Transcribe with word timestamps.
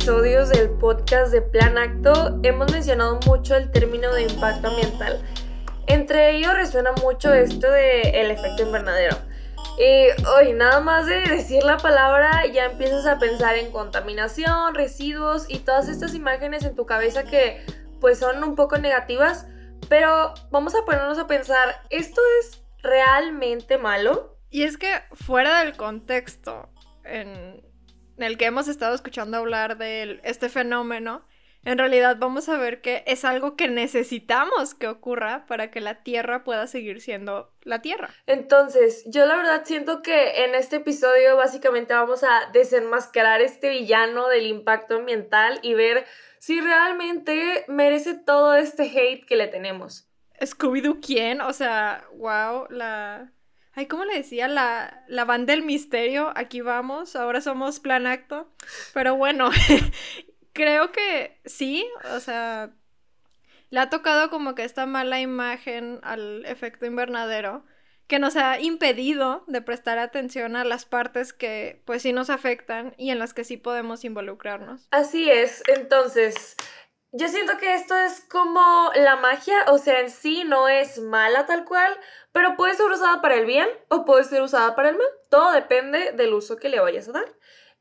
episodios 0.00 0.48
del 0.48 0.70
podcast 0.70 1.30
de 1.30 1.42
Plan 1.42 1.76
Acto 1.76 2.40
hemos 2.42 2.72
mencionado 2.72 3.20
mucho 3.26 3.54
el 3.54 3.70
término 3.70 4.10
de 4.14 4.22
impacto 4.22 4.68
ambiental. 4.68 5.20
Entre 5.88 6.36
ellos 6.36 6.54
resuena 6.54 6.92
mucho 6.92 7.34
esto 7.34 7.70
de 7.70 8.00
el 8.00 8.30
efecto 8.30 8.62
invernadero. 8.62 9.18
Y 9.78 10.06
hoy 10.26 10.54
nada 10.54 10.80
más 10.80 11.04
de 11.04 11.20
decir 11.28 11.62
la 11.64 11.76
palabra 11.76 12.46
ya 12.46 12.64
empiezas 12.64 13.04
a 13.04 13.18
pensar 13.18 13.56
en 13.56 13.70
contaminación, 13.72 14.74
residuos 14.74 15.44
y 15.50 15.58
todas 15.58 15.86
estas 15.86 16.14
imágenes 16.14 16.64
en 16.64 16.74
tu 16.74 16.86
cabeza 16.86 17.24
que 17.24 17.62
pues 18.00 18.18
son 18.18 18.42
un 18.42 18.54
poco 18.54 18.78
negativas, 18.78 19.48
pero 19.90 20.32
vamos 20.50 20.74
a 20.74 20.86
ponernos 20.86 21.18
a 21.18 21.26
pensar, 21.26 21.82
¿esto 21.90 22.22
es 22.40 22.62
realmente 22.82 23.76
malo? 23.76 24.38
Y 24.48 24.62
es 24.62 24.78
que 24.78 25.02
fuera 25.12 25.62
del 25.62 25.76
contexto 25.76 26.70
en, 27.04 27.69
el 28.22 28.38
que 28.38 28.46
hemos 28.46 28.68
estado 28.68 28.94
escuchando 28.94 29.36
hablar 29.36 29.78
de 29.78 30.20
este 30.24 30.48
fenómeno, 30.48 31.24
en 31.64 31.76
realidad 31.76 32.16
vamos 32.18 32.48
a 32.48 32.56
ver 32.56 32.80
que 32.80 33.04
es 33.06 33.24
algo 33.24 33.54
que 33.54 33.68
necesitamos 33.68 34.74
que 34.74 34.88
ocurra 34.88 35.44
para 35.46 35.70
que 35.70 35.80
la 35.80 36.02
Tierra 36.02 36.42
pueda 36.42 36.66
seguir 36.66 37.02
siendo 37.02 37.52
la 37.62 37.82
Tierra. 37.82 38.08
Entonces, 38.26 39.04
yo 39.06 39.26
la 39.26 39.36
verdad 39.36 39.62
siento 39.64 40.00
que 40.00 40.44
en 40.44 40.54
este 40.54 40.76
episodio 40.76 41.36
básicamente 41.36 41.92
vamos 41.92 42.24
a 42.24 42.50
desenmascarar 42.52 43.42
este 43.42 43.68
villano 43.68 44.28
del 44.28 44.46
impacto 44.46 44.96
ambiental 44.96 45.58
y 45.62 45.74
ver 45.74 46.06
si 46.38 46.60
realmente 46.60 47.64
merece 47.68 48.14
todo 48.14 48.54
este 48.54 48.84
hate 48.84 49.26
que 49.26 49.36
le 49.36 49.48
tenemos. 49.48 50.08
Scooby-Doo, 50.40 51.00
¿quién? 51.04 51.42
O 51.42 51.52
sea, 51.52 52.04
wow, 52.14 52.66
la... 52.70 53.30
Ay, 53.72 53.86
¿cómo 53.86 54.04
le 54.04 54.14
decía? 54.14 54.48
La, 54.48 55.04
la 55.08 55.24
banda 55.24 55.52
del 55.52 55.62
misterio, 55.62 56.32
aquí 56.34 56.60
vamos, 56.60 57.14
ahora 57.16 57.40
somos 57.40 57.80
plan 57.80 58.06
acto. 58.06 58.52
Pero 58.92 59.16
bueno, 59.16 59.50
creo 60.52 60.92
que 60.92 61.40
sí, 61.44 61.86
o 62.14 62.20
sea, 62.20 62.70
le 63.70 63.80
ha 63.80 63.90
tocado 63.90 64.30
como 64.30 64.54
que 64.54 64.64
esta 64.64 64.86
mala 64.86 65.20
imagen 65.20 66.00
al 66.02 66.44
efecto 66.46 66.86
invernadero 66.86 67.64
que 68.10 68.18
nos 68.18 68.34
ha 68.34 68.58
impedido 68.58 69.44
de 69.46 69.62
prestar 69.62 69.98
atención 69.98 70.56
a 70.56 70.64
las 70.64 70.84
partes 70.84 71.32
que 71.32 71.80
pues 71.84 72.02
sí 72.02 72.12
nos 72.12 72.28
afectan 72.28 72.92
y 72.98 73.10
en 73.10 73.20
las 73.20 73.32
que 73.32 73.44
sí 73.44 73.56
podemos 73.56 74.04
involucrarnos. 74.04 74.88
Así 74.90 75.30
es, 75.30 75.62
entonces, 75.68 76.56
yo 77.12 77.28
siento 77.28 77.56
que 77.58 77.74
esto 77.74 77.96
es 77.96 78.20
como 78.20 78.90
la 78.94 79.16
magia, 79.16 79.64
o 79.68 79.78
sea, 79.78 80.00
en 80.00 80.10
sí 80.10 80.44
no 80.44 80.68
es 80.68 81.00
mala 81.00 81.46
tal 81.46 81.64
cual, 81.64 81.98
pero 82.32 82.56
puede 82.56 82.74
ser 82.74 82.86
usada 82.86 83.20
para 83.20 83.34
el 83.34 83.46
bien 83.46 83.68
o 83.88 84.04
puede 84.04 84.24
ser 84.24 84.42
usada 84.42 84.76
para 84.76 84.90
el 84.90 84.96
mal. 84.96 85.06
Todo 85.28 85.50
depende 85.50 86.12
del 86.12 86.34
uso 86.34 86.56
que 86.56 86.68
le 86.68 86.78
vayas 86.78 87.08
a 87.08 87.12
dar. 87.12 87.34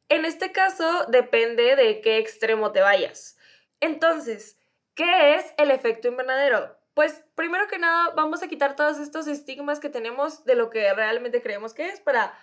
En 0.09 0.25
este 0.25 0.51
caso, 0.51 1.05
depende 1.09 1.75
de 1.75 2.01
qué 2.01 2.17
extremo 2.17 2.71
te 2.71 2.81
vayas. 2.81 3.37
Entonces, 3.79 4.57
¿qué 4.95 5.35
es 5.35 5.53
el 5.57 5.69
efecto 5.69 6.07
invernadero? 6.07 6.75
Pues 6.95 7.23
primero 7.35 7.67
que 7.67 7.77
nada, 7.77 8.11
vamos 8.15 8.41
a 8.41 8.47
quitar 8.47 8.75
todos 8.75 8.97
estos 8.97 9.27
estigmas 9.27 9.79
que 9.79 9.89
tenemos 9.89 10.43
de 10.45 10.55
lo 10.55 10.71
que 10.71 10.91
realmente 10.93 11.43
creemos 11.43 11.75
que 11.75 11.87
es 11.87 11.99
para, 12.01 12.37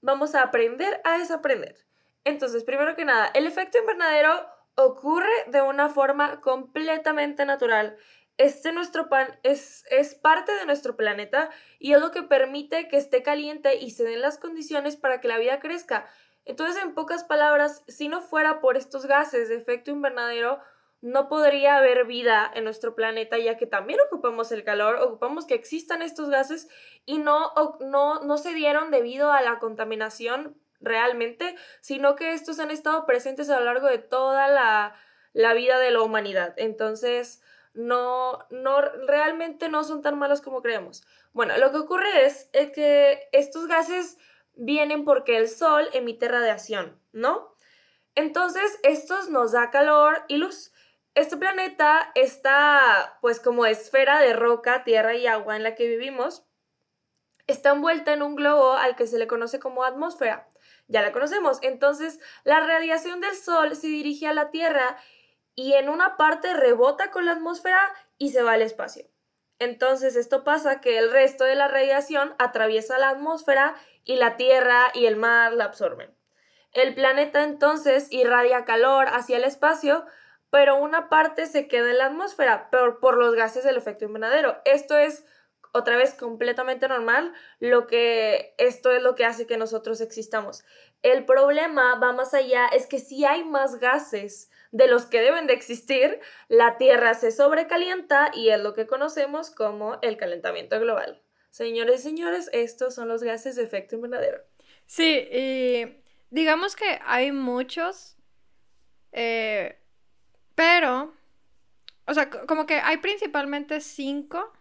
vamos 0.00 0.34
a 0.34 0.42
aprender 0.42 1.00
a 1.04 1.18
desaprender. 1.18 1.76
Entonces, 2.24 2.64
primero 2.64 2.96
que 2.96 3.04
nada, 3.04 3.30
el 3.34 3.46
efecto 3.46 3.78
invernadero 3.78 4.44
ocurre 4.74 5.32
de 5.48 5.62
una 5.62 5.88
forma 5.88 6.40
completamente 6.40 7.44
natural. 7.44 7.96
Este 8.38 8.72
nuestro 8.72 9.08
pan 9.08 9.38
es, 9.42 9.84
es 9.90 10.14
parte 10.14 10.54
de 10.54 10.66
nuestro 10.66 10.96
planeta 10.96 11.50
y 11.78 11.92
es 11.92 12.00
lo 12.00 12.10
que 12.10 12.22
permite 12.22 12.88
que 12.88 12.96
esté 12.96 13.22
caliente 13.22 13.76
y 13.76 13.90
se 13.90 14.04
den 14.04 14.22
las 14.22 14.38
condiciones 14.38 14.96
para 14.96 15.20
que 15.20 15.28
la 15.28 15.38
vida 15.38 15.60
crezca. 15.60 16.08
Entonces, 16.44 16.82
en 16.82 16.94
pocas 16.94 17.24
palabras, 17.24 17.84
si 17.86 18.08
no 18.08 18.20
fuera 18.20 18.60
por 18.60 18.76
estos 18.76 19.06
gases 19.06 19.48
de 19.48 19.56
efecto 19.56 19.90
invernadero, 19.90 20.60
no 21.02 21.28
podría 21.28 21.76
haber 21.76 22.06
vida 22.06 22.50
en 22.54 22.64
nuestro 22.64 22.94
planeta, 22.94 23.36
ya 23.36 23.56
que 23.56 23.66
también 23.66 23.98
ocupamos 24.06 24.52
el 24.52 24.64
calor, 24.64 24.96
ocupamos 24.96 25.46
que 25.46 25.54
existan 25.54 26.00
estos 26.00 26.30
gases 26.30 26.68
y 27.04 27.18
no, 27.18 27.52
no, 27.80 28.20
no 28.22 28.38
se 28.38 28.54
dieron 28.54 28.90
debido 28.90 29.32
a 29.32 29.42
la 29.42 29.58
contaminación 29.58 30.56
realmente, 30.82 31.56
sino 31.80 32.16
que 32.16 32.32
estos 32.34 32.58
han 32.58 32.70
estado 32.70 33.06
presentes 33.06 33.48
a 33.50 33.58
lo 33.58 33.64
largo 33.64 33.86
de 33.86 33.98
toda 33.98 34.48
la, 34.48 34.94
la 35.32 35.54
vida 35.54 35.78
de 35.78 35.90
la 35.90 36.02
humanidad. 36.02 36.54
Entonces, 36.56 37.42
no, 37.74 38.46
no, 38.50 38.80
realmente 38.80 39.68
no 39.68 39.84
son 39.84 40.02
tan 40.02 40.18
malos 40.18 40.40
como 40.40 40.62
creemos. 40.62 41.04
Bueno, 41.32 41.56
lo 41.58 41.70
que 41.70 41.78
ocurre 41.78 42.26
es, 42.26 42.48
que 42.74 43.28
estos 43.32 43.66
gases 43.66 44.18
vienen 44.54 45.04
porque 45.04 45.38
el 45.38 45.48
sol 45.48 45.88
emite 45.92 46.28
radiación, 46.28 47.00
¿no? 47.12 47.54
Entonces, 48.14 48.78
estos 48.82 49.30
nos 49.30 49.52
da 49.52 49.70
calor 49.70 50.24
y 50.28 50.36
luz. 50.36 50.72
Este 51.14 51.36
planeta 51.36 52.10
está, 52.14 53.18
pues, 53.22 53.40
como 53.40 53.64
esfera 53.64 54.20
de 54.20 54.34
roca, 54.34 54.84
tierra 54.84 55.14
y 55.14 55.26
agua 55.26 55.56
en 55.56 55.62
la 55.62 55.74
que 55.74 55.88
vivimos. 55.88 56.44
Está 57.46 57.70
envuelta 57.70 58.12
en 58.12 58.22
un 58.22 58.36
globo 58.36 58.74
al 58.74 58.96
que 58.96 59.06
se 59.06 59.18
le 59.18 59.26
conoce 59.26 59.58
como 59.58 59.84
atmósfera. 59.84 60.51
Ya 60.92 61.00
la 61.00 61.10
conocemos. 61.10 61.58
Entonces, 61.62 62.20
la 62.44 62.60
radiación 62.60 63.22
del 63.22 63.34
Sol 63.34 63.74
se 63.74 63.86
dirige 63.86 64.28
a 64.28 64.34
la 64.34 64.50
Tierra 64.50 64.98
y 65.54 65.72
en 65.72 65.88
una 65.88 66.18
parte 66.18 66.52
rebota 66.52 67.10
con 67.10 67.24
la 67.24 67.32
atmósfera 67.32 67.80
y 68.18 68.30
se 68.30 68.42
va 68.42 68.52
al 68.52 68.62
espacio. 68.62 69.06
Entonces, 69.58 70.16
esto 70.16 70.44
pasa 70.44 70.82
que 70.82 70.98
el 70.98 71.10
resto 71.10 71.44
de 71.44 71.54
la 71.54 71.66
radiación 71.66 72.34
atraviesa 72.38 72.98
la 72.98 73.08
atmósfera 73.08 73.74
y 74.04 74.16
la 74.16 74.36
Tierra 74.36 74.90
y 74.92 75.06
el 75.06 75.16
mar 75.16 75.54
la 75.54 75.64
absorben. 75.64 76.14
El 76.72 76.94
planeta 76.94 77.42
entonces 77.42 78.12
irradia 78.12 78.66
calor 78.66 79.06
hacia 79.08 79.38
el 79.38 79.44
espacio, 79.44 80.04
pero 80.50 80.76
una 80.76 81.08
parte 81.08 81.46
se 81.46 81.68
queda 81.68 81.90
en 81.90 81.98
la 81.98 82.06
atmósfera 82.06 82.68
por, 82.70 83.00
por 83.00 83.16
los 83.16 83.34
gases 83.34 83.64
del 83.64 83.78
efecto 83.78 84.04
invernadero. 84.04 84.60
Esto 84.66 84.98
es 84.98 85.24
otra 85.72 85.96
vez 85.96 86.14
completamente 86.14 86.86
normal, 86.86 87.32
lo 87.58 87.86
que 87.86 88.54
esto 88.58 88.92
es 88.92 89.02
lo 89.02 89.14
que 89.14 89.24
hace 89.24 89.46
que 89.46 89.56
nosotros 89.56 90.00
existamos. 90.00 90.64
El 91.02 91.24
problema 91.24 91.96
va 91.96 92.12
más 92.12 92.34
allá, 92.34 92.66
es 92.66 92.86
que 92.86 92.98
si 92.98 93.24
hay 93.24 93.42
más 93.42 93.80
gases 93.80 94.50
de 94.70 94.86
los 94.86 95.06
que 95.06 95.20
deben 95.20 95.46
de 95.46 95.54
existir, 95.54 96.20
la 96.48 96.76
Tierra 96.76 97.14
se 97.14 97.30
sobrecalienta 97.30 98.30
y 98.34 98.50
es 98.50 98.60
lo 98.60 98.74
que 98.74 98.86
conocemos 98.86 99.50
como 99.50 99.98
el 100.02 100.16
calentamiento 100.16 100.78
global. 100.78 101.22
Señores 101.50 102.00
y 102.00 102.04
señores, 102.04 102.48
estos 102.52 102.94
son 102.94 103.08
los 103.08 103.22
gases 103.22 103.56
de 103.56 103.62
efecto 103.62 103.96
invernadero. 103.96 104.42
Sí, 104.86 105.28
y 105.30 106.02
digamos 106.30 106.76
que 106.76 106.98
hay 107.04 107.32
muchos, 107.32 108.16
eh, 109.12 109.78
pero, 110.54 111.14
o 112.06 112.14
sea, 112.14 112.30
como 112.30 112.66
que 112.66 112.74
hay 112.74 112.98
principalmente 112.98 113.80
cinco 113.80 114.52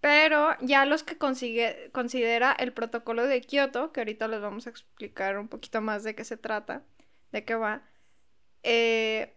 pero 0.00 0.56
ya 0.60 0.86
los 0.86 1.02
que 1.02 1.18
consigue, 1.18 1.90
considera 1.92 2.52
el 2.52 2.72
protocolo 2.72 3.26
de 3.26 3.40
Kioto, 3.42 3.92
que 3.92 4.00
ahorita 4.00 4.28
les 4.28 4.40
vamos 4.40 4.66
a 4.66 4.70
explicar 4.70 5.38
un 5.38 5.48
poquito 5.48 5.80
más 5.80 6.04
de 6.04 6.14
qué 6.14 6.24
se 6.24 6.36
trata, 6.36 6.82
de 7.32 7.44
qué 7.44 7.54
va, 7.54 7.82
eh, 8.62 9.36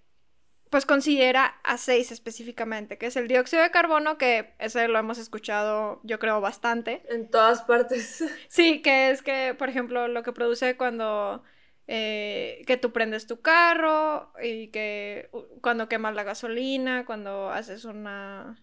pues 0.70 0.86
considera 0.88 1.60
a 1.64 1.78
seis 1.78 2.12
específicamente, 2.12 2.98
que 2.98 3.06
es 3.06 3.16
el 3.16 3.28
dióxido 3.28 3.62
de 3.62 3.70
carbono, 3.72 4.18
que 4.18 4.56
ese 4.58 4.88
lo 4.88 4.98
hemos 4.98 5.20
escuchado 5.20 6.00
yo 6.04 6.18
creo 6.18 6.42
bastante. 6.42 7.04
En 7.10 7.30
todas 7.30 7.62
partes. 7.62 8.24
Sí, 8.48 8.82
que 8.82 9.12
es 9.12 9.22
que, 9.22 9.56
por 9.58 9.70
ejemplo, 9.70 10.08
lo 10.08 10.24
que 10.24 10.32
produce 10.34 10.76
cuando... 10.76 11.44
Eh, 11.86 12.64
que 12.66 12.78
tú 12.78 12.94
prendes 12.94 13.28
tu 13.28 13.42
carro 13.42 14.32
y 14.42 14.70
que 14.70 15.30
cuando 15.62 15.90
quemas 15.90 16.16
la 16.16 16.24
gasolina, 16.24 17.06
cuando 17.06 17.50
haces 17.50 17.84
una 17.84 18.58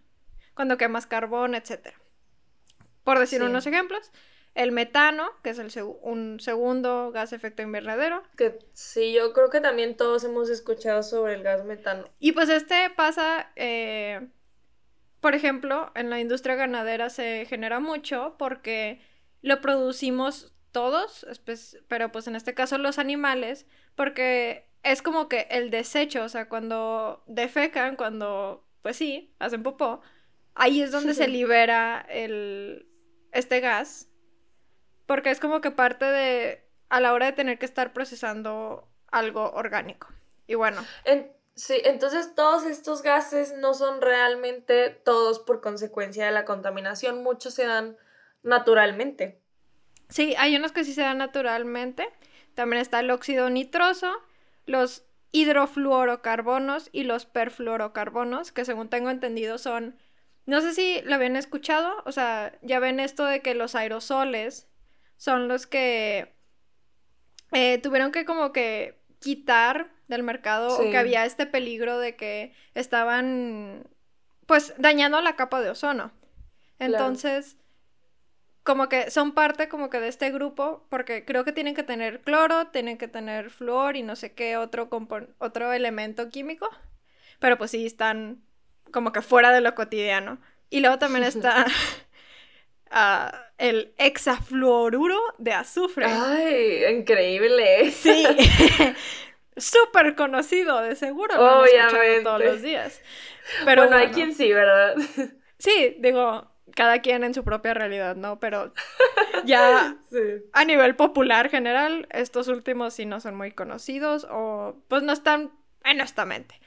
cuando 0.53 0.77
quemas 0.77 1.07
carbón, 1.07 1.55
etc. 1.55 1.89
Por 3.03 3.19
decir 3.19 3.41
unos 3.43 3.65
ejemplos, 3.65 4.11
el 4.53 4.71
metano, 4.71 5.29
que 5.43 5.51
es 5.51 5.59
el 5.59 5.71
un 6.01 6.39
segundo 6.39 7.11
gas 7.11 7.33
efecto 7.33 7.61
invernadero. 7.61 8.23
Que 8.35 8.59
sí, 8.73 9.13
yo 9.13 9.33
creo 9.33 9.49
que 9.49 9.61
también 9.61 9.95
todos 9.95 10.23
hemos 10.23 10.49
escuchado 10.49 11.03
sobre 11.03 11.35
el 11.35 11.43
gas 11.43 11.63
metano. 11.63 12.05
Y 12.19 12.33
pues 12.33 12.49
este 12.49 12.89
pasa, 12.95 13.51
eh, 13.55 14.27
por 15.21 15.35
ejemplo, 15.35 15.91
en 15.95 16.09
la 16.09 16.19
industria 16.19 16.55
ganadera 16.55 17.09
se 17.09 17.45
genera 17.45 17.79
mucho 17.79 18.35
porque 18.37 19.01
lo 19.41 19.61
producimos 19.61 20.53
todos, 20.71 21.25
pero 21.87 22.11
pues 22.11 22.27
en 22.27 22.35
este 22.35 22.53
caso 22.53 22.77
los 22.77 22.99
animales, 22.99 23.65
porque 23.95 24.67
es 24.83 25.01
como 25.01 25.29
que 25.29 25.47
el 25.51 25.69
desecho, 25.69 26.23
o 26.23 26.29
sea, 26.29 26.49
cuando 26.49 27.23
defecan, 27.27 27.95
cuando, 27.95 28.65
pues 28.81 28.97
sí, 28.97 29.33
hacen 29.39 29.63
popó, 29.63 30.01
ahí 30.55 30.81
es 30.81 30.91
donde 30.91 31.13
se 31.13 31.27
libera 31.27 32.05
el, 32.09 32.87
este 33.31 33.59
gas, 33.59 34.09
porque 35.05 35.31
es 35.31 35.39
como 35.39 35.61
que 35.61 35.71
parte 35.71 36.05
de, 36.05 36.65
a 36.89 36.99
la 36.99 37.13
hora 37.13 37.27
de 37.27 37.33
tener 37.33 37.59
que 37.59 37.65
estar 37.65 37.93
procesando 37.93 38.87
algo 39.07 39.51
orgánico. 39.51 40.07
Y 40.47 40.55
bueno. 40.55 40.85
sí, 41.55 41.81
entonces 41.85 42.35
todos 42.35 42.65
estos 42.65 43.01
gases 43.01 43.53
no 43.57 43.73
son 43.73 44.01
realmente 44.01 44.89
todos 44.89 45.39
por 45.39 45.61
consecuencia 45.61 46.25
de 46.25 46.31
la 46.31 46.45
contaminación, 46.45 47.23
muchos 47.23 47.53
se 47.53 47.65
dan 47.65 47.97
naturalmente. 48.43 49.41
Sí, 50.09 50.35
hay 50.37 50.55
unos 50.55 50.73
que 50.73 50.83
sí 50.83 50.93
se 50.93 51.01
dan 51.01 51.19
naturalmente. 51.19 52.09
También 52.53 52.81
está 52.81 52.99
el 52.99 53.11
óxido 53.11 53.49
nitroso, 53.49 54.11
los 54.65 55.05
hidrofluorocarbonos 55.31 56.89
y 56.91 57.03
los 57.03 57.25
perfluorocarbonos, 57.25 58.51
que 58.51 58.65
según 58.65 58.89
tengo 58.89 59.09
entendido 59.09 59.57
son, 59.57 59.97
no 60.45 60.61
sé 60.61 60.73
si 60.73 61.01
lo 61.03 61.15
habían 61.15 61.35
escuchado, 61.35 62.01
o 62.05 62.11
sea, 62.11 62.57
ya 62.61 62.79
ven 62.79 62.99
esto 62.99 63.25
de 63.25 63.41
que 63.41 63.55
los 63.55 63.75
aerosoles 63.75 64.67
son 65.17 65.47
los 65.47 65.67
que 65.67 66.33
eh, 67.51 67.77
tuvieron 67.79 68.11
que 68.11 68.25
como 68.25 68.51
que 68.51 68.99
quitar 69.19 69.91
del 70.07 70.23
mercado 70.23 70.77
o 70.77 70.89
que 70.89 70.97
había 70.97 71.25
este 71.25 71.45
peligro 71.45 71.99
de 71.99 72.15
que 72.15 72.53
estaban 72.73 73.87
pues 74.45 74.73
dañando 74.77 75.21
la 75.21 75.35
capa 75.35 75.61
de 75.61 75.69
ozono. 75.69 76.11
Entonces, 76.79 77.57
como 78.63 78.89
que 78.89 79.09
son 79.11 79.33
parte 79.33 79.69
como 79.69 79.89
que 79.89 79.99
de 79.99 80.07
este 80.07 80.31
grupo, 80.31 80.85
porque 80.89 81.23
creo 81.25 81.45
que 81.45 81.51
tienen 81.51 81.75
que 81.75 81.83
tener 81.83 82.21
cloro, 82.21 82.67
tienen 82.67 82.97
que 82.97 83.07
tener 83.07 83.49
flúor 83.49 83.95
y 83.95 84.03
no 84.03 84.15
sé 84.15 84.33
qué 84.33 84.57
otro, 84.57 84.89
otro 85.39 85.73
elemento 85.73 86.29
químico, 86.29 86.69
pero 87.39 87.57
pues 87.57 87.71
sí 87.71 87.85
están 87.85 88.43
como 88.91 89.11
que 89.11 89.21
fuera 89.21 89.51
de 89.51 89.61
lo 89.61 89.75
cotidiano. 89.75 90.39
Y 90.69 90.79
luego 90.79 90.99
también 90.99 91.23
está 91.25 91.65
uh, 92.91 93.35
el 93.57 93.93
hexafluoruro 93.97 95.19
de 95.37 95.53
azufre. 95.53 96.05
¡Ay, 96.07 96.85
increíble! 96.85 97.91
Sí, 97.91 98.25
súper 99.57 100.15
conocido, 100.15 100.81
de 100.81 100.95
seguro. 100.95 101.35
Obviamente. 101.35 102.21
todos 102.23 102.43
los 102.43 102.61
días. 102.61 103.01
Pero 103.65 103.83
bueno, 103.83 103.97
hay 103.97 104.09
quien 104.09 104.33
sí, 104.33 104.51
¿verdad? 104.53 104.95
Sí, 105.57 105.95
digo, 105.99 106.51
cada 106.75 106.99
quien 106.99 107.23
en 107.23 107.33
su 107.33 107.43
propia 107.43 107.73
realidad, 107.73 108.15
¿no? 108.15 108.39
Pero 108.39 108.73
ya 109.45 109.97
a 110.53 110.65
nivel 110.65 110.95
popular 110.95 111.49
general, 111.49 112.07
estos 112.11 112.47
últimos 112.47 112.93
sí 112.93 113.05
no 113.05 113.19
son 113.19 113.35
muy 113.35 113.51
conocidos 113.51 114.27
o 114.29 114.77
pues 114.87 115.03
no 115.03 115.13
están 115.13 115.51
honestamente. 115.83 116.59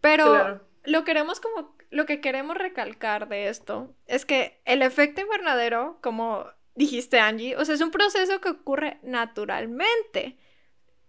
Pero 0.00 0.60
lo 0.84 1.04
queremos 1.04 1.40
como 1.40 1.76
lo 1.90 2.06
que 2.06 2.20
queremos 2.20 2.56
recalcar 2.56 3.28
de 3.28 3.48
esto 3.48 3.94
es 4.06 4.24
que 4.24 4.60
el 4.64 4.82
efecto 4.82 5.20
invernadero, 5.20 5.98
como 6.02 6.46
dijiste 6.74 7.20
Angie, 7.20 7.56
o 7.56 7.64
sea, 7.64 7.74
es 7.74 7.80
un 7.80 7.90
proceso 7.90 8.40
que 8.40 8.48
ocurre 8.48 8.98
naturalmente. 9.02 10.38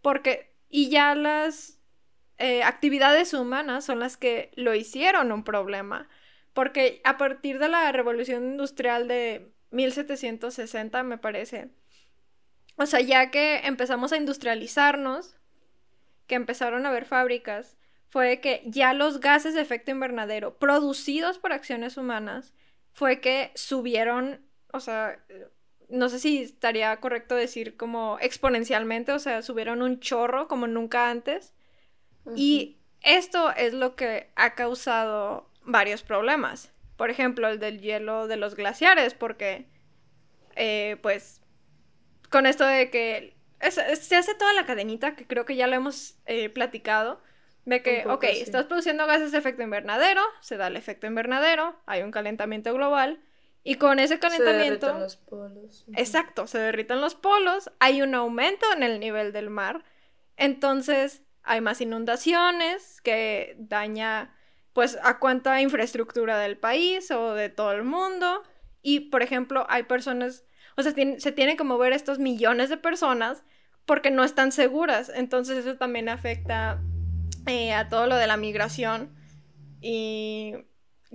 Porque 0.02 0.54
y 0.70 0.90
ya 0.90 1.16
las 1.16 1.80
eh, 2.38 2.64
actividades 2.64 3.34
humanas 3.34 3.86
son 3.86 4.00
las 4.00 4.18
que 4.18 4.52
lo 4.56 4.76
hicieron 4.76 5.32
un 5.32 5.44
problema. 5.44 6.10
Porque 6.54 7.02
a 7.04 7.18
partir 7.18 7.60
de 7.60 7.70
la 7.70 7.92
revolución 7.92 8.44
industrial 8.44 9.08
de 9.08 9.54
1760, 9.72 11.04
me 11.04 11.18
parece, 11.18 11.70
o 12.76 12.86
sea, 12.86 13.00
ya 13.00 13.32
que 13.32 13.62
empezamos 13.66 14.12
a 14.12 14.18
industrializarnos, 14.18 15.36
que 16.28 16.36
empezaron 16.36 16.86
a 16.86 16.90
haber 16.90 17.06
fábricas, 17.06 17.78
fue 18.14 18.40
que 18.42 18.62
ya 18.68 18.94
los 18.94 19.20
gases 19.20 19.56
de 19.56 19.62
efecto 19.62 19.90
invernadero 19.90 20.60
producidos 20.60 21.40
por 21.40 21.52
acciones 21.52 21.98
humanas 21.98 22.54
fue 22.92 23.20
que 23.20 23.50
subieron, 23.56 24.40
o 24.72 24.80
sea, 24.80 25.18
no 25.90 26.10
sé 26.10 26.20
si 26.20 26.44
estaría 26.44 26.96
correcto 27.00 27.34
decir 27.34 27.76
como 27.76 28.20
exponencialmente, 28.22 29.14
o 29.14 29.18
sea, 29.18 29.42
subieron 29.42 29.82
un 29.82 30.00
chorro 30.00 30.48
como 30.48 30.68
nunca 30.68 31.10
antes. 31.10 31.56
Y 32.36 32.78
esto 33.02 33.52
es 33.56 33.74
lo 33.74 33.96
que 33.96 34.30
ha 34.36 34.54
causado 34.54 35.50
varios 35.64 36.04
problemas. 36.04 36.72
Por 36.98 37.10
ejemplo, 37.10 37.48
el 37.48 37.58
del 37.58 37.82
hielo 37.82 38.28
de 38.28 38.38
los 38.38 38.54
glaciares, 38.54 39.16
porque, 39.16 39.66
eh, 40.56 40.98
pues, 41.02 41.42
con 42.30 42.46
esto 42.46 42.64
de 42.64 42.92
que 42.92 43.36
se 43.72 44.16
hace 44.16 44.36
toda 44.36 44.54
la 44.54 44.68
cadenita, 44.68 45.16
que 45.16 45.26
creo 45.26 45.46
que 45.46 45.56
ya 45.56 45.66
lo 45.66 45.74
hemos 45.74 46.20
eh, 46.28 46.50
platicado, 46.50 47.20
de 47.66 47.82
que, 47.82 48.06
ok, 48.08 48.24
estás 48.26 48.66
produciendo 48.66 49.08
gases 49.08 49.32
de 49.32 49.38
efecto 49.38 49.64
invernadero, 49.64 50.22
se 50.42 50.58
da 50.58 50.68
el 50.68 50.76
efecto 50.76 51.08
invernadero, 51.08 51.76
hay 51.86 52.02
un 52.02 52.12
calentamiento 52.12 52.74
global, 52.74 53.22
y 53.64 53.76
con 53.76 54.00
ese 54.00 54.20
calentamiento... 54.20 54.88
Se 54.88 55.00
los 55.00 55.16
polos. 55.18 55.86
Exacto, 55.96 56.48
se 56.48 56.60
derritan 56.60 57.00
los 57.00 57.16
polos, 57.16 57.72
hay 57.80 58.02
un 58.02 58.16
aumento 58.16 58.66
en 58.76 58.84
el 58.84 59.00
nivel 59.00 59.32
del 59.32 59.50
mar, 59.50 59.84
entonces 60.36 61.24
hay 61.44 61.62
más 61.62 61.82
inundaciones 61.82 63.02
que 63.02 63.56
daña 63.58 64.36
pues 64.74 64.98
a 65.04 65.20
cuánta 65.20 65.62
infraestructura 65.62 66.40
del 66.40 66.58
país 66.58 67.12
o 67.12 67.34
de 67.36 67.50
todo 67.50 67.72
el 67.74 67.84
mundo. 67.84 68.44
Y, 68.82 69.12
por 69.12 69.22
ejemplo, 69.22 69.66
hay 69.70 69.84
personas, 69.84 70.46
o 70.76 70.82
sea, 70.82 70.94
se 70.94 71.32
tienen 71.32 71.58
que 71.58 71.64
mover 71.64 71.94
estos 71.94 72.20
millones 72.20 72.70
de 72.70 72.78
personas 72.78 73.44
porque 73.86 74.10
no 74.10 74.24
están 74.24 74.52
seguras. 74.52 75.12
Entonces 75.14 75.60
eso 75.60 75.78
también 75.78 76.10
afecta 76.10 76.82
eh, 77.48 77.74
a 77.74 77.90
todo 77.90 78.08
lo 78.08 78.16
de 78.16 78.28
la 78.28 78.38
migración. 78.38 79.14
Y 79.82 80.54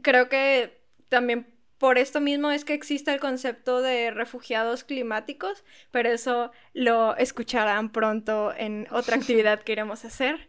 creo 0.02 0.28
que 0.28 0.82
también 1.08 1.46
por 1.78 1.96
esto 1.96 2.20
mismo 2.20 2.50
es 2.50 2.64
que 2.64 2.74
existe 2.74 3.12
el 3.12 3.20
concepto 3.20 3.80
de 3.80 4.10
refugiados 4.10 4.84
climáticos, 4.84 5.64
pero 5.90 6.10
eso 6.10 6.50
lo 6.74 7.16
escucharán 7.16 7.92
pronto 7.92 8.52
en 8.56 8.86
otra 8.90 9.16
actividad 9.20 9.62
que 9.62 9.72
iremos 9.72 10.04
a 10.04 10.08
hacer. 10.08 10.48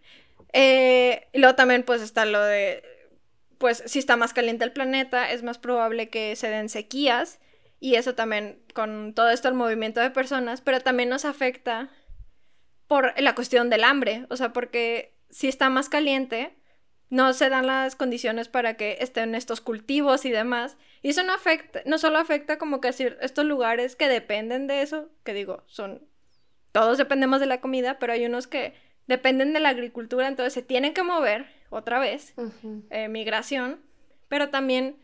Eh, 0.54 1.28
y 1.32 1.40
luego 1.40 1.56
también 1.56 1.84
pues 1.84 2.02
está 2.02 2.26
lo 2.26 2.42
de 2.44 2.84
pues 3.60 3.84
si 3.86 4.00
está 4.00 4.16
más 4.16 4.34
caliente 4.34 4.64
el 4.64 4.72
planeta, 4.72 5.32
es 5.32 5.44
más 5.44 5.58
probable 5.60 6.10
que 6.10 6.36
se 6.38 6.50
den 6.50 6.70
sequías 6.70 7.40
y 7.80 7.96
eso 7.96 8.16
también 8.16 8.64
con 8.74 9.14
todo 9.14 9.30
esto 9.30 9.50
el 9.50 9.54
movimiento 9.54 10.00
de 10.00 10.10
personas, 10.10 10.62
pero 10.62 10.80
también 10.80 11.10
nos 11.10 11.26
afecta 11.26 11.90
por 12.88 13.14
la 13.22 13.36
cuestión 13.36 13.70
del 13.70 13.84
hambre, 13.84 14.26
o 14.30 14.38
sea, 14.38 14.54
porque 14.54 15.19
si 15.30 15.48
está 15.48 15.70
más 15.70 15.90
caliente, 15.90 16.56
no 17.10 17.34
se 17.34 17.50
dan 17.50 17.68
las 17.68 17.96
condiciones 17.96 18.48
para 18.48 18.76
que 18.76 18.98
estén 19.02 19.36
estos 19.36 19.62
cultivos 19.62 20.26
y 20.26 20.32
demás. 20.32 20.78
Y 21.02 21.10
eso 21.10 21.24
no 21.24 21.34
afecta, 21.34 21.82
no 21.86 21.98
solo 21.98 22.20
afecta 22.20 22.58
como 22.58 22.82
que 22.82 22.90
estos 22.90 23.46
lugares 23.46 23.96
que 23.96 24.08
dependen 24.08 24.68
de 24.68 24.82
eso, 24.82 25.10
que 25.24 25.34
digo, 25.34 25.64
son, 25.68 26.08
todos 26.72 26.98
dependemos 26.98 27.40
de 27.40 27.48
la 27.48 27.62
comida, 27.62 27.98
pero 28.00 28.14
hay 28.14 28.26
unos 28.26 28.48
que 28.48 28.74
dependen 29.08 29.54
de 29.54 29.60
la 29.60 29.70
agricultura, 29.70 30.28
entonces 30.28 30.54
se 30.54 30.62
tienen 30.62 30.94
que 30.94 31.02
mover 31.02 31.48
otra 31.72 32.00
vez, 32.00 32.36
eh, 32.90 33.08
migración, 33.08 33.82
pero 34.28 34.50
también 34.50 34.98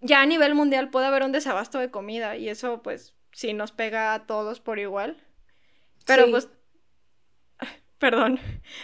ya 0.00 0.22
a 0.22 0.26
nivel 0.26 0.54
mundial 0.54 0.90
puede 0.90 1.06
haber 1.06 1.22
un 1.22 1.32
desabasto 1.32 1.78
de 1.78 1.90
comida 1.90 2.36
y 2.36 2.48
eso 2.48 2.82
pues 2.82 3.14
sí 3.32 3.52
nos 3.52 3.72
pega 3.72 4.14
a 4.14 4.26
todos 4.26 4.60
por 4.60 4.78
igual. 4.78 5.16
Pero 6.06 6.30
pues, 6.30 6.48
perdón. 8.04 8.38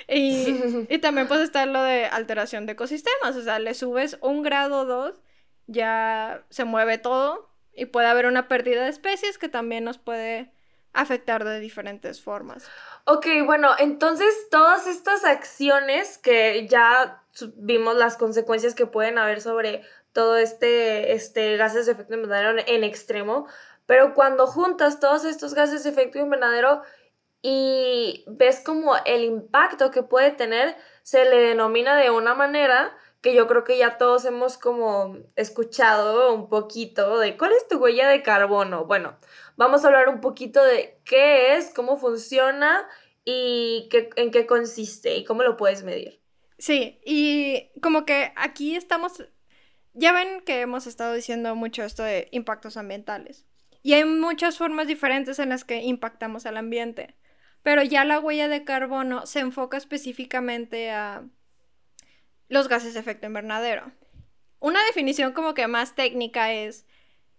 Y, 0.09 0.87
y, 0.89 0.99
también 0.99 1.29
pues 1.29 1.41
está 1.41 1.67
lo 1.67 1.83
de 1.83 2.07
alteración 2.07 2.65
de 2.65 2.73
ecosistemas, 2.73 3.37
o 3.37 3.43
sea, 3.43 3.59
le 3.59 3.75
subes 3.75 4.17
un 4.23 4.43
grado 4.43 4.79
o 4.79 4.85
dos, 4.87 5.21
ya 5.67 6.43
se 6.49 6.65
mueve 6.65 6.97
todo 6.97 7.50
y 7.75 7.85
puede 7.85 8.07
haber 8.07 8.25
una 8.25 8.49
pérdida 8.49 8.85
de 8.85 8.89
especies 8.89 9.37
que 9.37 9.50
también 9.50 9.85
nos 9.85 9.99
puede 9.99 10.55
afectar 10.95 11.45
de 11.45 11.61
diferentes 11.61 12.23
formas. 12.23 12.67
Ok, 13.05 13.27
bueno, 13.45 13.73
entonces 13.79 14.35
todas 14.50 14.87
estas 14.87 15.27
acciones 15.27 16.17
que 16.17 16.67
ya 16.67 17.23
vimos 17.57 17.97
las 17.97 18.17
consecuencias 18.17 18.75
que 18.75 18.87
pueden 18.87 19.19
haber 19.19 19.43
sobre 19.43 19.83
todo 20.15 20.39
este, 20.39 21.12
este 21.12 21.59
gases 21.59 21.85
de 21.85 21.93
efecto 21.93 22.15
invernadero 22.15 22.59
en 22.67 22.85
extremo, 22.85 23.47
pero 23.85 24.15
cuando 24.15 24.47
juntas 24.47 24.99
todos 24.99 25.27
estos 25.27 25.53
gases 25.53 25.85
de 25.85 25.91
efecto 25.91 26.19
invernadero 26.19 26.83
y 27.42 28.25
ves 28.26 28.61
como 28.61 28.94
el 29.06 29.25
impacto 29.25 29.90
que 29.90 30.02
puede 30.02 30.30
tener, 30.30 30.76
se 31.02 31.25
le 31.25 31.37
denomina 31.37 31.97
de 31.97 32.11
una 32.11 32.35
manera 32.35 32.97
que 33.20 33.35
yo 33.35 33.47
creo 33.47 33.64
que 33.64 33.78
ya 33.78 33.99
todos 33.99 34.25
hemos 34.25 34.56
como 34.56 35.18
escuchado 35.37 36.35
un 36.35 36.49
poquito 36.49 37.18
de 37.18 37.37
cuál 37.37 37.52
es 37.52 37.68
tu 37.68 37.78
huella 37.78 38.09
de 38.09 38.23
carbono. 38.23 38.87
Bueno, 38.87 39.18
vamos 39.56 39.85
a 39.85 39.88
hablar 39.88 40.09
un 40.09 40.20
poquito 40.20 40.62
de 40.64 41.00
qué 41.04 41.56
es, 41.56 41.73
cómo 41.75 41.97
funciona 41.97 42.87
y 43.25 43.88
qué, 43.90 44.11
en 44.16 44.30
qué 44.30 44.47
consiste 44.47 45.16
y 45.16 45.25
cómo 45.25 45.42
lo 45.42 45.56
puedes 45.56 45.82
medir. 45.82 46.20
Sí, 46.59 47.00
y 47.04 47.70
como 47.80 48.04
que 48.04 48.32
aquí 48.37 48.76
estamos, 48.76 49.25
ya 49.94 50.12
ven 50.12 50.42
que 50.42 50.61
hemos 50.61 50.87
estado 50.87 51.14
diciendo 51.14 51.54
mucho 51.54 51.85
esto 51.85 52.02
de 52.02 52.28
impactos 52.32 52.76
ambientales. 52.76 53.47
Y 53.82 53.94
hay 53.94 54.04
muchas 54.04 54.59
formas 54.59 54.87
diferentes 54.87 55.38
en 55.38 55.49
las 55.49 55.64
que 55.64 55.82
impactamos 55.82 56.44
al 56.44 56.59
ambiente. 56.59 57.16
Pero 57.62 57.83
ya 57.83 58.05
la 58.05 58.21
huella 58.21 58.49
de 58.49 58.64
carbono 58.64 59.26
se 59.26 59.40
enfoca 59.40 59.76
específicamente 59.76 60.90
a 60.90 61.25
los 62.49 62.69
gases 62.69 62.95
de 62.95 63.00
efecto 63.00 63.26
invernadero. 63.26 63.93
Una 64.59 64.85
definición 64.87 65.33
como 65.33 65.55
que 65.55 65.67
más 65.67 65.95
técnica 65.95 66.52
es 66.52 66.87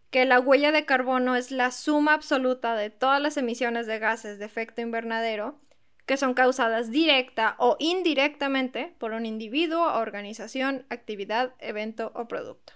que 0.09 0.25
la 0.25 0.39
huella 0.39 0.71
de 0.71 0.85
carbono 0.85 1.35
es 1.35 1.51
la 1.51 1.71
suma 1.71 2.13
absoluta 2.13 2.75
de 2.75 2.89
todas 2.89 3.21
las 3.21 3.37
emisiones 3.37 3.87
de 3.87 3.99
gases 3.99 4.39
de 4.39 4.45
efecto 4.45 4.81
invernadero 4.81 5.59
que 6.05 6.17
son 6.17 6.33
causadas 6.33 6.91
directa 6.91 7.55
o 7.57 7.77
indirectamente 7.79 8.93
por 8.97 9.13
un 9.13 9.25
individuo, 9.25 9.93
organización, 9.93 10.85
actividad, 10.89 11.53
evento 11.59 12.11
o 12.15 12.27
producto. 12.27 12.73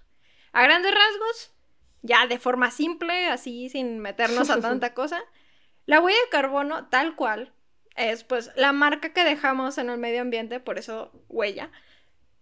A 0.54 0.64
grandes 0.64 0.94
rasgos, 0.94 1.54
ya 2.02 2.28
de 2.28 2.40
forma 2.40 2.72
simple, 2.72 3.28
así 3.28 3.68
sin 3.68 4.00
meternos 4.00 4.50
a 4.50 4.62
tanta 4.62 4.94
cosa, 4.94 5.22
la 5.86 6.01
huella 6.01 6.18
de 6.24 6.30
carbono 6.30 6.88
tal 6.88 7.15
cual 7.15 7.54
es 7.96 8.24
pues 8.24 8.51
la 8.56 8.74
marca 8.74 9.13
que 9.13 9.24
dejamos 9.24 9.77
en 9.77 9.89
el 9.89 9.98
medio 9.98 10.22
ambiente, 10.22 10.60
por 10.60 10.77
eso 10.77 11.12
huella, 11.30 11.72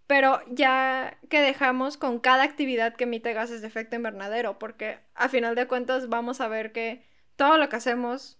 pero 0.07 0.41
ya 0.49 1.17
que 1.29 1.41
dejamos 1.41 1.97
con 1.97 2.19
cada 2.19 2.43
actividad 2.43 2.95
que 2.95 3.05
emite 3.05 3.33
gases 3.33 3.61
de 3.61 3.67
efecto 3.67 3.95
invernadero, 3.95 4.59
porque 4.59 4.99
a 5.15 5.29
final 5.29 5.55
de 5.55 5.67
cuentas 5.67 6.09
vamos 6.09 6.41
a 6.41 6.47
ver 6.47 6.71
que 6.71 7.05
todo 7.35 7.57
lo 7.57 7.69
que 7.69 7.77
hacemos 7.77 8.39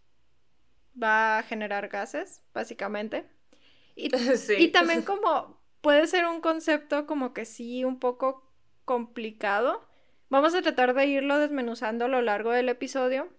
va 1.02 1.40
a 1.40 1.44
generar 1.44 1.88
gases, 1.88 2.42
básicamente. 2.54 3.26
Y, 3.96 4.12
y 4.58 4.68
también 4.70 5.04
como 5.04 5.62
puede 5.82 6.08
ser 6.08 6.26
un 6.26 6.42
concepto 6.42 7.06
como 7.06 7.34
que 7.34 7.46
sí, 7.46 7.84
un 7.84 8.00
poco 8.00 8.50
complicado. 8.86 9.88
Vamos 10.30 10.56
a 10.56 10.62
tratar 10.62 10.94
de 10.94 11.06
irlo 11.06 11.40
desmenuzando 11.40 12.06
a 12.06 12.08
lo 12.08 12.22
largo 12.22 12.52
del 12.52 12.70
episodio, 12.70 13.30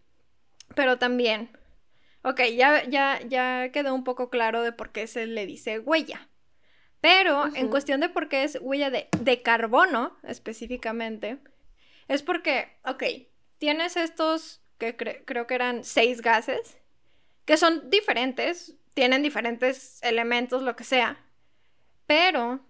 pero 0.74 0.98
también, 0.98 1.50
ok, 2.22 2.40
ya, 2.56 2.84
ya, 2.84 3.20
ya 3.26 3.70
quedó 3.72 3.94
un 3.94 4.04
poco 4.04 4.30
claro 4.30 4.62
de 4.62 4.72
por 4.72 4.92
qué 4.92 5.06
se 5.06 5.26
le 5.26 5.46
dice 5.46 5.78
huella. 5.78 6.28
Pero 7.00 7.54
en 7.54 7.68
cuestión 7.68 8.00
de 8.00 8.08
por 8.08 8.28
qué 8.30 8.44
es 8.44 8.58
huella 8.62 8.88
de, 8.88 9.08
de 9.20 9.42
carbono 9.42 10.16
específicamente, 10.22 11.38
es 12.08 12.22
porque, 12.22 12.78
ok, 12.84 13.02
tienes 13.58 13.96
estos 13.96 14.62
que 14.78 14.96
creo 14.96 15.46
que 15.46 15.54
eran 15.54 15.84
seis 15.84 16.22
gases, 16.22 16.78
que 17.44 17.56
son 17.56 17.90
diferentes, 17.90 18.76
tienen 18.94 19.22
diferentes 19.22 20.02
elementos, 20.02 20.62
lo 20.62 20.76
que 20.76 20.84
sea, 20.84 21.18
pero 22.06 22.64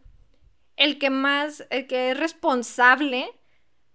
el 0.77 0.99
que 0.99 1.11
más, 1.11 1.67
el 1.71 1.87
que 1.87 2.11
es 2.11 2.19
responsable 2.19 3.31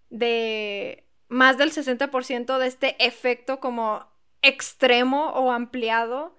de 0.10 1.09
más 1.30 1.58
del 1.58 1.72
60% 1.72 2.58
de 2.58 2.68
este 2.68 3.06
efecto 3.06 3.60
como 3.60 4.06
extremo 4.42 5.30
o 5.30 5.52
ampliado 5.52 6.38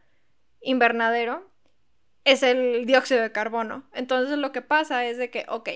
invernadero 0.61 1.49
es 2.25 2.43
el 2.43 2.85
dióxido 2.87 3.23
de 3.23 3.33
carbono. 3.33 3.89
Entonces 3.95 4.37
lo 4.39 4.53
que 4.53 4.63
pasa 4.63 5.07
es 5.07 5.17
de 5.17 5.31
que, 5.31 5.47
ok, 5.49 5.71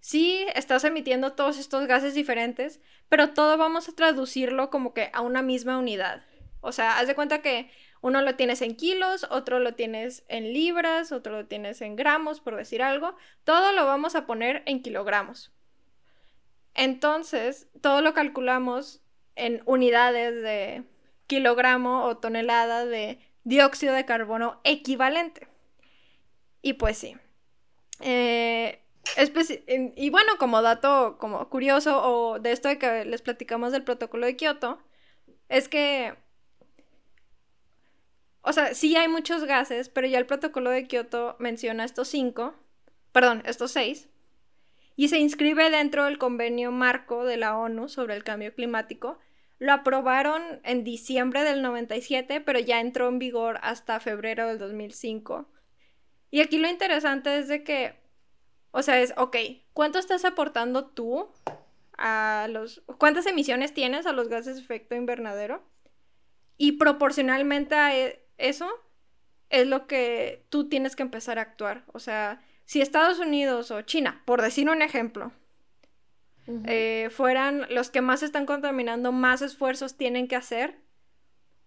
sí 0.00 0.46
estás 0.54 0.84
emitiendo 0.84 1.34
todos 1.34 1.58
estos 1.58 1.86
gases 1.86 2.14
diferentes, 2.14 2.80
pero 3.08 3.30
todo 3.30 3.56
vamos 3.56 3.88
a 3.88 3.94
traducirlo 3.94 4.70
como 4.70 4.94
que 4.94 5.10
a 5.12 5.20
una 5.20 5.42
misma 5.42 5.78
unidad. 5.78 6.24
O 6.60 6.72
sea, 6.72 6.98
haz 6.98 7.06
de 7.06 7.14
cuenta 7.14 7.42
que 7.42 7.70
uno 8.00 8.22
lo 8.22 8.36
tienes 8.36 8.62
en 8.62 8.76
kilos, 8.76 9.26
otro 9.30 9.58
lo 9.58 9.74
tienes 9.74 10.24
en 10.28 10.52
libras, 10.52 11.12
otro 11.12 11.32
lo 11.32 11.46
tienes 11.46 11.80
en 11.80 11.96
gramos, 11.96 12.40
por 12.40 12.56
decir 12.56 12.82
algo. 12.82 13.16
Todo 13.44 13.72
lo 13.72 13.86
vamos 13.86 14.14
a 14.14 14.26
poner 14.26 14.62
en 14.66 14.82
kilogramos. 14.82 15.52
Entonces, 16.76 17.68
todo 17.80 18.02
lo 18.02 18.14
calculamos 18.14 19.02
en 19.34 19.62
unidades 19.66 20.34
de 20.42 20.84
kilogramo 21.26 22.04
o 22.04 22.18
tonelada 22.18 22.84
de 22.84 23.18
dióxido 23.44 23.94
de 23.94 24.04
carbono 24.04 24.60
equivalente. 24.64 25.48
Y 26.62 26.74
pues 26.74 26.98
sí. 26.98 27.16
Eh, 28.00 28.82
y 29.96 30.10
bueno, 30.10 30.32
como 30.38 30.62
dato 30.62 31.16
como 31.18 31.48
curioso 31.48 32.02
o 32.02 32.38
de 32.38 32.52
esto 32.52 32.68
de 32.68 32.78
que 32.78 33.04
les 33.04 33.22
platicamos 33.22 33.72
del 33.72 33.84
protocolo 33.84 34.26
de 34.26 34.36
Kioto, 34.36 34.78
es 35.48 35.68
que 35.68 36.14
o 38.48 38.52
sea, 38.52 38.74
sí 38.74 38.94
hay 38.96 39.08
muchos 39.08 39.44
gases, 39.44 39.88
pero 39.88 40.06
ya 40.06 40.18
el 40.18 40.26
protocolo 40.26 40.70
de 40.70 40.86
Kioto 40.86 41.34
menciona 41.40 41.84
estos 41.84 42.06
cinco, 42.06 42.54
perdón, 43.10 43.42
estos 43.44 43.72
seis, 43.72 44.08
y 44.96 45.08
se 45.08 45.18
inscribe 45.18 45.70
dentro 45.70 46.06
del 46.06 46.18
convenio 46.18 46.72
marco 46.72 47.24
de 47.24 47.36
la 47.36 47.56
ONU 47.56 47.88
sobre 47.88 48.16
el 48.16 48.24
cambio 48.24 48.54
climático. 48.54 49.18
Lo 49.58 49.72
aprobaron 49.72 50.42
en 50.64 50.84
diciembre 50.84 51.44
del 51.44 51.62
97, 51.62 52.40
pero 52.40 52.58
ya 52.58 52.80
entró 52.80 53.08
en 53.08 53.18
vigor 53.18 53.58
hasta 53.62 54.00
febrero 54.00 54.48
del 54.48 54.58
2005. 54.58 55.48
Y 56.30 56.40
aquí 56.40 56.58
lo 56.58 56.68
interesante 56.68 57.38
es 57.38 57.48
de 57.48 57.62
que, 57.62 57.94
o 58.70 58.82
sea, 58.82 59.00
es, 59.00 59.12
ok, 59.18 59.36
¿cuánto 59.74 59.98
estás 59.98 60.24
aportando 60.24 60.86
tú 60.86 61.30
a 61.98 62.48
los... 62.50 62.82
¿Cuántas 62.98 63.26
emisiones 63.26 63.74
tienes 63.74 64.06
a 64.06 64.12
los 64.12 64.28
gases 64.28 64.56
de 64.56 64.62
efecto 64.62 64.94
invernadero? 64.94 65.62
Y 66.56 66.72
proporcionalmente 66.72 67.74
a 67.74 67.96
e, 67.96 68.26
eso 68.38 68.68
es 69.50 69.66
lo 69.66 69.86
que 69.86 70.46
tú 70.48 70.68
tienes 70.68 70.96
que 70.96 71.02
empezar 71.02 71.38
a 71.38 71.42
actuar. 71.42 71.84
O 71.92 71.98
sea, 71.98 72.42
si 72.66 72.82
Estados 72.82 73.18
Unidos 73.18 73.70
o 73.70 73.80
China, 73.82 74.22
por 74.26 74.42
decir 74.42 74.68
un 74.68 74.82
ejemplo, 74.82 75.32
eh, 76.66 77.08
fueran 77.10 77.66
los 77.70 77.90
que 77.90 78.00
más 78.00 78.22
están 78.22 78.46
contaminando, 78.46 79.10
más 79.10 79.42
esfuerzos 79.42 79.96
tienen 79.96 80.28
que 80.28 80.36
hacer 80.36 80.78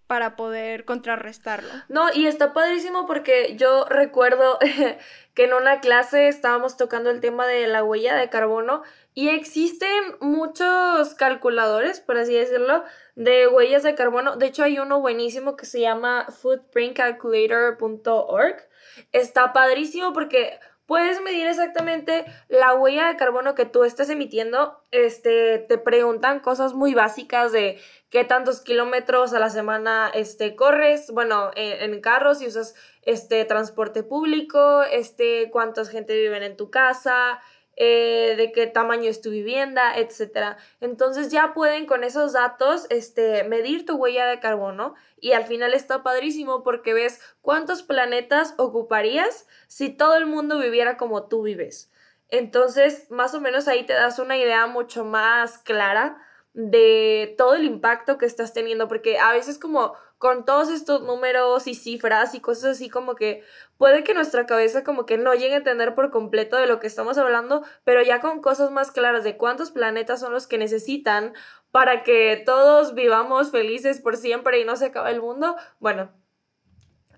para 0.08 0.36
poder 0.36 0.86
contrarrestarlo. 0.86 1.70
No, 1.88 2.08
y 2.14 2.26
está 2.26 2.52
padrísimo 2.52 3.06
porque 3.06 3.56
yo 3.58 3.86
recuerdo 3.86 4.58
que 5.36 5.44
en 5.44 5.54
una 5.54 5.82
clase 5.82 6.28
estábamos 6.28 6.78
tocando 6.78 7.12
el 7.12 7.22
tema 7.22 7.46
de 7.46 7.68
la 7.68 7.84
huella 7.84 8.16
de 8.16 8.30
carbono 8.30 8.82
y 9.14 9.30
existen 9.30 10.16
muchos 10.20 11.14
calculadores, 11.14 12.00
por 12.00 12.18
así 12.18 12.34
decirlo, 12.34 12.84
de 13.16 13.48
huellas 13.48 13.84
de 13.84 13.96
carbono. 13.96 14.36
De 14.36 14.48
hecho, 14.48 14.64
hay 14.64 14.80
uno 14.80 15.00
buenísimo 15.00 15.56
que 15.56 15.66
se 15.66 15.82
llama 15.82 16.28
footprintcalculator.org. 16.42 18.68
Está 19.12 19.54
padrísimo 19.54 20.14
porque 20.14 20.60
puedes 20.90 21.22
medir 21.22 21.46
exactamente 21.46 22.26
la 22.48 22.74
huella 22.74 23.10
de 23.10 23.16
carbono 23.16 23.54
que 23.54 23.66
tú 23.66 23.84
estás 23.84 24.10
emitiendo. 24.10 24.84
Este, 24.90 25.60
te 25.60 25.78
preguntan 25.78 26.40
cosas 26.40 26.74
muy 26.74 26.96
básicas 26.96 27.52
de 27.52 27.80
qué 28.10 28.24
tantos 28.24 28.62
kilómetros 28.62 29.32
a 29.34 29.40
la 29.40 29.52
semana 29.52 30.10
este, 30.12 30.56
corres, 30.56 31.12
bueno, 31.12 31.52
en, 31.56 32.02
carros, 32.02 32.40
si 32.40 32.48
usas 32.48 32.74
este, 33.04 33.46
transporte 33.46 34.02
público, 34.02 34.82
este, 34.82 35.52
cuánta 35.52 35.86
gente 35.86 36.20
vive 36.20 36.44
en 36.44 36.58
tu 36.58 36.72
casa, 36.72 37.40
eh, 37.82 38.36
de 38.36 38.52
qué 38.52 38.68
tamaño 38.68 39.10
es 39.10 39.22
tu 39.22 39.30
vivienda, 39.30 39.98
etc. 39.98 40.58
Entonces 40.82 41.32
ya 41.32 41.54
pueden 41.54 41.86
con 41.86 42.04
esos 42.04 42.34
datos 42.34 42.86
este, 42.90 43.46
medir 43.46 43.86
tu 43.86 43.96
huella 43.96 44.28
de 44.28 44.42
carbono 44.42 44.96
y 45.22 45.32
al 45.32 45.46
final 45.46 45.74
está 45.74 46.04
padrísimo 46.04 46.62
porque 46.62 46.94
ves 46.94 47.22
cuántos 47.42 47.82
planetas 47.82 48.54
ocuparías 48.58 49.48
si 49.68 49.90
todo 49.90 50.18
el 50.18 50.26
mundo 50.26 50.60
viviera 50.60 50.98
como 50.98 51.28
tú 51.30 51.44
vives. 51.44 51.90
Entonces, 52.28 53.10
más 53.10 53.34
o 53.34 53.40
menos 53.40 53.70
ahí 53.70 53.86
te 53.86 53.94
das 53.94 54.20
una 54.20 54.38
idea 54.38 54.68
mucho 54.68 55.06
más 55.06 55.58
clara 55.58 56.22
de 56.54 57.34
todo 57.38 57.56
el 57.56 57.64
impacto 57.64 58.18
que 58.18 58.26
estás 58.26 58.54
teniendo, 58.54 58.90
porque 58.90 59.20
a 59.20 59.32
veces 59.32 59.58
como 59.58 59.94
con 60.18 60.44
todos 60.44 60.70
estos 60.70 61.02
números 61.02 61.66
y 61.66 61.76
cifras 61.76 62.36
y 62.36 62.42
cosas 62.42 62.76
así 62.76 62.90
como 62.90 63.16
que 63.16 63.42
puede 63.80 64.04
que 64.04 64.14
nuestra 64.14 64.46
cabeza 64.46 64.84
como 64.84 65.06
que 65.06 65.18
no 65.18 65.34
llegue 65.34 65.54
a 65.54 65.58
entender 65.58 65.96
por 65.96 66.12
completo 66.12 66.58
de 66.58 66.68
lo 66.68 66.82
que 66.82 66.88
estamos 66.88 67.18
hablando, 67.18 67.64
pero 67.86 68.04
ya 68.04 68.20
con 68.20 68.42
cosas 68.42 68.72
más 68.72 68.92
claras 68.92 69.24
de 69.24 69.38
cuántos 69.38 69.72
planetas 69.72 70.20
son 70.20 70.34
los 70.34 70.48
que 70.48 70.58
necesitan 70.58 71.34
para 71.72 72.04
que 72.04 72.44
todos 72.46 72.94
vivamos 72.94 73.52
felices 73.52 74.02
por 74.02 74.18
siempre 74.18 74.60
y 74.60 74.66
no 74.66 74.76
se 74.76 74.88
acabe 74.88 75.12
el 75.12 75.22
mundo, 75.22 75.56
bueno, 75.80 76.12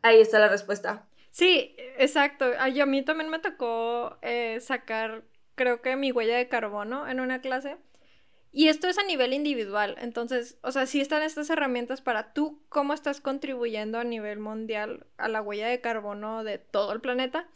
ahí 0.03 0.21
está 0.21 0.37
la 0.37 0.49
respuesta. 0.49 1.07
Sí, 1.31 1.75
exacto. 1.97 2.45
A, 2.59 2.65
a 2.65 2.85
mí 2.85 3.01
también 3.01 3.31
me 3.31 3.39
tocó 3.39 4.17
eh, 4.21 4.59
sacar, 4.61 5.23
creo 5.55 5.81
que 5.81 5.95
mi 5.95 6.11
huella 6.11 6.37
de 6.37 6.47
carbono 6.47 7.07
en 7.07 7.21
una 7.21 7.41
clase. 7.41 7.77
Y 8.51 8.67
esto 8.67 8.87
es 8.89 8.97
a 8.97 9.03
nivel 9.03 9.33
individual. 9.33 9.95
Entonces, 9.99 10.57
o 10.61 10.71
sea, 10.71 10.85
sí 10.85 10.99
están 10.99 11.23
estas 11.23 11.49
herramientas 11.49 12.01
para 12.01 12.33
tú 12.33 12.61
cómo 12.69 12.93
estás 12.93 13.21
contribuyendo 13.21 13.97
a 13.97 14.03
nivel 14.03 14.39
mundial 14.39 15.07
a 15.17 15.29
la 15.29 15.41
huella 15.41 15.67
de 15.67 15.79
carbono 15.79 16.43
de 16.43 16.57
todo 16.57 16.91
el 16.91 16.99
planeta. 16.99 17.47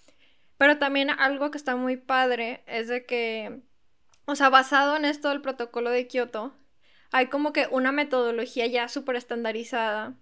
Pero 0.58 0.78
también 0.78 1.10
algo 1.10 1.52
que 1.52 1.58
está 1.58 1.76
muy 1.76 1.98
padre 1.98 2.64
es 2.66 2.88
de 2.88 3.06
que, 3.06 3.62
o 4.26 4.36
sea, 4.36 4.50
basado 4.50 4.96
en 4.96 5.04
esto 5.04 5.30
del 5.30 5.42
protocolo 5.42 5.90
de 5.90 6.08
Kioto, 6.08 6.56
hay 7.12 7.28
como 7.28 7.52
que 7.52 7.68
una 7.70 7.92
metodología 7.92 8.66
ya 8.68 8.88
súper 8.88 9.18
estandarizada, 9.18 10.16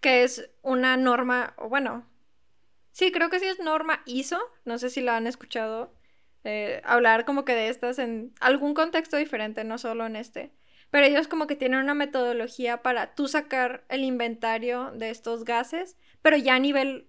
que 0.00 0.22
es 0.22 0.50
una 0.62 0.96
norma, 0.96 1.54
bueno, 1.58 2.06
sí, 2.92 3.10
creo 3.10 3.30
que 3.30 3.40
sí 3.40 3.46
es 3.46 3.58
norma 3.58 4.02
ISO, 4.06 4.38
no 4.64 4.78
sé 4.78 4.90
si 4.90 5.00
la 5.00 5.16
han 5.16 5.26
escuchado 5.26 5.92
eh, 6.44 6.82
hablar 6.84 7.24
como 7.24 7.44
que 7.44 7.54
de 7.54 7.68
estas 7.68 7.98
en 7.98 8.32
algún 8.40 8.74
contexto 8.74 9.16
diferente, 9.16 9.64
no 9.64 9.78
solo 9.78 10.06
en 10.06 10.16
este. 10.16 10.52
Pero 10.90 11.06
ellos 11.06 11.26
como 11.26 11.46
que 11.46 11.56
tienen 11.56 11.80
una 11.80 11.94
metodología 11.94 12.82
para 12.82 13.14
tú 13.14 13.26
sacar 13.26 13.84
el 13.88 14.04
inventario 14.04 14.92
de 14.92 15.10
estos 15.10 15.44
gases, 15.44 15.96
pero 16.22 16.36
ya 16.36 16.54
a 16.54 16.58
nivel 16.60 17.08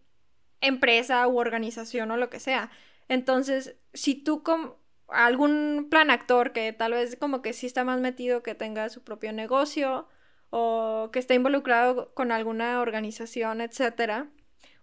empresa 0.62 1.28
u 1.28 1.38
organización 1.38 2.12
o 2.12 2.18
lo 2.18 2.30
que 2.30 2.40
sea. 2.40 2.72
Entonces, 3.08 3.78
si 3.94 4.16
tú 4.16 4.42
como 4.42 4.78
algún 5.08 5.88
plan 5.90 6.10
actor 6.10 6.52
que 6.52 6.74
tal 6.74 6.94
vez 6.94 7.16
como 7.16 7.42
que 7.42 7.54
sí 7.54 7.68
está 7.68 7.84
más 7.84 8.00
metido, 8.00 8.42
que 8.42 8.56
tenga 8.56 8.90
su 8.90 9.04
propio 9.04 9.34
negocio 9.34 10.08
o 10.50 11.10
que 11.12 11.20
esté 11.20 11.36
involucrado 11.36 12.14
con 12.14 12.32
alguna 12.32 12.82
organización, 12.82 13.62
etcétera. 13.62 14.30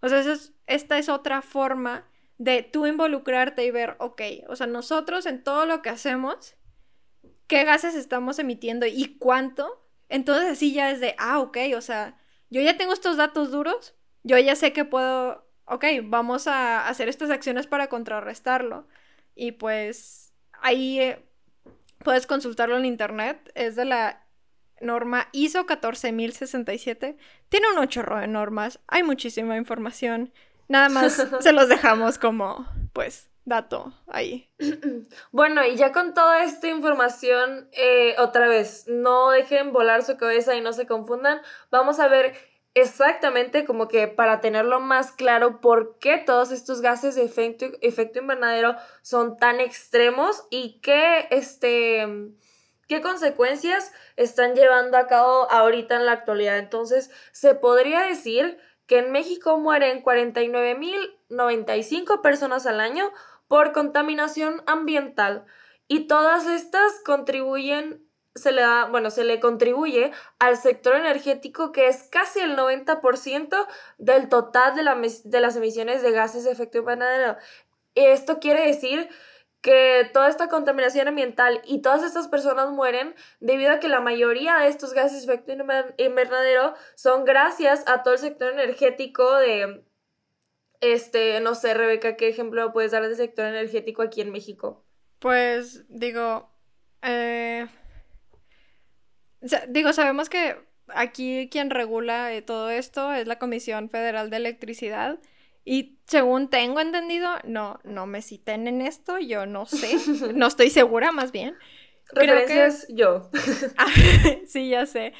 O 0.00 0.08
sea, 0.08 0.22
esta 0.66 0.98
es 0.98 1.08
otra 1.08 1.42
forma 1.42 2.06
de 2.38 2.62
tú 2.62 2.86
involucrarte 2.86 3.64
y 3.64 3.70
ver, 3.70 3.96
ok, 3.98 4.22
o 4.48 4.56
sea, 4.56 4.66
nosotros 4.66 5.26
en 5.26 5.42
todo 5.42 5.66
lo 5.66 5.82
que 5.82 5.90
hacemos, 5.90 6.56
qué 7.46 7.64
gases 7.64 7.94
estamos 7.94 8.38
emitiendo 8.38 8.86
y 8.86 9.16
cuánto. 9.18 9.84
Entonces 10.08 10.50
así 10.50 10.72
ya 10.72 10.90
es 10.90 11.00
de, 11.00 11.14
ah, 11.18 11.40
ok, 11.40 11.58
o 11.76 11.80
sea, 11.80 12.18
yo 12.50 12.60
ya 12.60 12.76
tengo 12.76 12.92
estos 12.92 13.16
datos 13.16 13.50
duros, 13.50 13.94
yo 14.22 14.38
ya 14.38 14.56
sé 14.56 14.72
que 14.72 14.84
puedo, 14.84 15.46
ok, 15.64 15.84
vamos 16.04 16.46
a 16.46 16.88
hacer 16.88 17.08
estas 17.08 17.30
acciones 17.30 17.66
para 17.66 17.88
contrarrestarlo. 17.88 18.86
Y 19.34 19.52
pues 19.52 20.34
ahí 20.60 21.00
eh, 21.00 21.24
puedes 21.98 22.26
consultarlo 22.26 22.76
en 22.76 22.84
internet, 22.84 23.50
es 23.54 23.76
de 23.76 23.84
la 23.86 24.26
norma 24.80 25.28
ISO 25.32 25.66
14067. 25.66 27.16
Tiene 27.48 27.66
un 27.76 27.88
chorro 27.88 28.18
de 28.18 28.26
normas, 28.26 28.80
hay 28.86 29.02
muchísima 29.02 29.56
información. 29.56 30.32
Nada 30.68 30.88
más 30.88 31.12
se 31.40 31.52
los 31.52 31.68
dejamos 31.68 32.18
como, 32.18 32.66
pues, 32.92 33.30
dato 33.44 33.92
ahí. 34.06 34.48
Bueno, 35.32 35.64
y 35.64 35.76
ya 35.76 35.92
con 35.92 36.14
toda 36.14 36.44
esta 36.44 36.68
información, 36.68 37.68
eh, 37.72 38.14
otra 38.18 38.48
vez, 38.48 38.84
no 38.86 39.30
dejen 39.30 39.72
volar 39.72 40.02
su 40.02 40.16
cabeza 40.16 40.54
y 40.54 40.60
no 40.60 40.72
se 40.72 40.86
confundan. 40.86 41.40
Vamos 41.70 41.98
a 42.00 42.08
ver 42.08 42.34
exactamente 42.74 43.64
como 43.64 43.88
que 43.88 44.08
para 44.08 44.40
tenerlo 44.40 44.80
más 44.80 45.12
claro 45.12 45.60
por 45.60 45.98
qué 45.98 46.18
todos 46.18 46.52
estos 46.52 46.80
gases 46.80 47.14
de 47.14 47.24
efecto, 47.24 47.66
efecto 47.80 48.20
invernadero 48.20 48.76
son 49.02 49.36
tan 49.36 49.60
extremos 49.60 50.44
y 50.50 50.80
qué, 50.80 51.26
este, 51.30 52.06
qué 52.88 53.00
consecuencias 53.00 53.92
están 54.16 54.54
llevando 54.54 54.96
a 54.96 55.06
cabo 55.06 55.50
ahorita 55.50 55.96
en 55.96 56.06
la 56.06 56.12
actualidad. 56.12 56.58
Entonces, 56.58 57.10
se 57.32 57.54
podría 57.54 58.02
decir 58.02 58.58
que 58.92 58.98
en 58.98 59.10
México 59.10 59.56
mueren 59.56 60.04
49.095 60.04 62.20
personas 62.20 62.66
al 62.66 62.78
año 62.78 63.10
por 63.48 63.72
contaminación 63.72 64.62
ambiental 64.66 65.46
y 65.88 66.00
todas 66.00 66.46
estas 66.46 67.00
contribuyen 67.02 68.06
se 68.34 68.52
le 68.52 68.60
da, 68.60 68.84
bueno, 68.84 69.10
se 69.10 69.24
le 69.24 69.40
contribuye 69.40 70.12
al 70.38 70.58
sector 70.58 70.96
energético 70.96 71.72
que 71.72 71.88
es 71.88 72.02
casi 72.02 72.40
el 72.40 72.54
90% 72.54 73.66
del 73.96 74.28
total 74.28 74.76
de, 74.76 74.82
de 75.24 75.40
las 75.40 75.56
emisiones 75.56 76.02
de 76.02 76.10
gases 76.10 76.44
de 76.44 76.52
efecto 76.52 76.76
invernadero. 76.76 77.38
Esto 77.94 78.40
quiere 78.40 78.66
decir 78.66 79.08
que 79.62 80.10
toda 80.12 80.28
esta 80.28 80.48
contaminación 80.48 81.08
ambiental 81.08 81.62
y 81.64 81.80
todas 81.80 82.02
estas 82.02 82.28
personas 82.28 82.70
mueren 82.70 83.14
debido 83.40 83.72
a 83.72 83.78
que 83.78 83.88
la 83.88 84.00
mayoría 84.00 84.58
de 84.58 84.68
estos 84.68 84.92
gases 84.92 85.24
de 85.24 85.32
efecto 85.32 85.52
invernadero 85.98 86.74
son 86.96 87.24
gracias 87.24 87.84
a 87.86 88.02
todo 88.02 88.14
el 88.14 88.20
sector 88.20 88.52
energético 88.52 89.36
de 89.36 89.84
este, 90.82 91.40
no 91.40 91.54
sé, 91.54 91.74
Rebeca, 91.74 92.16
¿qué 92.16 92.28
ejemplo 92.28 92.72
puedes 92.72 92.90
dar 92.90 93.04
del 93.04 93.14
sector 93.14 93.46
energético 93.46 94.02
aquí 94.02 94.20
en 94.20 94.32
México? 94.32 94.84
Pues 95.20 95.84
digo, 95.88 96.50
eh, 97.02 97.68
digo, 99.68 99.92
sabemos 99.92 100.28
que 100.28 100.56
aquí 100.88 101.48
quien 101.52 101.70
regula 101.70 102.34
eh, 102.34 102.42
todo 102.42 102.68
esto 102.68 103.12
es 103.12 103.28
la 103.28 103.38
Comisión 103.38 103.90
Federal 103.90 104.28
de 104.28 104.38
Electricidad. 104.38 105.20
Y 105.64 105.98
según 106.06 106.48
tengo 106.48 106.80
entendido, 106.80 107.30
no, 107.44 107.78
no 107.84 108.06
me 108.06 108.22
citen 108.22 108.66
en 108.66 108.80
esto, 108.80 109.18
yo 109.18 109.46
no 109.46 109.66
sé, 109.66 109.96
no 110.34 110.46
estoy 110.46 110.70
segura 110.70 111.12
más 111.12 111.32
bien. 111.32 111.56
Referencias 112.12 112.86
que... 112.86 112.94
yo. 112.94 113.30
Ah, 113.78 113.86
sí, 114.46 114.68
ya 114.68 114.86
sé. 114.86 115.14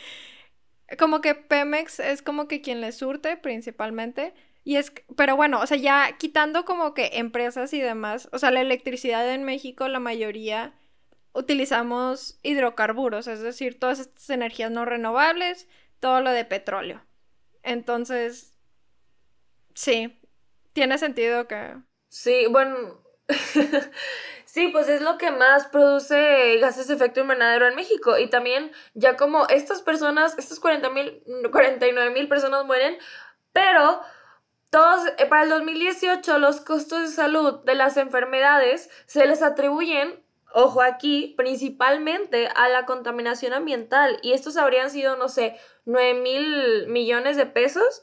Como 0.99 1.21
que 1.21 1.35
Pemex 1.35 2.01
es 2.01 2.23
como 2.23 2.49
que 2.49 2.61
quien 2.61 2.81
le 2.81 2.93
surte 2.93 3.37
principalmente. 3.37 4.35
Y 4.65 4.77
es, 4.77 4.93
pero 5.17 5.37
bueno, 5.37 5.61
o 5.61 5.67
sea, 5.67 5.77
ya 5.77 6.17
quitando 6.19 6.65
como 6.65 6.95
que 6.95 7.11
empresas 7.15 7.73
y 7.73 7.81
demás, 7.81 8.29
o 8.33 8.39
sea, 8.39 8.51
la 8.51 8.61
electricidad 8.61 9.29
en 9.33 9.43
México, 9.43 9.89
la 9.89 9.99
mayoría 10.01 10.75
utilizamos 11.33 12.39
hidrocarburos, 12.43 13.27
es 13.27 13.41
decir, 13.41 13.79
todas 13.81 13.99
estas 13.99 14.31
energías 14.31 14.71
no 14.71 14.85
renovables, 14.85 15.69
todo 15.99 16.21
lo 16.21 16.31
de 16.31 16.45
petróleo. 16.45 17.03
Entonces, 17.63 18.57
sí, 19.75 20.17
tiene 20.73 20.99
sentido 20.99 21.47
que... 21.47 21.77
Sí, 22.09 22.47
bueno, 22.51 23.03
sí, 24.45 24.69
pues 24.69 24.89
es 24.89 25.01
lo 25.01 25.19
que 25.19 25.31
más 25.31 25.67
produce 25.67 26.59
gases 26.59 26.89
de 26.89 26.95
efecto 26.95 27.21
invernadero 27.21 27.67
en 27.69 27.75
México. 27.75 28.19
Y 28.19 28.29
también, 28.29 28.73
ya 28.95 29.17
como 29.17 29.47
estas 29.49 29.83
personas, 29.83 30.37
estas 30.39 30.61
40 30.61 30.91
mil, 30.91 31.23
49 31.51 32.11
mil 32.11 32.29
personas 32.29 32.65
mueren, 32.65 32.99
pero 33.53 34.01
todos, 34.71 35.07
eh, 35.19 35.27
para 35.27 35.43
el 35.43 35.51
2018 35.51 36.39
los 36.39 36.61
costos 36.63 37.03
de 37.03 37.09
salud 37.09 37.61
de 37.65 37.75
las 37.75 37.97
enfermedades 37.99 38.89
se 39.07 39.27
les 39.27 39.43
atribuyen, 39.43 40.25
ojo 40.55 40.81
aquí, 40.81 41.35
principalmente 41.37 42.49
a 42.55 42.69
la 42.69 42.87
contaminación 42.87 43.53
ambiental 43.53 44.19
y 44.23 44.33
estos 44.33 44.57
habrían 44.57 44.91
sido, 44.91 45.17
no 45.17 45.29
sé, 45.29 45.59
9 45.85 46.15
mil 46.15 46.87
millones 46.89 47.37
de 47.37 47.47
pesos, 47.47 48.03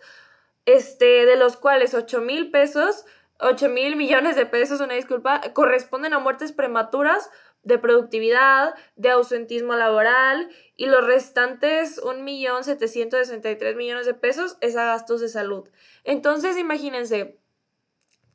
este, 0.76 1.26
de 1.26 1.36
los 1.36 1.58
cuales 1.58 1.94
8 1.94 2.22
mil 2.22 2.52
pesos, 2.52 3.06
8 3.40 3.70
mil 3.70 3.96
millones 3.96 4.36
de 4.36 4.46
pesos, 4.46 4.82
una 4.82 4.94
disculpa, 4.94 5.42
corresponden 5.54 6.14
a 6.14 6.20
muertes 6.20 6.52
prematuras 6.52 7.30
de 7.64 7.80
productividad, 7.80 8.76
de 8.96 9.10
ausentismo 9.10 9.74
laboral 9.74 10.50
y 10.76 10.86
los 10.86 11.06
restantes 11.06 12.02
1.763 12.02 13.76
millones 13.76 14.06
de 14.06 14.14
pesos 14.14 14.58
es 14.62 14.76
a 14.76 14.86
gastos 14.86 15.22
de 15.22 15.30
salud. 15.30 15.68
Entonces, 16.04 16.58
imagínense, 16.58 17.40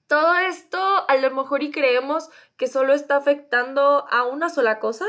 todo 0.09 0.37
esto 0.37 0.79
a 1.09 1.17
lo 1.17 1.31
mejor 1.31 1.63
y 1.63 1.71
creemos 1.71 2.31
que 2.57 2.67
solo 2.67 2.95
está 2.95 3.17
afectando 3.17 4.07
a 4.11 4.25
una 4.25 4.51
sola 4.51 4.81
cosa. 4.81 5.07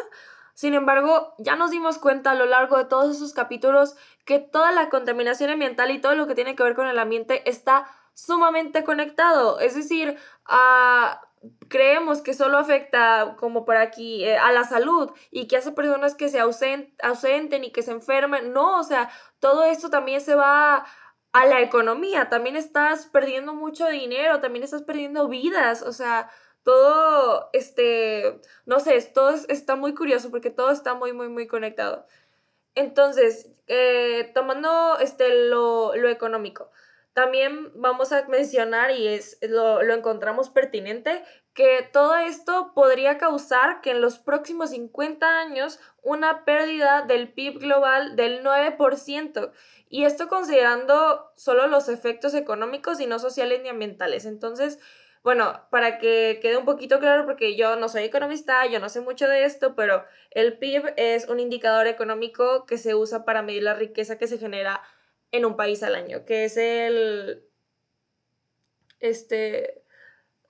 Sin 0.55 0.73
embargo, 0.73 1.35
ya 1.37 1.55
nos 1.55 1.69
dimos 1.69 1.99
cuenta 1.99 2.31
a 2.31 2.35
lo 2.35 2.45
largo 2.45 2.77
de 2.77 2.85
todos 2.85 3.15
esos 3.15 3.33
capítulos 3.33 3.95
que 4.25 4.39
toda 4.39 4.71
la 4.71 4.89
contaminación 4.89 5.51
ambiental 5.51 5.91
y 5.91 5.99
todo 5.99 6.15
lo 6.15 6.25
que 6.25 6.33
tiene 6.33 6.55
que 6.55 6.63
ver 6.63 6.75
con 6.75 6.87
el 6.87 6.97
ambiente 6.97 7.47
está 7.47 7.87
sumamente 8.13 8.83
conectado. 8.83 9.59
Es 9.59 9.75
decir, 9.75 10.17
a 10.45 11.21
creemos 11.67 12.21
que 12.21 12.33
solo 12.33 12.57
afecta, 12.57 13.35
como 13.37 13.65
por 13.65 13.77
aquí, 13.77 14.23
eh, 14.23 14.37
a 14.37 14.51
la 14.51 14.63
salud 14.63 15.11
y 15.29 15.47
que 15.47 15.57
hace 15.57 15.71
personas 15.71 16.15
que 16.15 16.29
se 16.29 16.39
ausenten 16.39 17.63
y 17.63 17.71
que 17.71 17.83
se 17.83 17.91
enfermen. 17.91 18.53
No, 18.53 18.79
o 18.79 18.83
sea, 18.83 19.09
todo 19.39 19.65
esto 19.65 19.89
también 19.89 20.21
se 20.21 20.35
va 20.35 20.85
a 21.33 21.45
la 21.45 21.61
economía. 21.61 22.29
También 22.29 22.55
estás 22.55 23.07
perdiendo 23.07 23.53
mucho 23.53 23.87
dinero, 23.89 24.39
también 24.39 24.63
estás 24.63 24.83
perdiendo 24.83 25.27
vidas. 25.27 25.81
O 25.81 25.91
sea, 25.91 26.29
todo, 26.65 27.51
este, 27.53 28.41
no 28.65 28.79
sé, 28.79 28.99
todo 29.13 29.35
está 29.47 29.75
muy 29.75 29.93
curioso 29.93 30.31
porque 30.31 30.49
todo 30.49 30.71
está 30.71 30.95
muy, 30.95 31.13
muy, 31.13 31.29
muy 31.29 31.45
conectado. 31.45 32.07
Entonces, 32.73 33.51
eh, 33.67 34.31
tomando 34.33 34.97
este, 34.99 35.47
lo, 35.47 35.95
lo 35.95 36.09
económico. 36.09 36.71
También 37.13 37.71
vamos 37.75 38.11
a 38.11 38.27
mencionar, 38.27 38.91
y 38.91 39.07
es, 39.07 39.37
lo, 39.41 39.79
encontramos 39.81 40.49
pertinente, 40.49 41.23
que 41.53 41.87
todo 41.93 42.15
esto 42.17 42.73
podría 42.73 43.17
causar 43.19 43.79
que 43.79 43.91
en 43.91 44.01
los 44.01 44.17
próximos 44.17 44.71
50 44.71 45.25
años 45.25 45.79
una 46.01 46.43
pérdida 46.45 47.03
del 47.03 47.31
PIB 47.31 47.59
global 47.59 48.15
del 48.15 48.43
9%. 48.43 49.51
Y 49.87 50.03
esto 50.03 50.27
considerando 50.27 51.31
solo 51.35 51.67
los 51.67 51.89
efectos 51.89 52.33
económicos 52.33 52.99
y 52.99 53.05
no 53.05 53.19
sociales 53.19 53.61
ni 53.61 53.69
ambientales. 53.69 54.25
Entonces, 54.25 54.79
bueno, 55.25 55.59
para 55.71 55.97
que 55.97 56.37
quede 56.39 56.55
un 56.55 56.65
poquito 56.65 56.99
claro, 56.99 57.25
porque 57.25 57.55
yo 57.55 57.77
no 57.77 57.89
soy 57.89 58.03
economista, 58.03 58.63
yo 58.67 58.79
no 58.79 58.89
sé 58.89 59.01
mucho 59.01 59.27
de 59.27 59.43
esto, 59.43 59.73
pero 59.73 60.05
el 60.29 60.59
PIB 60.59 60.93
es 60.97 61.27
un 61.27 61.39
indicador 61.39 61.87
económico 61.87 62.67
que 62.67 62.77
se 62.77 62.93
usa 62.93 63.25
para 63.25 63.41
medir 63.41 63.63
la 63.63 63.73
riqueza 63.73 64.19
que 64.19 64.27
se 64.27 64.37
genera 64.37 64.83
en 65.31 65.45
un 65.45 65.55
país 65.55 65.81
al 65.81 65.95
año, 65.95 66.25
que 66.25 66.45
es 66.45 66.57
el... 66.57 67.43
Este... 68.99 69.81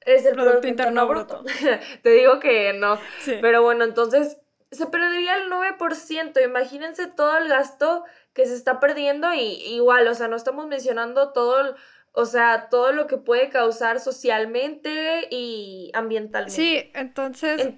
Es 0.01 0.25
el 0.25 0.33
Producto, 0.33 0.67
Interno, 0.67 1.07
Bruto. 1.07 1.45
Te 2.03 2.09
digo 2.09 2.41
que 2.41 2.73
no. 2.73 2.99
Pero 3.39 3.63
bueno, 3.63 3.85
entonces 3.85 4.41
se 4.71 4.87
perdería 4.87 5.37
el 5.37 5.49
9%. 5.49 6.43
Imagínense 6.43 7.07
todo 7.07 7.37
el 7.37 7.47
gasto 7.47 8.03
que 8.33 8.45
se 8.45 8.55
está 8.55 8.81
perdiendo 8.81 9.33
y 9.33 9.39
igual, 9.73 10.05
o 10.09 10.13
sea, 10.13 10.27
no 10.27 10.35
estamos 10.35 10.67
mencionando 10.67 11.31
todo, 11.31 11.75
o 12.15 12.25
sea, 12.25 12.69
todo 12.69 12.93
lo 12.93 13.07
que 13.07 13.17
puede 13.17 13.49
causar 13.49 13.99
socialmente 13.99 15.27
y 15.29 15.91
ambientalmente. 15.93 16.55
Sí, 16.55 16.91
entonces, 16.93 17.73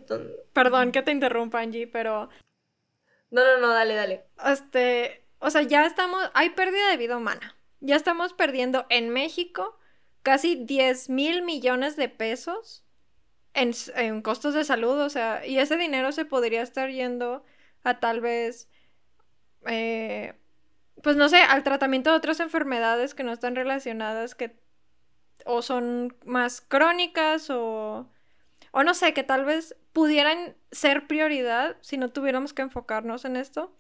perdón 0.54 0.92
que 0.92 1.02
te 1.02 1.12
interrumpa 1.12 1.60
Angie, 1.60 1.88
pero... 1.88 2.30
No, 3.32 3.44
no, 3.44 3.58
no, 3.60 3.74
dale, 3.74 3.96
dale. 3.96 4.26
Este, 4.46 5.26
o 5.40 5.50
sea, 5.50 5.64
ya 5.64 5.86
estamos, 5.86 6.30
hay 6.36 6.52
pérdida 6.52 6.90
de 6.90 6.98
vida 6.98 7.18
humana. 7.18 7.58
Ya 7.80 7.96
estamos 7.96 8.34
perdiendo 8.34 8.86
en 8.90 9.10
México 9.10 9.78
casi 10.22 10.56
10 10.56 11.10
mil 11.10 11.42
millones 11.42 11.96
de 11.96 12.08
pesos 12.08 12.86
en, 13.54 14.22
costos 14.22 14.54
de 14.54 14.64
salud, 14.64 15.00
o 15.00 15.10
sea, 15.10 15.46
y 15.48 15.58
ese 15.58 15.78
dinero 15.78 16.12
se 16.12 16.26
podría 16.26 16.62
estar 16.62 16.92
yendo 16.92 17.44
a 17.84 18.00
tal 18.00 18.22
vez, 18.22 18.70
eh, 19.66 20.36
pues 21.04 21.16
no 21.16 21.30
sé, 21.30 21.38
al 21.38 21.64
tratamiento 21.64 22.12
de 22.12 22.18
otras 22.18 22.40
enfermedades 22.40 23.14
que 23.14 23.24
no 23.24 23.32
están 23.32 23.56
relacionadas, 23.56 24.36
que 24.36 24.60
o 25.46 25.62
son 25.62 26.16
más 26.26 26.62
crónicas 26.62 27.50
o, 27.50 28.10
o 28.72 28.84
no 28.84 28.94
sé, 28.94 29.14
que 29.14 29.24
tal 29.24 29.46
vez 29.46 29.76
pudieran 29.94 30.56
ser 30.72 31.08
prioridad 31.08 31.78
si 31.82 31.98
no 31.98 32.10
tuviéramos 32.10 32.54
que 32.54 32.64
enfocarnos 32.64 33.26
en 33.26 33.36
esto. 33.36 33.76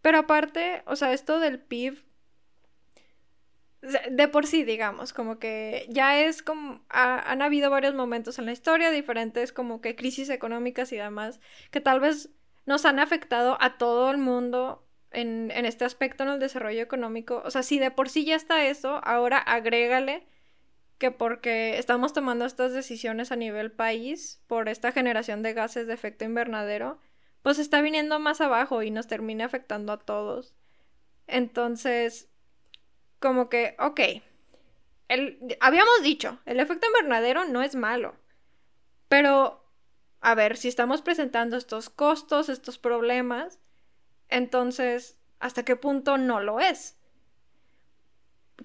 Pero 0.00 0.18
aparte, 0.18 0.82
o 0.86 0.96
sea, 0.96 1.12
esto 1.12 1.38
del 1.38 1.60
PIB, 1.60 2.04
de 4.10 4.28
por 4.28 4.46
sí, 4.46 4.64
digamos, 4.64 5.12
como 5.12 5.38
que 5.38 5.86
ya 5.88 6.20
es 6.20 6.42
como, 6.42 6.84
han 6.88 7.42
habido 7.42 7.70
varios 7.70 7.94
momentos 7.94 8.38
en 8.38 8.46
la 8.46 8.52
historia, 8.52 8.90
diferentes 8.90 9.52
como 9.52 9.80
que 9.80 9.96
crisis 9.96 10.28
económicas 10.28 10.92
y 10.92 10.96
demás, 10.96 11.40
que 11.70 11.80
tal 11.80 12.00
vez 12.00 12.30
nos 12.64 12.84
han 12.84 12.98
afectado 12.98 13.56
a 13.60 13.78
todo 13.78 14.10
el 14.10 14.18
mundo 14.18 14.86
en, 15.12 15.50
en 15.50 15.64
este 15.66 15.84
aspecto 15.84 16.22
en 16.22 16.30
el 16.30 16.38
desarrollo 16.40 16.82
económico. 16.82 17.42
O 17.44 17.50
sea, 17.50 17.62
si 17.62 17.78
de 17.78 17.90
por 17.90 18.08
sí 18.08 18.24
ya 18.24 18.36
está 18.36 18.66
eso, 18.66 19.00
ahora 19.04 19.38
agrégale 19.38 20.26
que 20.98 21.10
porque 21.10 21.78
estamos 21.78 22.12
tomando 22.12 22.44
estas 22.44 22.72
decisiones 22.72 23.32
a 23.32 23.36
nivel 23.36 23.72
país 23.72 24.40
por 24.46 24.68
esta 24.68 24.92
generación 24.92 25.42
de 25.42 25.52
gases 25.52 25.86
de 25.88 25.94
efecto 25.94 26.24
invernadero, 26.24 27.00
pues 27.42 27.58
está 27.58 27.82
viniendo 27.82 28.20
más 28.20 28.40
abajo 28.40 28.82
y 28.82 28.90
nos 28.92 29.08
termina 29.08 29.44
afectando 29.44 29.92
a 29.92 29.98
todos. 29.98 30.54
Entonces, 31.26 32.28
como 33.18 33.48
que, 33.48 33.74
ok, 33.78 34.00
el, 35.08 35.56
habíamos 35.60 36.02
dicho, 36.02 36.38
el 36.46 36.60
efecto 36.60 36.86
invernadero 36.86 37.44
no 37.46 37.62
es 37.62 37.74
malo, 37.74 38.14
pero, 39.08 39.68
a 40.20 40.34
ver, 40.34 40.56
si 40.56 40.68
estamos 40.68 41.02
presentando 41.02 41.56
estos 41.56 41.90
costos, 41.90 42.48
estos 42.48 42.78
problemas, 42.78 43.58
entonces, 44.32 45.16
¿hasta 45.38 45.64
qué 45.64 45.76
punto 45.76 46.18
no 46.18 46.40
lo 46.40 46.60
es? 46.60 46.96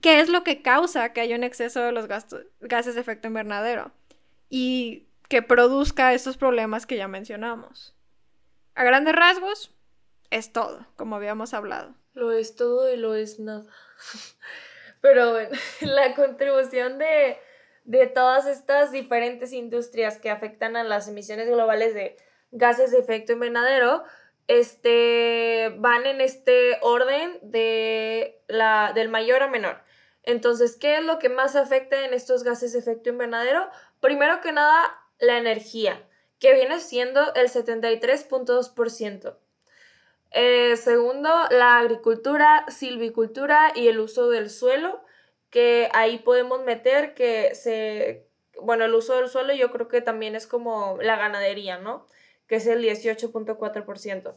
¿Qué 0.02 0.20
es 0.20 0.30
lo 0.30 0.44
que 0.44 0.62
causa 0.62 1.14
que 1.14 1.22
haya 1.22 1.36
un 1.36 1.44
exceso 1.44 1.82
de 1.82 1.92
los 1.92 2.08
gases 2.08 2.96
de 2.96 3.02
efecto 3.02 3.28
invernadero? 3.28 3.92
Y 4.50 5.08
que 5.28 5.42
produzca 5.42 6.14
estos 6.14 6.38
problemas 6.38 6.86
que 6.86 6.98
ya 6.98 7.08
mencionamos. 7.08 7.96
A 8.76 8.84
grandes 8.84 9.16
rasgos, 9.16 9.74
es 10.30 10.52
todo, 10.52 10.86
como 10.96 11.16
habíamos 11.16 11.54
hablado. 11.54 11.96
Lo 12.14 12.32
es 12.32 12.56
todo 12.56 12.94
y 12.94 12.98
lo 12.98 13.16
es 13.16 13.40
nada. 13.40 13.66
Pero 15.02 15.32
bueno, 15.32 15.58
la 15.82 16.16
contribución 16.16 16.98
de, 16.98 17.38
todas 18.14 18.46
estas 18.46 18.92
diferentes 18.92 19.54
industrias 19.54 20.18
que 20.18 20.30
afectan 20.30 20.76
a 20.76 20.84
las 20.84 21.08
emisiones 21.08 21.48
globales 21.48 21.94
de 21.94 22.18
gases 22.52 22.92
de 22.92 23.00
efecto 23.00 23.34
invernadero 23.34 24.04
este, 24.48 25.74
van 25.78 26.06
en 26.06 26.22
este 26.22 26.78
orden 26.82 27.40
de 27.42 28.42
la, 28.48 28.94
del 28.94 29.10
mayor 29.10 29.44
a 29.44 29.48
menor. 29.48 29.82
Entonces, 30.24 30.76
¿qué 30.76 30.98
es 30.98 31.04
lo 31.04 31.20
que 31.20 31.30
más 31.30 31.56
afecta 31.56 32.04
en 32.04 32.14
estos 32.14 32.44
gases 32.44 32.74
de 32.74 32.80
efecto 32.80 33.10
invernadero? 33.10 33.70
Primero 34.00 34.42
que 34.42 34.52
nada, 34.52 34.98
la 35.20 35.38
energía, 35.38 36.06
que 36.40 36.54
viene 36.54 36.80
siendo 36.80 37.34
el 37.36 37.50
73.2%. 37.50 39.38
Eh, 40.32 40.76
segundo, 40.76 41.30
la 41.50 41.78
agricultura, 41.78 42.66
silvicultura 42.68 43.72
y 43.76 43.88
el 43.88 44.00
uso 44.00 44.30
del 44.30 44.50
suelo, 44.50 45.02
que 45.50 45.90
ahí 45.94 46.20
podemos 46.20 46.64
meter 46.64 47.14
que 47.14 47.56
se, 47.56 48.28
bueno, 48.62 48.86
el 48.86 48.94
uso 48.94 49.16
del 49.16 49.30
suelo 49.30 49.54
yo 49.54 49.72
creo 49.72 49.88
que 49.88 50.02
también 50.02 50.36
es 50.36 50.46
como 50.46 50.98
la 51.02 51.16
ganadería, 51.16 51.78
¿no? 51.78 52.06
Que 52.48 52.56
es 52.58 52.68
el 52.68 52.84
18.4%. 52.84 54.36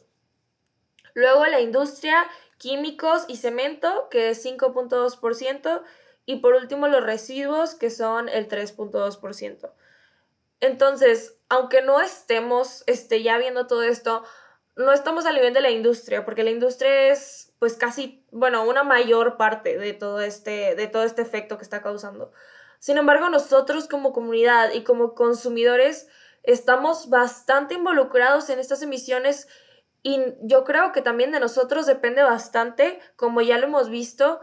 Luego 1.14 1.46
la 1.46 1.60
industria, 1.60 2.26
químicos 2.58 3.24
y 3.28 3.36
cemento, 3.36 4.08
que 4.10 4.30
es 4.30 4.44
5.2%. 4.44 5.82
Y 6.26 6.36
por 6.36 6.54
último 6.54 6.88
los 6.88 7.02
residuos, 7.02 7.74
que 7.74 7.90
son 7.90 8.28
el 8.28 8.48
3.2%. 8.48 9.72
Entonces, 10.60 11.36
aunque 11.48 11.82
no 11.82 12.00
estemos 12.00 12.84
este, 12.86 13.22
ya 13.22 13.38
viendo 13.38 13.66
todo 13.66 13.82
esto, 13.82 14.24
no 14.76 14.92
estamos 14.92 15.26
al 15.26 15.34
nivel 15.34 15.54
de 15.54 15.60
la 15.60 15.70
industria, 15.70 16.24
porque 16.24 16.44
la 16.44 16.50
industria 16.50 17.08
es 17.08 17.52
pues 17.58 17.74
casi, 17.74 18.24
bueno, 18.30 18.64
una 18.64 18.84
mayor 18.84 19.36
parte 19.36 19.76
de 19.76 19.92
todo 19.92 20.20
este, 20.20 20.74
de 20.74 20.86
todo 20.86 21.02
este 21.02 21.22
efecto 21.22 21.58
que 21.58 21.64
está 21.64 21.82
causando. 21.82 22.32
Sin 22.78 22.96
embargo, 22.96 23.28
nosotros 23.28 23.88
como 23.88 24.12
comunidad 24.12 24.72
y 24.72 24.82
como 24.82 25.14
consumidores 25.14 26.08
estamos 26.42 27.08
bastante 27.10 27.74
involucrados 27.74 28.50
en 28.50 28.58
estas 28.58 28.82
emisiones 28.82 29.48
y 30.02 30.18
yo 30.42 30.64
creo 30.64 30.92
que 30.92 31.02
también 31.02 31.32
de 31.32 31.40
nosotros 31.40 31.86
depende 31.86 32.22
bastante, 32.22 33.00
como 33.16 33.42
ya 33.42 33.58
lo 33.58 33.66
hemos 33.66 33.90
visto, 33.90 34.40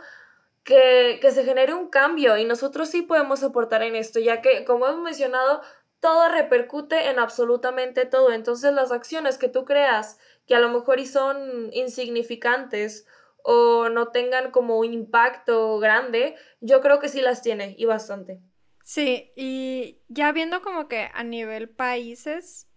que, 0.63 1.19
que 1.21 1.31
se 1.31 1.43
genere 1.45 1.73
un 1.73 1.89
cambio 1.89 2.38
y 2.38 2.45
nosotros 2.45 2.89
sí 2.89 3.01
podemos 3.01 3.41
aportar 3.41 3.81
en 3.83 3.95
esto, 3.95 4.19
ya 4.19 4.41
que, 4.41 4.65
como 4.65 4.86
hemos 4.86 5.01
mencionado, 5.01 5.62
todo 5.99 6.29
repercute 6.29 7.10
en 7.10 7.19
absolutamente 7.19 8.05
todo. 8.05 8.31
Entonces 8.31 8.73
las 8.73 8.91
acciones 8.91 9.38
que 9.38 9.49
tú 9.49 9.65
creas 9.65 10.19
que 10.45 10.55
a 10.55 10.60
lo 10.60 10.69
mejor 10.69 10.99
y 10.99 11.05
son 11.05 11.69
insignificantes 11.73 13.05
o 13.43 13.89
no 13.89 14.10
tengan 14.10 14.51
como 14.51 14.77
un 14.77 14.93
impacto 14.93 15.79
grande, 15.79 16.36
yo 16.60 16.81
creo 16.81 16.99
que 16.99 17.10
sí 17.10 17.21
las 17.21 17.41
tiene 17.41 17.75
y 17.77 17.86
bastante. 17.86 18.41
Sí, 18.88 19.32
y 19.36 20.00
ya 20.08 20.32
viendo 20.32 20.62
como 20.62 20.88
que 20.88 21.10
a 21.13 21.23
nivel 21.23 21.67
países, 21.67 22.69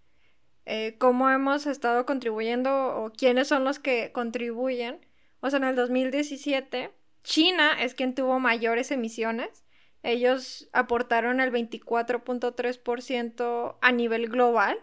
eh, 0.66 0.96
cómo 0.99 1.31
hemos 1.31 1.66
estado 1.66 2.07
contribuyendo 2.07 2.96
o 2.96 3.12
quiénes 3.12 3.46
son 3.49 3.64
los 3.64 3.79
que 3.79 4.11
contribuyen. 4.12 5.07
O 5.40 5.51
sea, 5.51 5.59
en 5.59 5.64
el 5.66 5.77
2017, 5.77 6.92
China 7.23 7.81
es 7.81 7.94
quien 7.94 8.14
tuvo 8.16 8.40
mayores 8.40 8.90
emisiones 8.90 9.64
ellos 10.03 10.68
aportaron 10.73 11.40
el 11.40 11.53
24.3% 11.53 13.79
a 13.81 13.92
nivel 13.92 14.29
global. 14.29 14.77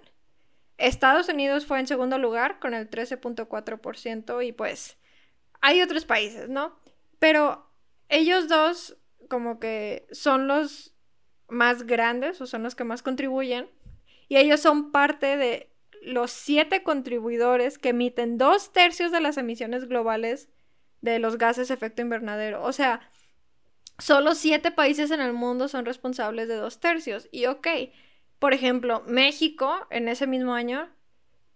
Estados 0.77 1.27
Unidos 1.29 1.65
fue 1.65 1.79
en 1.79 1.87
segundo 1.87 2.19
lugar 2.19 2.59
con 2.59 2.75
el 2.75 2.89
13.4% 2.89 4.45
y 4.45 4.51
pues 4.51 4.97
hay 5.61 5.81
otros 5.81 6.03
países, 6.05 6.49
¿no? 6.49 6.77
Pero 7.19 7.71
ellos 8.09 8.47
dos 8.47 8.97
como 9.27 9.59
que 9.59 10.07
son 10.11 10.47
los 10.47 10.95
más 11.47 11.83
grandes 11.83 12.41
o 12.41 12.47
son 12.47 12.63
los 12.63 12.75
que 12.75 12.83
más 12.83 13.03
contribuyen 13.03 13.69
y 14.27 14.37
ellos 14.37 14.59
son 14.59 14.91
parte 14.91 15.37
de 15.37 15.69
los 16.01 16.31
siete 16.31 16.83
contribuidores 16.83 17.77
que 17.77 17.89
emiten 17.89 18.37
dos 18.37 18.71
tercios 18.71 19.11
de 19.11 19.21
las 19.21 19.37
emisiones 19.37 19.87
globales 19.87 20.49
de 21.01 21.19
los 21.19 21.37
gases 21.37 21.67
de 21.67 21.73
efecto 21.73 22.01
invernadero. 22.01 22.63
O 22.63 22.71
sea, 22.71 23.09
solo 23.97 24.35
siete 24.35 24.71
países 24.71 25.11
en 25.11 25.21
el 25.21 25.33
mundo 25.33 25.67
son 25.67 25.85
responsables 25.85 26.47
de 26.47 26.55
dos 26.55 26.79
tercios. 26.79 27.27
Y 27.31 27.45
ok, 27.45 27.67
por 28.39 28.53
ejemplo, 28.53 29.03
México 29.07 29.87
en 29.89 30.07
ese 30.07 30.27
mismo 30.27 30.53
año 30.53 30.89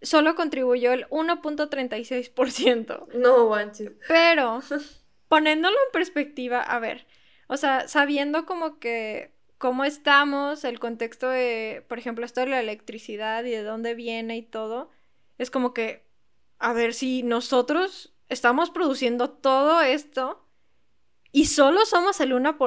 solo 0.02 0.36
contribuyó 0.36 0.92
el 0.94 1.08
1.36%. 1.10 3.08
No 3.14 3.50
manches. 3.50 3.92
Pero, 4.08 4.62
poniéndolo 5.28 5.76
en 5.76 5.92
perspectiva, 5.92 6.62
a 6.62 6.80
ver, 6.80 7.06
o 7.48 7.58
sea, 7.58 7.88
sabiendo 7.88 8.46
como 8.46 8.80
que 8.80 9.32
cómo 9.62 9.84
estamos, 9.86 10.64
el 10.64 10.80
contexto 10.80 11.30
de, 11.30 11.86
por 11.88 12.00
ejemplo, 12.00 12.26
esto 12.26 12.40
de 12.40 12.48
la 12.48 12.60
electricidad 12.60 13.44
y 13.44 13.52
de 13.52 13.62
dónde 13.62 13.94
viene 13.94 14.36
y 14.36 14.42
todo, 14.42 14.90
es 15.38 15.52
como 15.52 15.72
que, 15.72 16.04
a 16.58 16.74
ver, 16.74 16.96
si 16.96 17.22
nosotros 17.22 18.12
estamos 18.28 18.72
produciendo 18.72 19.30
todo 19.30 19.82
esto, 19.82 20.44
y 21.32 21.46
solo 21.46 21.86
somos 21.86 22.20
el 22.22 22.34
1%, 22.34 22.58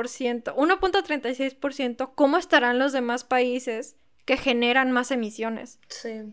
1.36%, 0.54 2.12
¿cómo 2.14 2.38
estarán 2.38 2.78
los 2.78 2.92
demás 2.92 3.24
países 3.24 3.96
que 4.24 4.36
generan 4.36 4.92
más 4.92 5.10
emisiones? 5.10 5.80
Sí. 5.88 6.32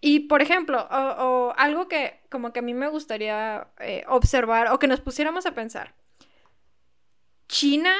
Y, 0.00 0.20
por 0.26 0.42
ejemplo, 0.42 0.88
o, 0.90 1.54
algo 1.56 1.86
que 1.86 2.20
como 2.30 2.52
que 2.52 2.58
a 2.58 2.62
mí 2.62 2.74
me 2.74 2.88
gustaría 2.88 3.68
eh, 3.78 4.02
observar 4.08 4.72
o 4.72 4.80
que 4.80 4.88
nos 4.88 5.00
pusiéramos 5.00 5.46
a 5.46 5.54
pensar. 5.54 5.94
China, 7.46 7.94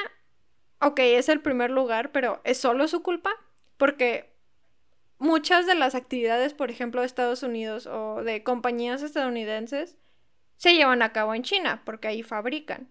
ok, 0.81 0.99
es 1.01 1.29
el 1.29 1.41
primer 1.41 1.71
lugar, 1.71 2.13
pero 2.13 2.41
¿es 2.45 2.59
solo 2.59 2.89
su 2.89 3.03
culpa? 3.03 3.31
Porque 3.77 4.35
muchas 5.19 5.67
de 5.67 5.75
las 5.75 5.95
actividades, 5.95 6.55
por 6.55 6.71
ejemplo, 6.71 7.01
de 7.01 7.07
Estados 7.07 7.43
Unidos 7.43 7.87
o 7.87 8.23
de 8.23 8.43
compañías 8.43 9.03
estadounidenses, 9.03 9.97
se 10.57 10.75
llevan 10.75 11.03
a 11.03 11.13
cabo 11.13 11.35
en 11.35 11.43
China, 11.43 11.83
porque 11.85 12.09
ahí 12.09 12.23
fabrican. 12.23 12.91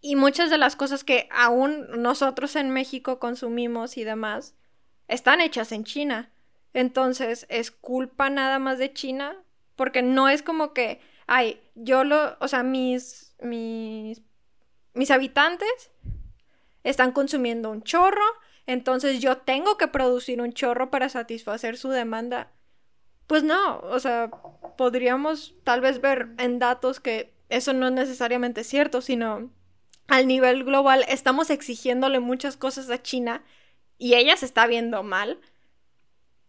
Y 0.00 0.16
muchas 0.16 0.50
de 0.50 0.58
las 0.58 0.76
cosas 0.76 1.04
que 1.04 1.28
aún 1.30 1.86
nosotros 2.02 2.56
en 2.56 2.70
México 2.70 3.18
consumimos 3.18 3.96
y 3.96 4.04
demás 4.04 4.54
están 5.08 5.40
hechas 5.40 5.72
en 5.72 5.84
China. 5.84 6.30
Entonces, 6.72 7.46
¿es 7.48 7.70
culpa 7.70 8.30
nada 8.30 8.58
más 8.58 8.78
de 8.78 8.92
China? 8.92 9.36
Porque 9.76 10.02
no 10.02 10.28
es 10.28 10.42
como 10.42 10.72
que, 10.72 11.00
ay, 11.26 11.60
yo 11.74 12.04
lo, 12.04 12.36
o 12.40 12.48
sea, 12.48 12.62
mis, 12.62 13.34
mis, 13.40 14.22
mis 14.92 15.10
habitantes 15.10 15.90
están 16.84 17.12
consumiendo 17.12 17.70
un 17.70 17.82
chorro, 17.82 18.24
entonces 18.66 19.20
yo 19.20 19.38
tengo 19.38 19.76
que 19.76 19.88
producir 19.88 20.40
un 20.40 20.52
chorro 20.52 20.90
para 20.90 21.08
satisfacer 21.08 21.76
su 21.76 21.88
demanda. 21.88 22.52
Pues 23.26 23.42
no, 23.42 23.80
o 23.80 23.98
sea, 23.98 24.30
podríamos 24.76 25.54
tal 25.64 25.80
vez 25.80 26.00
ver 26.00 26.28
en 26.38 26.58
datos 26.58 27.00
que 27.00 27.32
eso 27.48 27.72
no 27.72 27.88
es 27.88 27.92
necesariamente 27.92 28.64
cierto, 28.64 29.00
sino 29.00 29.50
al 30.08 30.26
nivel 30.26 30.64
global 30.64 31.04
estamos 31.08 31.50
exigiéndole 31.50 32.20
muchas 32.20 32.56
cosas 32.56 32.90
a 32.90 33.02
China 33.02 33.42
y 33.98 34.14
ella 34.14 34.36
se 34.36 34.46
está 34.46 34.66
viendo 34.66 35.02
mal. 35.02 35.40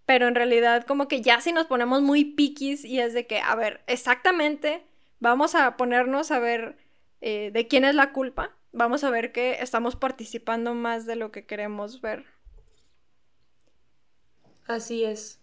Pero 0.05 0.27
en 0.27 0.35
realidad 0.35 0.85
como 0.85 1.07
que 1.07 1.21
ya 1.21 1.41
si 1.41 1.51
nos 1.51 1.65
ponemos 1.65 2.01
muy 2.01 2.25
piquis 2.25 2.85
y 2.85 2.99
es 2.99 3.13
de 3.13 3.25
que, 3.25 3.39
a 3.39 3.55
ver, 3.55 3.81
exactamente, 3.87 4.85
vamos 5.19 5.55
a 5.55 5.77
ponernos 5.77 6.31
a 6.31 6.39
ver 6.39 6.77
eh, 7.21 7.49
de 7.51 7.67
quién 7.67 7.85
es 7.85 7.95
la 7.95 8.11
culpa, 8.11 8.55
vamos 8.75 9.03
a 9.03 9.09
ver 9.09 9.31
que 9.31 9.61
estamos 9.61 9.95
participando 9.95 10.73
más 10.75 11.05
de 11.05 11.15
lo 11.15 11.31
que 11.31 11.45
queremos 11.45 12.01
ver. 12.01 12.25
Así 14.67 15.03
es. 15.03 15.39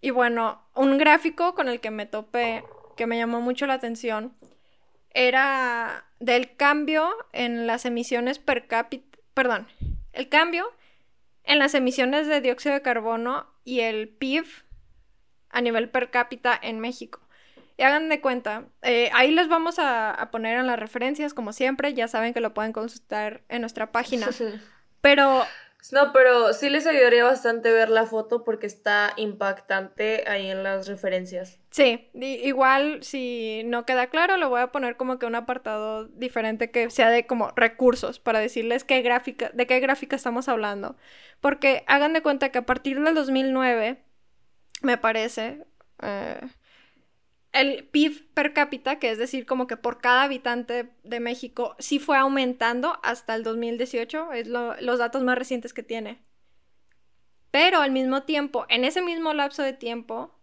Y 0.00 0.10
bueno, 0.10 0.62
un 0.74 0.98
gráfico 0.98 1.54
con 1.54 1.68
el 1.68 1.80
que 1.80 1.90
me 1.90 2.06
topé, 2.06 2.64
que 2.96 3.06
me 3.06 3.18
llamó 3.18 3.40
mucho 3.40 3.66
la 3.66 3.74
atención, 3.74 4.36
era 5.10 6.06
del 6.20 6.56
cambio 6.56 7.10
en 7.32 7.66
las 7.66 7.84
emisiones 7.84 8.38
per 8.38 8.68
cápita, 8.68 9.18
perdón, 9.34 9.66
el 10.12 10.28
cambio 10.28 10.72
en 11.42 11.58
las 11.58 11.74
emisiones 11.74 12.26
de 12.28 12.40
dióxido 12.40 12.74
de 12.74 12.82
carbono 12.82 13.46
y 13.64 13.80
el 13.80 14.08
PIB 14.08 14.46
a 15.50 15.60
nivel 15.60 15.90
per 15.90 16.10
cápita 16.10 16.58
en 16.60 16.78
México. 16.80 17.25
Y 17.76 17.82
hagan 17.82 18.08
de 18.08 18.20
cuenta, 18.20 18.64
eh, 18.82 19.10
ahí 19.12 19.30
les 19.30 19.48
vamos 19.48 19.78
a, 19.78 20.10
a, 20.10 20.30
poner 20.30 20.58
en 20.58 20.66
las 20.66 20.78
referencias, 20.78 21.34
como 21.34 21.52
siempre, 21.52 21.92
ya 21.92 22.08
saben 22.08 22.32
que 22.32 22.40
lo 22.40 22.54
pueden 22.54 22.72
consultar 22.72 23.42
en 23.48 23.60
nuestra 23.60 23.92
página. 23.92 24.28
Pero 25.02 25.44
no, 25.92 26.12
pero 26.12 26.52
sí 26.52 26.68
les 26.68 26.86
ayudaría 26.86 27.22
bastante 27.22 27.70
ver 27.70 27.90
la 27.90 28.06
foto 28.06 28.42
porque 28.42 28.66
está 28.66 29.12
impactante 29.16 30.24
ahí 30.26 30.50
en 30.50 30.62
las 30.62 30.88
referencias. 30.88 31.60
Sí, 31.70 32.10
igual 32.14 33.02
si 33.02 33.62
no 33.66 33.86
queda 33.86 34.08
claro, 34.08 34.36
lo 34.36 34.48
voy 34.48 34.62
a 34.62 34.72
poner 34.72 34.96
como 34.96 35.18
que 35.18 35.26
un 35.26 35.36
apartado 35.36 36.06
diferente 36.06 36.70
que 36.70 36.90
sea 36.90 37.10
de 37.10 37.26
como 37.26 37.52
recursos 37.54 38.18
para 38.18 38.40
decirles 38.40 38.82
qué 38.82 39.02
gráfica, 39.02 39.50
de 39.54 39.66
qué 39.66 39.78
gráfica 39.78 40.16
estamos 40.16 40.48
hablando. 40.48 40.96
Porque 41.40 41.84
hagan 41.86 42.12
de 42.14 42.22
cuenta 42.22 42.50
que 42.50 42.58
a 42.58 42.66
partir 42.66 43.00
del 43.00 43.14
2009, 43.14 44.02
me 44.82 44.98
parece, 44.98 45.66
eh, 46.02 46.40
el 47.56 47.84
PIB 47.84 48.28
per 48.34 48.52
cápita, 48.52 48.98
que 48.98 49.10
es 49.10 49.18
decir, 49.18 49.46
como 49.46 49.66
que 49.66 49.78
por 49.78 50.00
cada 50.00 50.24
habitante 50.24 50.90
de 51.02 51.20
México, 51.20 51.74
sí 51.78 51.98
fue 51.98 52.18
aumentando 52.18 53.00
hasta 53.02 53.34
el 53.34 53.42
2018, 53.42 54.32
es 54.32 54.46
los 54.46 54.98
datos 54.98 55.22
más 55.22 55.38
recientes 55.38 55.72
que 55.72 55.82
tiene. 55.82 56.22
Pero 57.50 57.80
al 57.80 57.92
mismo 57.92 58.24
tiempo, 58.24 58.66
en 58.68 58.84
ese 58.84 59.00
mismo 59.00 59.32
lapso 59.32 59.62
de 59.62 59.72
tiempo, 59.72 60.38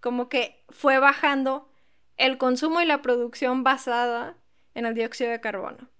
como 0.00 0.30
que 0.30 0.64
fue 0.70 0.98
bajando 0.98 1.70
el 2.16 2.38
consumo 2.38 2.80
y 2.80 2.86
la 2.86 3.02
producción 3.02 3.62
basada 3.62 4.38
en 4.74 4.86
el 4.86 4.94
dióxido 4.94 5.30
de 5.30 5.42
carbono. 5.42 5.90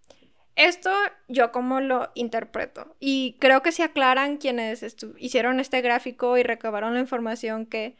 Esto 0.56 0.90
yo 1.28 1.52
como 1.52 1.80
lo 1.80 2.10
interpreto. 2.14 2.96
Y 3.00 3.36
creo 3.40 3.62
que 3.62 3.72
se 3.72 3.82
aclaran 3.82 4.38
quienes 4.38 4.96
hicieron 5.18 5.60
este 5.60 5.82
gráfico 5.82 6.38
y 6.38 6.42
recabaron 6.42 6.94
la 6.94 7.00
información 7.00 7.66
que 7.66 7.96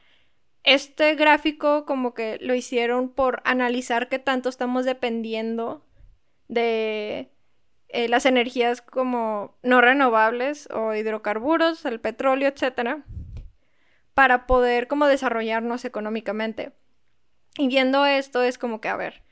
este 0.64 1.14
gráfico 1.14 1.84
como 1.84 2.14
que 2.14 2.38
lo 2.40 2.54
hicieron 2.54 3.10
por 3.10 3.42
analizar 3.44 4.08
qué 4.08 4.18
tanto 4.18 4.48
estamos 4.48 4.84
dependiendo 4.84 5.84
de 6.48 7.30
eh, 7.88 8.08
las 8.08 8.26
energías 8.26 8.80
como 8.80 9.56
no 9.62 9.80
renovables 9.80 10.68
o 10.72 10.94
hidrocarburos, 10.94 11.84
el 11.84 12.00
petróleo, 12.00 12.48
etcétera, 12.48 13.04
para 14.14 14.46
poder 14.46 14.88
como 14.88 15.06
desarrollarnos 15.06 15.84
económicamente. 15.84 16.72
Y 17.56 17.68
viendo 17.68 18.04
esto 18.06 18.42
es 18.42 18.58
como 18.58 18.80
que, 18.80 18.88
a 18.88 18.96
ver, 18.96 19.22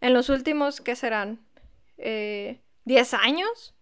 en 0.00 0.12
los 0.12 0.28
últimos, 0.28 0.80
¿qué 0.80 0.96
serán? 0.96 1.40
Eh, 1.98 2.60
¿10 2.84 3.14
años? 3.14 3.74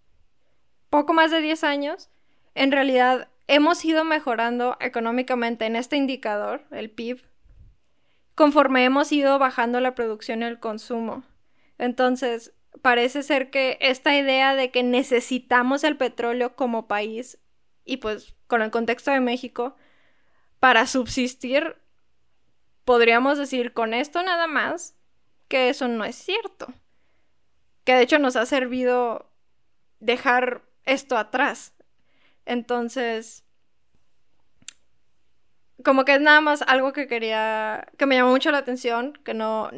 Poco 0.90 1.14
más 1.14 1.30
de 1.30 1.40
10 1.40 1.64
años. 1.64 2.10
En 2.54 2.70
realidad 2.70 3.28
hemos 3.48 3.84
ido 3.84 4.04
mejorando 4.04 4.76
económicamente 4.78 5.66
en 5.66 5.74
este 5.74 5.96
indicador, 5.96 6.64
el 6.70 6.90
PIB, 6.90 7.22
conforme 8.34 8.84
hemos 8.84 9.10
ido 9.10 9.38
bajando 9.38 9.80
la 9.80 9.94
producción 9.94 10.42
y 10.42 10.44
el 10.44 10.60
consumo. 10.60 11.24
Entonces, 11.78 12.54
parece 12.82 13.22
ser 13.22 13.50
que 13.50 13.78
esta 13.80 14.16
idea 14.16 14.54
de 14.54 14.70
que 14.70 14.82
necesitamos 14.82 15.82
el 15.82 15.96
petróleo 15.96 16.54
como 16.54 16.86
país, 16.86 17.38
y 17.84 17.96
pues 17.96 18.36
con 18.46 18.62
el 18.62 18.70
contexto 18.70 19.10
de 19.10 19.20
México, 19.20 19.74
para 20.60 20.86
subsistir, 20.86 21.76
podríamos 22.84 23.38
decir 23.38 23.72
con 23.72 23.94
esto 23.94 24.22
nada 24.22 24.46
más 24.46 24.94
que 25.48 25.70
eso 25.70 25.88
no 25.88 26.04
es 26.04 26.16
cierto. 26.16 26.72
Que 27.84 27.94
de 27.94 28.02
hecho 28.02 28.18
nos 28.18 28.36
ha 28.36 28.44
servido 28.44 29.30
dejar 30.00 30.62
esto 30.84 31.16
atrás. 31.16 31.74
Entonces, 32.48 33.44
como 35.84 36.06
que 36.06 36.14
es 36.14 36.20
nada 36.20 36.40
más 36.40 36.62
algo 36.62 36.94
que 36.94 37.06
quería, 37.06 37.86
que 37.98 38.06
me 38.06 38.16
llamó 38.16 38.30
mucho 38.30 38.50
la 38.50 38.58
atención, 38.58 39.12
que 39.22 39.34
no, 39.34 39.70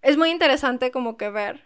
es 0.00 0.16
muy 0.16 0.30
interesante 0.30 0.90
como 0.90 1.18
que 1.18 1.28
ver. 1.28 1.62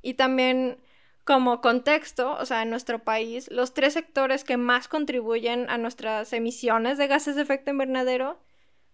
Y 0.00 0.14
también 0.14 0.78
como 1.24 1.60
contexto, 1.60 2.32
o 2.40 2.46
sea, 2.46 2.62
en 2.62 2.70
nuestro 2.70 3.00
país, 3.00 3.50
los 3.50 3.74
tres 3.74 3.92
sectores 3.92 4.44
que 4.44 4.56
más 4.56 4.88
contribuyen 4.88 5.68
a 5.68 5.76
nuestras 5.76 6.32
emisiones 6.32 6.96
de 6.96 7.08
gases 7.08 7.36
de 7.36 7.42
efecto 7.42 7.70
invernadero 7.70 8.40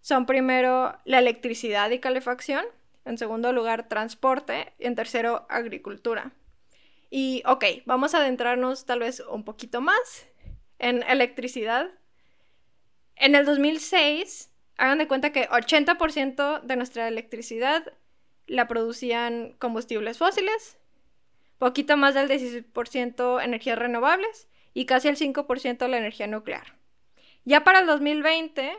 son 0.00 0.26
primero 0.26 0.98
la 1.04 1.20
electricidad 1.20 1.90
y 1.90 2.00
calefacción, 2.00 2.64
en 3.04 3.18
segundo 3.18 3.52
lugar 3.52 3.88
transporte 3.88 4.72
y 4.80 4.86
en 4.86 4.96
tercero 4.96 5.46
agricultura. 5.48 6.32
Y 7.08 7.44
ok, 7.46 7.64
vamos 7.86 8.14
a 8.14 8.18
adentrarnos 8.18 8.84
tal 8.84 8.98
vez 8.98 9.20
un 9.20 9.44
poquito 9.44 9.80
más 9.80 10.26
en 10.82 11.02
electricidad. 11.04 11.88
En 13.16 13.34
el 13.34 13.46
2006, 13.46 14.50
hagan 14.76 14.98
de 14.98 15.08
cuenta 15.08 15.32
que 15.32 15.48
80% 15.48 16.60
de 16.60 16.76
nuestra 16.76 17.08
electricidad 17.08 17.94
la 18.46 18.68
producían 18.68 19.54
combustibles 19.58 20.18
fósiles, 20.18 20.76
poquito 21.58 21.96
más 21.96 22.14
del 22.14 22.28
16% 22.28 23.42
energías 23.42 23.78
renovables 23.78 24.48
y 24.74 24.84
casi 24.84 25.08
el 25.08 25.16
5% 25.16 25.86
la 25.88 25.98
energía 25.98 26.26
nuclear. 26.26 26.74
Ya 27.44 27.62
para 27.62 27.78
el 27.78 27.86
2020, 27.86 28.72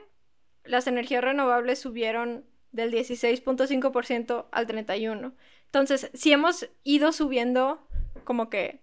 las 0.65 0.87
energías 0.87 1.23
renovables 1.23 1.79
subieron 1.79 2.45
del 2.73 2.91
16.5% 2.91 4.47
al 4.51 4.67
31%. 4.67 5.33
Entonces, 5.65 6.11
si 6.13 6.33
hemos 6.33 6.69
ido 6.83 7.13
subiendo 7.13 7.87
como 8.25 8.49
que, 8.49 8.81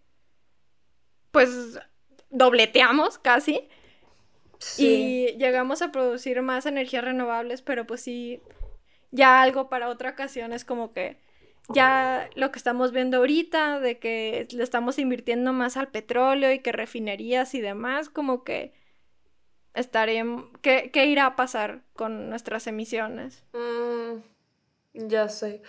pues, 1.31 1.79
dobleteamos 2.31 3.19
casi. 3.19 3.69
Y 4.77 5.37
llegamos 5.39 5.81
a 5.81 5.91
producir 5.91 6.43
más 6.43 6.67
energías 6.67 7.05
renovables, 7.05 7.63
pero 7.63 7.87
pues 7.87 8.03
sí, 8.03 8.43
ya 9.11 9.41
algo 9.41 9.71
para 9.71 9.89
otra 9.89 10.11
ocasión 10.11 10.53
es 10.53 10.67
como 10.67 10.93
que 10.93 11.17
ya 11.73 12.29
lo 12.35 12.51
que 12.51 12.59
estamos 12.59 12.93
viendo 12.93 13.19
ahorita, 13.19 13.81
de 13.81 13.99
que 13.99 14.47
le 14.51 14.63
estamos 14.63 14.99
invirtiendo 14.99 15.53
más 15.53 15.77
al 15.77 15.89
petróleo 15.89 16.53
y 16.53 16.59
que 16.59 16.73
refinerías 16.73 17.55
y 17.55 17.61
demás, 17.61 18.11
como 18.11 18.45
que 18.45 18.75
estaremos, 19.75 20.47
¿qué, 20.63 20.91
qué 20.93 21.07
irá 21.07 21.27
a 21.27 21.37
pasar 21.37 21.83
con 21.95 22.29
nuestras 22.29 22.67
emisiones? 22.67 23.45
Mm, 23.53 25.09
ya 25.09 25.29
sé. 25.29 25.63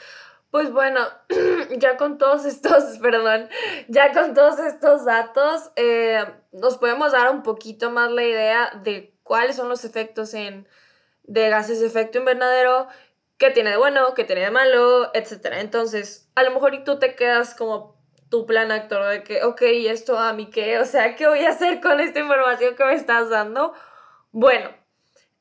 Pues 0.52 0.72
bueno, 0.74 1.00
ya 1.78 1.96
con 1.96 2.18
todos 2.18 2.46
estos, 2.46 2.98
perdón, 3.02 3.50
ya 3.88 4.12
con 4.12 4.34
todos 4.34 4.60
estos 4.60 5.06
datos, 5.06 5.72
eh, 5.78 6.26
nos 6.52 6.78
podemos 6.78 7.14
dar 7.14 7.32
un 7.32 7.42
poquito 7.42 7.90
más 7.90 8.12
la 8.12 8.24
idea 8.24 8.72
de 8.84 9.16
cuáles 9.24 9.56
son 9.56 9.70
los 9.70 9.86
efectos 9.86 10.34
en, 10.34 10.68
de 11.24 11.50
gases 11.50 11.80
de 11.80 11.88
efecto 11.88 12.20
invernadero, 12.20 12.88
qué 13.38 13.50
tiene 13.50 13.72
de 13.72 13.78
bueno, 13.78 14.14
qué 14.14 14.26
tiene 14.26 14.42
de 14.42 14.52
malo, 14.52 15.10
etc. 15.14 15.54
Entonces, 15.54 16.30
a 16.36 16.44
lo 16.44 16.52
mejor 16.52 16.74
y 16.74 16.84
tú 16.84 17.00
te 17.00 17.16
quedas 17.16 17.56
como 17.56 17.98
tu 18.30 18.46
plan 18.46 18.72
actor 18.72 19.08
de 19.08 19.24
que, 19.24 19.44
ok, 19.44 19.62
¿y 19.62 19.88
esto 19.88 20.18
a 20.20 20.34
mí 20.34 20.50
qué? 20.50 20.80
O 20.80 20.86
sea, 20.86 21.16
¿qué 21.16 21.28
voy 21.28 21.46
a 21.46 21.50
hacer 21.50 21.80
con 21.80 22.00
esta 22.02 22.20
información 22.20 22.76
que 22.76 22.84
me 22.84 22.94
estás 22.94 23.30
dando? 23.30 23.74
Bueno, 24.32 24.70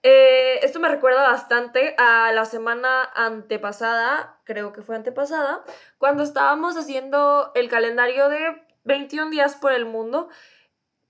eh, 0.03 0.61
esto 0.63 0.81
me 0.81 0.89
recuerda 0.89 1.23
bastante 1.23 1.95
a 1.99 2.33
la 2.33 2.47
semana 2.47 3.05
antepasada, 3.15 4.41
creo 4.45 4.73
que 4.73 4.83
fue 4.83 4.97
antepasada, 4.97 5.63
cuando 5.99 6.23
estábamos 6.23 6.77
haciendo 6.77 7.53
el 7.55 7.69
calendario 7.69 8.29
de 8.29 8.63
21 8.85 9.31
días 9.31 9.57
por 9.57 9.73
el 9.73 9.85
mundo, 9.85 10.29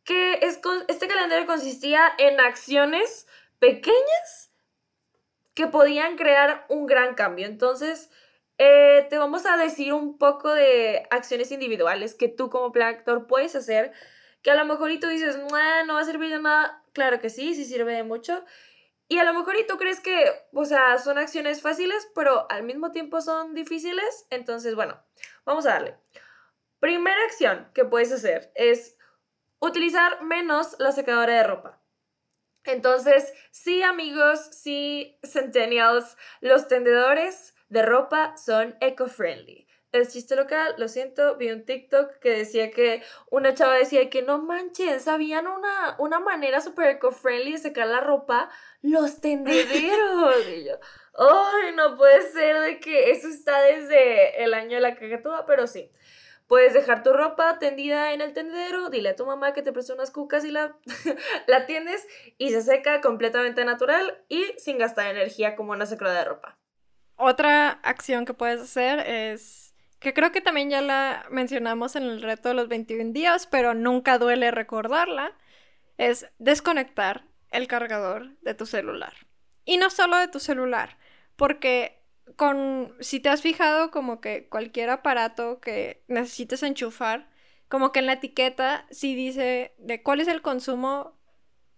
que 0.04 0.40
es, 0.42 0.60
este 0.88 1.06
calendario 1.06 1.46
consistía 1.46 2.02
en 2.18 2.40
acciones 2.40 3.28
pequeñas 3.60 4.52
que 5.54 5.68
podían 5.68 6.16
crear 6.16 6.64
un 6.68 6.86
gran 6.86 7.14
cambio. 7.14 7.46
Entonces, 7.46 8.10
eh, 8.58 9.06
te 9.08 9.18
vamos 9.18 9.46
a 9.46 9.56
decir 9.56 9.92
un 9.92 10.18
poco 10.18 10.52
de 10.52 11.06
acciones 11.10 11.52
individuales 11.52 12.14
que 12.14 12.28
tú 12.28 12.50
como 12.50 12.72
plan 12.72 12.88
actor 12.88 13.26
puedes 13.26 13.54
hacer, 13.54 13.92
que 14.42 14.50
a 14.50 14.54
lo 14.54 14.64
mejor 14.64 14.90
tú 15.00 15.06
dices, 15.08 15.38
no 15.38 15.48
va 15.94 16.00
a 16.00 16.04
servir 16.04 16.30
de 16.30 16.40
nada. 16.40 16.82
Claro 16.92 17.20
que 17.20 17.30
sí, 17.30 17.54
sí 17.54 17.64
sirve 17.64 17.94
de 17.94 18.02
mucho. 18.02 18.44
Y 19.12 19.18
a 19.18 19.24
lo 19.24 19.34
mejor 19.34 19.56
y 19.56 19.66
tú 19.66 19.76
crees 19.76 19.98
que, 19.98 20.30
o 20.52 20.64
sea, 20.64 20.96
son 20.98 21.18
acciones 21.18 21.62
fáciles, 21.62 22.08
pero 22.14 22.46
al 22.48 22.62
mismo 22.62 22.92
tiempo 22.92 23.20
son 23.20 23.54
difíciles. 23.54 24.28
Entonces, 24.30 24.76
bueno, 24.76 25.02
vamos 25.44 25.66
a 25.66 25.70
darle. 25.70 25.98
Primera 26.78 27.20
acción 27.24 27.68
que 27.74 27.84
puedes 27.84 28.12
hacer 28.12 28.52
es 28.54 28.96
utilizar 29.58 30.22
menos 30.22 30.76
la 30.78 30.92
secadora 30.92 31.34
de 31.34 31.42
ropa. 31.42 31.82
Entonces, 32.62 33.34
sí 33.50 33.82
amigos, 33.82 34.38
sí 34.52 35.18
centennials, 35.24 36.16
los 36.40 36.68
tendedores 36.68 37.56
de 37.68 37.82
ropa 37.82 38.36
son 38.36 38.76
eco-friendly. 38.80 39.66
Es 39.92 40.12
chiste 40.12 40.36
local, 40.36 40.74
lo 40.78 40.88
siento, 40.88 41.36
vi 41.36 41.50
un 41.50 41.64
TikTok 41.64 42.18
que 42.20 42.30
decía 42.30 42.70
que 42.70 43.02
una 43.30 43.54
chava 43.54 43.74
decía 43.74 44.08
que 44.08 44.22
no 44.22 44.38
manches, 44.38 45.02
sabían 45.02 45.46
una, 45.46 45.96
una 45.98 46.20
manera 46.20 46.60
súper 46.60 46.96
eco-friendly 46.96 47.52
de 47.52 47.58
secar 47.58 47.88
la 47.88 48.00
ropa, 48.00 48.50
los 48.82 49.20
tendederos. 49.20 50.36
y 50.48 50.64
yo, 50.64 50.74
ay, 51.18 51.74
no 51.74 51.96
puede 51.96 52.22
ser 52.30 52.60
de 52.60 52.80
que 52.80 53.10
eso 53.10 53.28
está 53.28 53.60
desde 53.62 54.44
el 54.44 54.54
año 54.54 54.76
de 54.76 54.80
la 54.80 54.94
cacatúa, 54.94 55.44
pero 55.46 55.66
sí. 55.66 55.90
Puedes 56.46 56.74
dejar 56.74 57.04
tu 57.04 57.12
ropa 57.12 57.60
tendida 57.60 58.12
en 58.12 58.20
el 58.20 58.32
tendedero, 58.32 58.90
dile 58.90 59.10
a 59.10 59.14
tu 59.16 59.24
mamá 59.24 59.52
que 59.52 59.62
te 59.62 59.72
preste 59.72 59.92
unas 59.92 60.10
cucas 60.10 60.44
y 60.44 60.50
la, 60.50 60.76
la 61.46 61.64
tienes 61.66 62.04
y 62.38 62.50
se 62.50 62.60
seca 62.60 63.00
completamente 63.00 63.64
natural 63.64 64.24
y 64.28 64.44
sin 64.56 64.76
gastar 64.76 65.06
energía 65.06 65.54
como 65.54 65.70
una 65.70 65.86
secadora 65.86 66.18
de 66.18 66.24
ropa. 66.24 66.58
Otra 67.14 67.70
acción 67.84 68.24
que 68.24 68.34
puedes 68.34 68.60
hacer 68.60 68.98
es, 69.00 69.69
que 70.00 70.14
creo 70.14 70.32
que 70.32 70.40
también 70.40 70.70
ya 70.70 70.80
la 70.80 71.26
mencionamos 71.30 71.94
en 71.94 72.04
el 72.04 72.22
reto 72.22 72.48
de 72.48 72.54
los 72.54 72.68
21 72.68 73.12
días, 73.12 73.46
pero 73.46 73.74
nunca 73.74 74.18
duele 74.18 74.50
recordarla, 74.50 75.36
es 75.98 76.26
desconectar 76.38 77.24
el 77.50 77.68
cargador 77.68 78.36
de 78.40 78.54
tu 78.54 78.66
celular. 78.66 79.14
Y 79.64 79.76
no 79.76 79.90
solo 79.90 80.16
de 80.16 80.28
tu 80.28 80.40
celular, 80.40 80.96
porque 81.36 82.02
con, 82.36 82.94
si 83.00 83.20
te 83.20 83.28
has 83.28 83.42
fijado 83.42 83.90
como 83.90 84.20
que 84.20 84.48
cualquier 84.48 84.90
aparato 84.90 85.60
que 85.60 86.02
necesites 86.08 86.62
enchufar, 86.62 87.28
como 87.68 87.92
que 87.92 88.00
en 88.00 88.06
la 88.06 88.14
etiqueta 88.14 88.86
sí 88.90 89.14
dice 89.14 89.74
de 89.78 90.02
cuál 90.02 90.20
es 90.20 90.28
el 90.28 90.42
consumo 90.42 91.20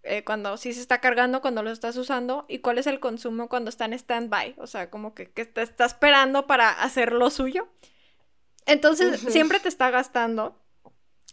eh, 0.04 0.24
cuando 0.24 0.56
sí 0.56 0.72
se 0.72 0.80
está 0.80 1.00
cargando, 1.00 1.40
cuando 1.40 1.62
lo 1.62 1.70
estás 1.70 1.96
usando, 1.96 2.46
y 2.48 2.58
cuál 2.58 2.78
es 2.78 2.86
el 2.86 3.00
consumo 3.00 3.48
cuando 3.48 3.68
está 3.68 3.84
en 3.84 3.92
stand-by, 3.92 4.56
o 4.58 4.66
sea, 4.66 4.90
como 4.90 5.14
que, 5.14 5.30
que 5.30 5.44
te 5.44 5.62
está 5.62 5.84
esperando 5.84 6.46
para 6.46 6.70
hacer 6.70 7.12
lo 7.12 7.30
suyo. 7.30 7.68
Entonces, 8.66 9.20
siempre 9.20 9.60
te 9.60 9.68
está 9.68 9.90
gastando, 9.90 10.56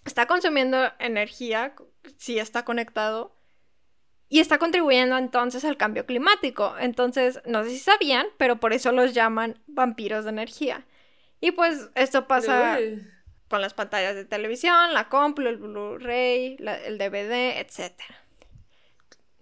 está 0.05 0.25
consumiendo 0.25 0.91
energía 0.99 1.75
si 2.17 2.39
está 2.39 2.65
conectado, 2.65 3.39
y 4.29 4.39
está 4.39 4.59
contribuyendo 4.59 5.17
entonces 5.17 5.65
al 5.65 5.75
cambio 5.75 6.05
climático. 6.05 6.75
Entonces, 6.79 7.41
no 7.45 7.63
sé 7.63 7.71
si 7.71 7.79
sabían, 7.79 8.27
pero 8.37 8.59
por 8.59 8.73
eso 8.73 8.91
los 8.91 9.13
llaman 9.13 9.59
vampiros 9.65 10.23
de 10.23 10.29
energía. 10.29 10.85
Y 11.41 11.51
pues 11.51 11.89
esto 11.95 12.27
pasa 12.27 12.77
con 13.47 13.61
las 13.61 13.73
pantallas 13.73 14.13
de 14.13 14.25
televisión, 14.25 14.93
la 14.93 15.09
compro, 15.09 15.49
el 15.49 15.57
Blu-ray, 15.57 16.57
el 16.59 16.97
DVD, 16.99 17.59
etc. 17.59 17.93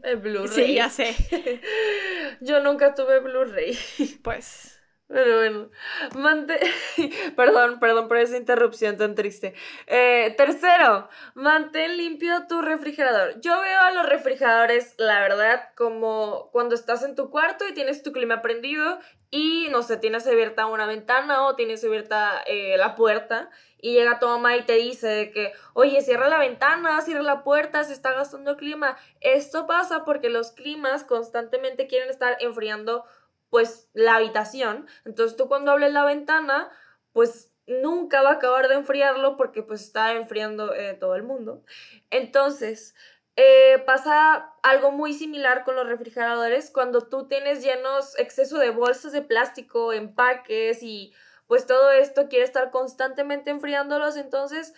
El 0.04 0.18
Blu-ray. 0.18 0.68
Sí, 0.68 0.74
ya 0.76 0.90
sé. 0.90 1.14
Yo 2.40 2.62
nunca 2.62 2.96
tuve 2.96 3.20
Blu-ray. 3.20 3.78
Pues 4.24 4.77
pero 5.08 5.38
bueno, 5.38 5.70
perdón, 7.36 7.80
perdón 7.80 8.08
por 8.08 8.18
esa 8.18 8.36
interrupción 8.36 8.98
tan 8.98 9.16
triste. 9.16 9.54
Eh, 9.86 10.34
tercero, 10.38 11.08
mantén 11.34 11.96
limpio 11.96 12.46
tu 12.48 12.62
refrigerador. 12.62 13.40
Yo 13.40 13.60
veo 13.62 13.82
a 13.82 13.92
los 13.92 14.06
refrigeradores, 14.08 14.96
la 14.98 15.22
verdad, 15.22 15.70
como 15.76 16.50
cuando 16.52 16.76
estás 16.76 17.04
en 17.04 17.16
tu 17.16 17.30
cuarto 17.30 17.66
y 17.68 17.74
tienes 17.74 18.04
tu 18.04 18.12
clima 18.12 18.42
prendido 18.42 19.00
y, 19.32 19.68
no 19.72 19.82
sé, 19.82 19.98
tienes 19.98 20.28
abierta 20.28 20.66
una 20.66 20.86
ventana 20.86 21.46
o 21.46 21.56
tienes 21.56 21.84
abierta 21.84 22.44
eh, 22.46 22.76
la 22.78 22.96
puerta 22.96 23.50
y 23.80 23.94
llega 23.94 24.20
tu 24.20 24.28
mamá 24.28 24.58
y 24.58 24.64
te 24.64 24.74
dice 24.74 25.32
que, 25.34 25.54
oye, 25.74 26.02
cierra 26.02 26.28
la 26.28 26.40
ventana, 26.40 27.02
cierra 27.02 27.24
la 27.24 27.44
puerta, 27.44 27.84
se 27.84 27.94
está 27.94 28.12
gastando 28.12 28.58
clima. 28.58 28.98
Esto 29.22 29.68
pasa 29.68 30.04
porque 30.04 30.30
los 30.30 30.52
climas 30.52 31.04
constantemente 31.04 31.88
quieren 31.88 32.10
estar 32.10 32.38
enfriando 32.40 33.06
pues 33.50 33.90
la 33.94 34.16
habitación. 34.16 34.88
Entonces 35.06 35.38
tú 35.38 35.48
cuando 35.48 35.72
hables 35.72 35.94
la 35.94 36.06
ventana, 36.06 36.70
pues 37.14 37.52
nunca 37.68 38.22
va 38.22 38.32
a 38.32 38.34
acabar 38.34 38.68
de 38.68 38.76
enfriarlo 38.76 39.38
porque 39.38 39.64
pues 39.64 39.82
está 39.82 40.14
enfriando 40.14 40.74
eh, 40.74 40.94
todo 40.94 41.16
el 41.16 41.24
mundo. 41.24 41.64
Entonces, 42.10 42.96
eh, 43.36 43.84
pasa 43.86 44.54
algo 44.64 44.92
muy 44.92 45.14
similar 45.14 45.64
con 45.64 45.76
los 45.76 45.86
refrigeradores 45.86 46.72
cuando 46.72 47.02
tú 47.02 47.28
tienes 47.28 47.64
llenos 47.64 48.18
exceso 48.18 48.58
de 48.58 48.72
bolsas 48.72 49.12
de 49.12 49.22
plástico, 49.22 49.94
empaques 49.94 50.82
y 50.82 51.14
pues 51.46 51.68
todo 51.68 51.92
esto 51.92 52.30
quiere 52.30 52.46
estar 52.46 52.72
constantemente 52.72 53.52
enfriándolos, 53.52 54.18
entonces 54.18 54.74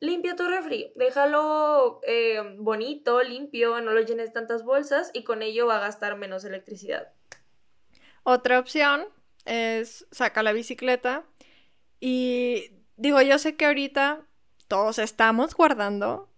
limpia 0.00 0.34
tu 0.34 0.48
refri, 0.48 0.92
déjalo 0.96 2.00
eh, 2.02 2.56
bonito, 2.58 3.22
limpio, 3.22 3.80
no 3.80 3.92
lo 3.92 4.00
llenes 4.00 4.32
tantas 4.32 4.64
bolsas 4.64 5.10
y 5.14 5.22
con 5.22 5.42
ello 5.42 5.66
va 5.66 5.76
a 5.76 5.80
gastar 5.80 6.16
menos 6.16 6.44
electricidad. 6.44 7.12
Otra 8.22 8.58
opción 8.58 9.06
es 9.44 10.06
sacar 10.10 10.44
la 10.44 10.52
bicicleta. 10.52 11.24
Y 12.00 12.70
digo, 12.96 13.20
yo 13.22 13.38
sé 13.38 13.56
que 13.56 13.66
ahorita 13.66 14.20
todos 14.68 14.98
estamos 14.98 15.54
guardando 15.54 16.30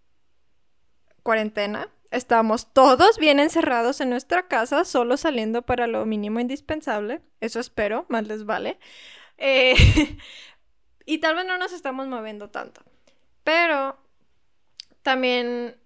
cuarentena. 1.22 1.88
Estamos 2.10 2.72
todos 2.74 3.18
bien 3.18 3.40
encerrados 3.40 4.00
en 4.00 4.10
nuestra 4.10 4.46
casa, 4.46 4.84
solo 4.84 5.16
saliendo 5.16 5.62
para 5.62 5.86
lo 5.86 6.04
mínimo 6.04 6.40
indispensable. 6.40 7.22
Eso 7.40 7.58
espero, 7.58 8.04
más 8.08 8.26
les 8.26 8.44
vale. 8.44 8.78
Eh, 9.38 9.74
y 11.06 11.18
tal 11.18 11.36
vez 11.36 11.46
no 11.46 11.58
nos 11.58 11.72
estamos 11.72 12.06
moviendo 12.06 12.50
tanto. 12.50 12.82
Pero 13.44 13.98
también, 15.02 15.76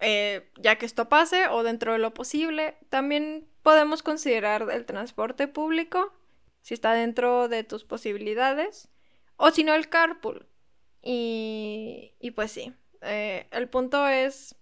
eh, 0.00 0.50
ya 0.56 0.76
que 0.76 0.86
esto 0.86 1.08
pase 1.08 1.48
o 1.48 1.62
dentro 1.62 1.92
de 1.92 1.98
lo 1.98 2.12
posible, 2.12 2.76
también 2.90 3.48
podemos 3.66 4.04
considerar 4.04 4.68
el 4.70 4.86
transporte 4.86 5.48
público, 5.48 6.12
si 6.62 6.72
está 6.72 6.92
dentro 6.92 7.48
de 7.48 7.64
tus 7.64 7.82
posibilidades, 7.82 8.88
o 9.34 9.50
si 9.50 9.64
no 9.64 9.74
el 9.74 9.88
carpool. 9.88 10.46
Y, 11.02 12.14
y 12.20 12.30
pues 12.30 12.52
sí, 12.52 12.72
eh, 13.02 13.48
el 13.50 13.68
punto 13.68 14.06
es 14.06 14.54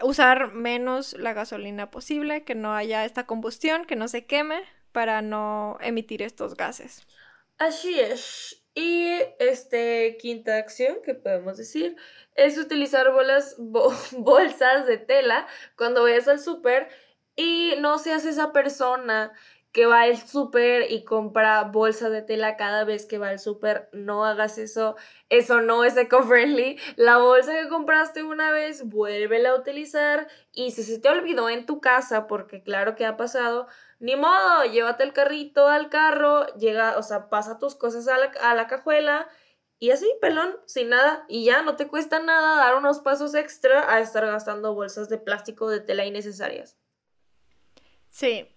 usar 0.00 0.54
menos 0.54 1.12
la 1.18 1.34
gasolina 1.34 1.90
posible, 1.90 2.44
que 2.44 2.54
no 2.54 2.74
haya 2.74 3.04
esta 3.04 3.26
combustión, 3.26 3.84
que 3.84 3.94
no 3.94 4.08
se 4.08 4.24
queme 4.24 4.62
para 4.92 5.20
no 5.20 5.76
emitir 5.82 6.22
estos 6.22 6.56
gases. 6.56 7.06
Así 7.58 8.00
es. 8.00 8.64
Y 8.74 9.10
este 9.38 10.16
quinta 10.18 10.56
acción 10.56 10.96
que 11.04 11.12
podemos 11.12 11.58
decir 11.58 11.94
es 12.36 12.56
utilizar 12.56 13.12
bolas, 13.12 13.56
bolsas 14.12 14.86
de 14.86 14.96
tela 14.96 15.46
cuando 15.76 16.04
vayas 16.04 16.26
al 16.26 16.38
súper 16.38 16.88
y 17.38 17.76
no 17.78 17.98
seas 18.00 18.24
esa 18.24 18.52
persona 18.52 19.32
que 19.70 19.86
va 19.86 20.02
al 20.02 20.16
súper 20.18 20.90
y 20.90 21.04
compra 21.04 21.62
bolsa 21.62 22.10
de 22.10 22.20
tela 22.20 22.56
cada 22.56 22.82
vez 22.82 23.06
que 23.06 23.18
va 23.18 23.28
al 23.28 23.38
súper. 23.38 23.88
No 23.92 24.24
hagas 24.24 24.58
eso. 24.58 24.96
Eso 25.28 25.60
no 25.60 25.84
es 25.84 25.96
eco-friendly. 25.96 26.80
La 26.96 27.18
bolsa 27.18 27.52
que 27.52 27.68
compraste 27.68 28.24
una 28.24 28.50
vez, 28.50 28.88
vuélvela 28.88 29.50
a 29.50 29.54
utilizar. 29.54 30.26
Y 30.52 30.72
si 30.72 30.82
se 30.82 30.98
te 30.98 31.08
olvidó 31.08 31.48
en 31.48 31.64
tu 31.64 31.80
casa, 31.80 32.26
porque 32.26 32.64
claro 32.64 32.96
que 32.96 33.06
ha 33.06 33.16
pasado, 33.16 33.68
ni 34.00 34.16
modo, 34.16 34.64
llévate 34.64 35.04
el 35.04 35.12
carrito 35.12 35.68
al 35.68 35.90
carro, 35.90 36.46
llega, 36.56 36.98
o 36.98 37.04
sea, 37.04 37.28
pasa 37.28 37.60
tus 37.60 37.76
cosas 37.76 38.08
a 38.08 38.18
la, 38.18 38.32
a 38.40 38.56
la 38.56 38.66
cajuela. 38.66 39.28
Y 39.78 39.92
así, 39.92 40.12
pelón, 40.20 40.56
sin 40.66 40.88
nada. 40.88 41.24
Y 41.28 41.44
ya 41.44 41.62
no 41.62 41.76
te 41.76 41.86
cuesta 41.86 42.18
nada 42.18 42.56
dar 42.56 42.74
unos 42.74 42.98
pasos 42.98 43.34
extra 43.36 43.92
a 43.94 44.00
estar 44.00 44.26
gastando 44.26 44.74
bolsas 44.74 45.08
de 45.08 45.18
plástico 45.18 45.70
de 45.70 45.78
tela 45.78 46.04
innecesarias. 46.04 46.76
Sí. 48.18 48.48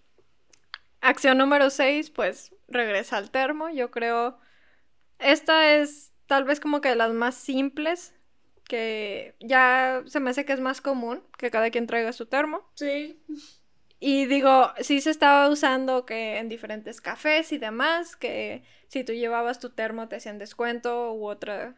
Acción 1.01 1.37
número 1.37 1.69
6, 1.69 2.09
pues 2.09 2.51
regresa 2.67 3.17
al 3.17 3.29
termo. 3.29 3.69
Yo 3.69 3.91
creo. 3.91 4.39
Esta 5.19 5.75
es 5.75 6.11
tal 6.25 6.45
vez 6.45 6.59
como 6.59 6.81
que 6.81 6.89
de 6.89 6.95
las 6.95 7.13
más 7.13 7.35
simples. 7.35 8.15
Que 8.67 9.35
ya 9.39 10.01
se 10.07 10.19
me 10.19 10.31
hace 10.31 10.45
que 10.45 10.53
es 10.53 10.59
más 10.59 10.81
común 10.81 11.21
que 11.37 11.51
cada 11.51 11.69
quien 11.69 11.85
traiga 11.85 12.11
su 12.11 12.25
termo. 12.25 12.67
Sí. 12.73 13.21
Y 13.99 14.25
digo, 14.25 14.71
sí 14.79 14.99
se 14.99 15.11
estaba 15.11 15.47
usando 15.47 16.07
que 16.07 16.39
en 16.39 16.49
diferentes 16.49 16.99
cafés 16.99 17.51
y 17.51 17.59
demás, 17.59 18.15
que 18.15 18.63
si 18.87 19.03
tú 19.03 19.13
llevabas 19.13 19.59
tu 19.59 19.69
termo 19.69 20.07
te 20.07 20.15
hacían 20.15 20.39
descuento 20.39 21.13
u 21.13 21.27
otra. 21.27 21.75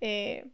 Eh, 0.00 0.46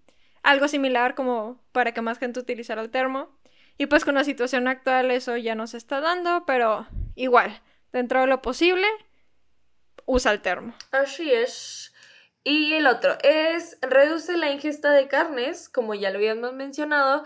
algo 0.42 0.66
similar 0.66 1.14
como 1.14 1.62
para 1.72 1.92
que 1.92 2.00
más 2.00 2.18
gente 2.18 2.40
utilizara 2.40 2.80
el 2.80 2.90
termo. 2.90 3.38
Y 3.80 3.86
pues 3.86 4.04
con 4.04 4.14
la 4.14 4.24
situación 4.24 4.68
actual 4.68 5.10
eso 5.10 5.38
ya 5.38 5.54
no 5.54 5.66
se 5.66 5.78
está 5.78 6.02
dando, 6.02 6.44
pero 6.44 6.86
igual, 7.14 7.62
dentro 7.94 8.20
de 8.20 8.26
lo 8.26 8.42
posible, 8.42 8.86
usa 10.04 10.32
el 10.32 10.42
termo. 10.42 10.74
Así 10.90 11.32
es. 11.32 11.94
Y 12.44 12.74
el 12.74 12.86
otro 12.86 13.16
es 13.22 13.78
reduce 13.80 14.36
la 14.36 14.50
ingesta 14.50 14.92
de 14.92 15.08
carnes, 15.08 15.70
como 15.70 15.94
ya 15.94 16.10
lo 16.10 16.18
habíamos 16.18 16.52
mencionado. 16.52 17.24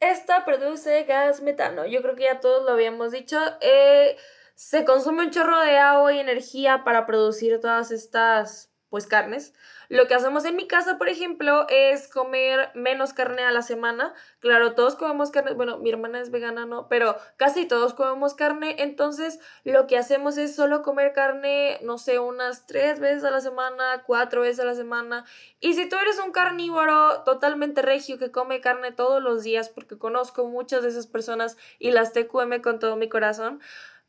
Esta 0.00 0.46
produce 0.46 1.04
gas 1.04 1.42
metano. 1.42 1.84
Yo 1.84 2.00
creo 2.00 2.14
que 2.14 2.24
ya 2.24 2.40
todos 2.40 2.64
lo 2.64 2.70
habíamos 2.70 3.12
dicho. 3.12 3.38
Eh, 3.60 4.16
se 4.54 4.86
consume 4.86 5.24
un 5.24 5.32
chorro 5.32 5.60
de 5.60 5.76
agua 5.76 6.14
y 6.14 6.18
energía 6.18 6.82
para 6.82 7.04
producir 7.04 7.60
todas 7.60 7.90
estas 7.90 8.72
pues 8.88 9.06
carnes. 9.06 9.52
Lo 9.94 10.08
que 10.08 10.14
hacemos 10.16 10.44
en 10.44 10.56
mi 10.56 10.66
casa, 10.66 10.98
por 10.98 11.08
ejemplo, 11.08 11.66
es 11.68 12.08
comer 12.08 12.72
menos 12.74 13.12
carne 13.12 13.44
a 13.44 13.52
la 13.52 13.62
semana. 13.62 14.12
Claro, 14.40 14.74
todos 14.74 14.96
comemos 14.96 15.30
carne, 15.30 15.52
bueno, 15.52 15.78
mi 15.78 15.88
hermana 15.88 16.20
es 16.20 16.32
vegana, 16.32 16.66
no, 16.66 16.88
pero 16.88 17.16
casi 17.36 17.64
todos 17.64 17.94
comemos 17.94 18.34
carne. 18.34 18.74
Entonces, 18.80 19.38
lo 19.62 19.86
que 19.86 19.96
hacemos 19.96 20.36
es 20.36 20.56
solo 20.56 20.82
comer 20.82 21.12
carne, 21.12 21.78
no 21.84 21.96
sé, 21.98 22.18
unas 22.18 22.66
tres 22.66 22.98
veces 22.98 23.22
a 23.22 23.30
la 23.30 23.40
semana, 23.40 24.02
cuatro 24.04 24.40
veces 24.40 24.58
a 24.58 24.64
la 24.64 24.74
semana. 24.74 25.26
Y 25.60 25.74
si 25.74 25.88
tú 25.88 25.94
eres 25.94 26.18
un 26.18 26.32
carnívoro 26.32 27.22
totalmente 27.22 27.80
regio 27.80 28.18
que 28.18 28.32
come 28.32 28.60
carne 28.60 28.90
todos 28.90 29.22
los 29.22 29.44
días, 29.44 29.68
porque 29.68 29.96
conozco 29.96 30.48
muchas 30.48 30.82
de 30.82 30.88
esas 30.88 31.06
personas 31.06 31.56
y 31.78 31.92
las 31.92 32.12
TQM 32.12 32.62
con 32.62 32.80
todo 32.80 32.96
mi 32.96 33.08
corazón, 33.08 33.60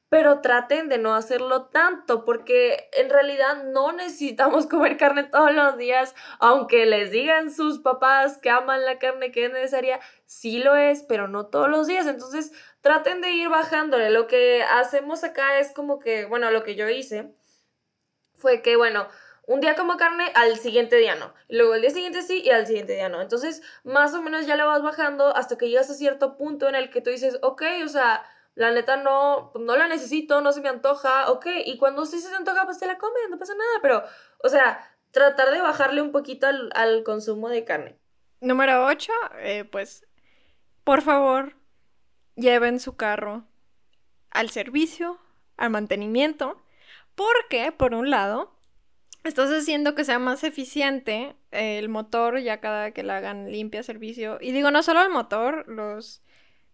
pero 0.09 0.41
traten 0.41 0.87
de 0.87 0.97
no 0.97 1.15
hacerlo 1.15 1.65
tanto 1.65 2.25
porque 2.25 2.89
en 2.93 3.09
realidad 3.09 3.63
no 3.65 3.91
necesitamos 3.91 4.65
comer 4.69 4.97
carne 4.97 5.23
todos 5.23 5.53
los 5.53 5.77
días, 5.77 6.15
aunque 6.39 6.85
les 6.85 7.11
digan 7.11 7.51
sus 7.51 7.79
papás 7.79 8.37
que 8.37 8.49
aman 8.49 8.85
la 8.85 8.99
carne 8.99 9.31
que 9.31 9.45
es 9.45 9.51
necesaria, 9.51 9.99
sí 10.25 10.59
lo 10.59 10.75
es, 10.75 11.03
pero 11.03 11.27
no 11.27 11.47
todos 11.47 11.69
los 11.69 11.87
días, 11.87 12.07
entonces 12.07 12.51
traten 12.81 13.21
de 13.21 13.31
ir 13.31 13.49
bajándole. 13.49 14.09
Lo 14.09 14.27
que 14.27 14.63
hacemos 14.63 15.23
acá 15.23 15.59
es 15.59 15.71
como 15.71 15.99
que, 15.99 16.25
bueno, 16.25 16.51
lo 16.51 16.63
que 16.63 16.75
yo 16.75 16.87
hice 16.87 17.35
fue 18.35 18.61
que, 18.61 18.75
bueno, 18.75 19.07
un 19.47 19.61
día 19.61 19.75
como 19.75 19.97
carne, 19.97 20.31
al 20.33 20.57
siguiente 20.57 20.95
día 20.95 21.15
no. 21.15 21.33
Luego 21.49 21.75
el 21.75 21.81
día 21.81 21.91
siguiente 21.91 22.21
sí 22.23 22.41
y 22.43 22.49
al 22.49 22.65
siguiente 22.65 22.93
día 22.93 23.09
no. 23.09 23.21
Entonces, 23.21 23.61
más 23.83 24.13
o 24.13 24.21
menos 24.21 24.47
ya 24.47 24.55
le 24.55 24.63
vas 24.63 24.81
bajando 24.81 25.35
hasta 25.35 25.57
que 25.57 25.69
llegas 25.69 25.89
a 25.89 25.93
cierto 25.93 26.35
punto 26.35 26.67
en 26.67 26.75
el 26.75 26.89
que 26.89 27.01
tú 27.01 27.11
dices, 27.11 27.37
ok, 27.41 27.63
o 27.83 27.87
sea, 27.87 28.25
la 28.55 28.71
neta 28.71 28.97
no, 28.97 29.51
pues, 29.53 29.63
no 29.63 29.75
la 29.75 29.87
necesito, 29.87 30.41
no 30.41 30.51
se 30.53 30.61
me 30.61 30.69
antoja, 30.69 31.29
ok, 31.29 31.45
y 31.65 31.77
cuando 31.77 32.05
sí 32.05 32.19
se 32.19 32.33
antoja, 32.33 32.65
pues 32.65 32.79
te 32.79 32.87
la 32.87 32.97
comes, 32.97 33.29
no 33.29 33.37
pasa 33.37 33.53
nada, 33.53 33.79
pero, 33.81 34.03
o 34.43 34.49
sea, 34.49 34.79
tratar 35.11 35.51
de 35.51 35.61
bajarle 35.61 36.01
un 36.01 36.11
poquito 36.11 36.47
al, 36.47 37.03
consumo 37.03 37.49
de 37.49 37.65
carne. 37.65 37.99
Número 38.39 38.85
8, 38.85 39.11
eh, 39.39 39.65
pues, 39.65 40.07
por 40.83 41.01
favor, 41.01 41.55
lleven 42.35 42.79
su 42.79 42.95
carro 42.95 43.45
al 44.31 44.49
servicio, 44.49 45.19
al 45.57 45.69
mantenimiento, 45.69 46.61
porque, 47.15 47.71
por 47.71 47.93
un 47.93 48.09
lado, 48.09 48.57
estás 49.23 49.49
haciendo 49.51 49.95
que 49.95 50.05
sea 50.05 50.19
más 50.19 50.43
eficiente 50.43 51.35
el 51.51 51.89
motor 51.89 52.39
ya 52.39 52.59
cada 52.59 52.91
que 52.91 53.03
le 53.03 53.13
hagan 53.13 53.51
limpia 53.51 53.83
servicio. 53.83 54.37
Y 54.41 54.51
digo, 54.51 54.71
no 54.71 54.83
solo 54.83 55.01
el 55.01 55.09
motor, 55.09 55.67
los 55.67 56.21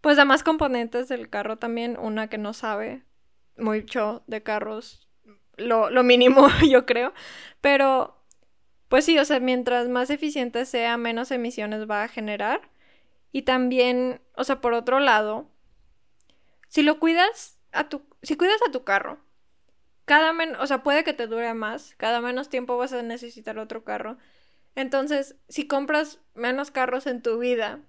pues 0.02 0.22
más 0.26 0.42
componentes 0.42 1.08
del 1.08 1.30
carro 1.30 1.56
también, 1.56 1.96
una 1.98 2.28
que 2.28 2.36
no 2.36 2.52
sabe 2.52 3.04
mucho 3.56 4.24
de 4.26 4.42
carros, 4.42 5.08
lo, 5.56 5.90
mínimo 6.02 6.48
yo 6.68 6.84
creo, 6.84 7.14
pero 7.60 8.18
pues 8.88 9.06
sí, 9.06 9.18
o 9.18 9.24
sea, 9.24 9.40
mientras 9.40 9.88
más 9.88 10.10
eficiente 10.10 10.66
sea, 10.66 10.98
menos 10.98 11.30
emisiones 11.30 11.88
va 11.88 12.02
a 12.02 12.08
generar. 12.08 12.68
Y 13.30 13.42
también, 13.42 14.20
o 14.36 14.44
sea, 14.44 14.60
por 14.60 14.74
otro 14.74 15.00
lado, 15.00 15.48
si 16.68 16.82
lo 16.82 16.98
cuidas 16.98 17.58
a 17.72 17.88
tu, 17.88 18.02
si 18.22 18.36
cuidas 18.36 18.60
a 18.68 18.70
tu 18.70 18.84
carro, 18.84 19.18
cada 20.04 20.34
menos, 20.34 20.60
o 20.60 20.66
sea, 20.66 20.82
puede 20.82 21.04
que 21.04 21.14
te 21.14 21.26
dure 21.26 21.54
más, 21.54 21.94
cada 21.96 22.20
menos 22.20 22.50
tiempo 22.50 22.76
vas 22.76 22.92
a 22.92 23.00
necesitar 23.00 23.58
otro 23.58 23.82
carro. 23.82 24.18
Entonces, 24.74 25.36
si 25.48 25.66
compras 25.66 26.18
menos 26.34 26.70
carros 26.70 27.06
en 27.06 27.22
tu 27.22 27.38
vida, 27.38 27.80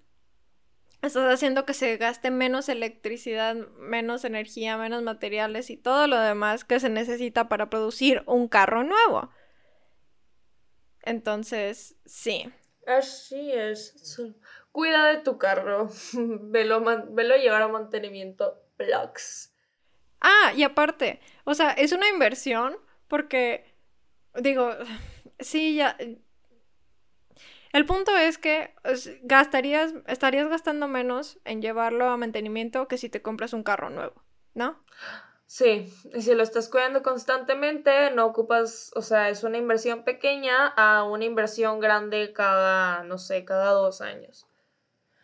estás 1.08 1.34
haciendo 1.34 1.66
que 1.66 1.74
se 1.74 1.97
gaste 1.97 2.32
menos 2.32 2.70
electricidad, 2.70 3.56
menos 3.78 4.24
energía, 4.24 4.78
menos 4.78 5.04
materiales 5.04 5.70
y 5.70 5.78
todo 5.78 6.08
lo 6.08 6.20
demás 6.20 6.64
que 6.64 6.80
se 6.80 6.89
necesita 6.89 7.49
para 7.49 7.70
producir 7.70 8.24
un 8.26 8.47
carro 8.47 8.84
nuevo. 8.84 9.30
Entonces, 11.01 11.97
sí. 12.06 12.51
Así 12.88 13.51
es. 13.51 14.18
Cuida 14.72 15.08
de 15.08 15.18
tu 15.18 15.38
carro. 15.38 15.89
velo, 16.14 16.84
velo 17.10 17.36
llevar 17.36 17.62
a 17.62 17.68
mantenimiento. 17.68 18.60
Plugs. 18.78 19.54
Ah, 20.20 20.54
y 20.56 20.64
aparte, 20.64 21.20
o 21.43 21.54
sea, 21.54 21.72
es 21.72 21.91
una 21.91 22.08
inversión 22.08 22.78
porque, 23.08 23.76
digo, 24.36 24.72
sí, 25.39 25.76
ya, 25.76 25.97
el 27.74 27.86
punto 27.86 28.16
es 28.16 28.38
que 28.38 28.74
gastarías, 29.24 29.94
estarías 30.08 30.48
gastando 30.48 30.88
menos 30.88 31.40
en 31.44 31.62
llevarlo 31.62 32.10
a 32.10 32.18
mantenimiento 32.18 32.88
que 32.88 32.98
si 32.98 33.10
te 33.10 33.22
compras 33.22 33.54
un 33.54 33.64
carro 33.64 33.90
nuevo, 33.90 34.24
¿no? 34.54 34.84
Sí, 35.46 35.94
y 36.14 36.22
si 36.22 36.34
lo 36.34 36.42
estás 36.42 36.70
cuidando 36.70 37.04
constantemente, 37.04 38.10
no 38.12 38.26
ocupas, 38.26 38.92
o 38.96 39.02
sea, 39.02 39.30
es 39.30 39.44
una 39.44 39.58
inversión 39.58 40.04
pequeña 40.04 40.68
a 40.68 41.04
una 41.04 41.26
inversión 41.26 41.80
grande 41.80 42.34
cada, 42.34 43.04
no 43.04 43.18
sé, 43.18 43.44
cada 43.46 43.72
dos 43.72 44.02
años. 44.02 44.48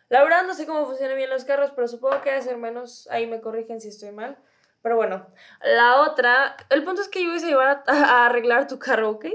La 0.08 0.22
verdad 0.22 0.44
no 0.44 0.54
sé 0.54 0.66
cómo 0.66 0.86
funcionan 0.86 1.16
bien 1.16 1.30
los 1.30 1.44
carros, 1.44 1.70
pero 1.70 1.88
supongo 1.88 2.20
que 2.20 2.30
debe 2.30 2.42
ser 2.42 2.56
menos, 2.58 3.08
ahí 3.10 3.26
me 3.26 3.40
corrigen 3.40 3.80
si 3.80 3.88
estoy 3.88 4.10
mal. 4.10 4.38
Pero 4.82 4.96
bueno, 4.96 5.26
la 5.62 6.00
otra, 6.00 6.56
el 6.68 6.84
punto 6.84 7.02
es 7.02 7.08
que 7.08 7.22
yo 7.22 7.30
voy 7.30 7.38
a 7.38 7.46
llevar 7.46 7.84
a 7.86 8.26
arreglar 8.26 8.66
tu 8.66 8.78
carro, 8.78 9.10
¿ok? 9.10 9.26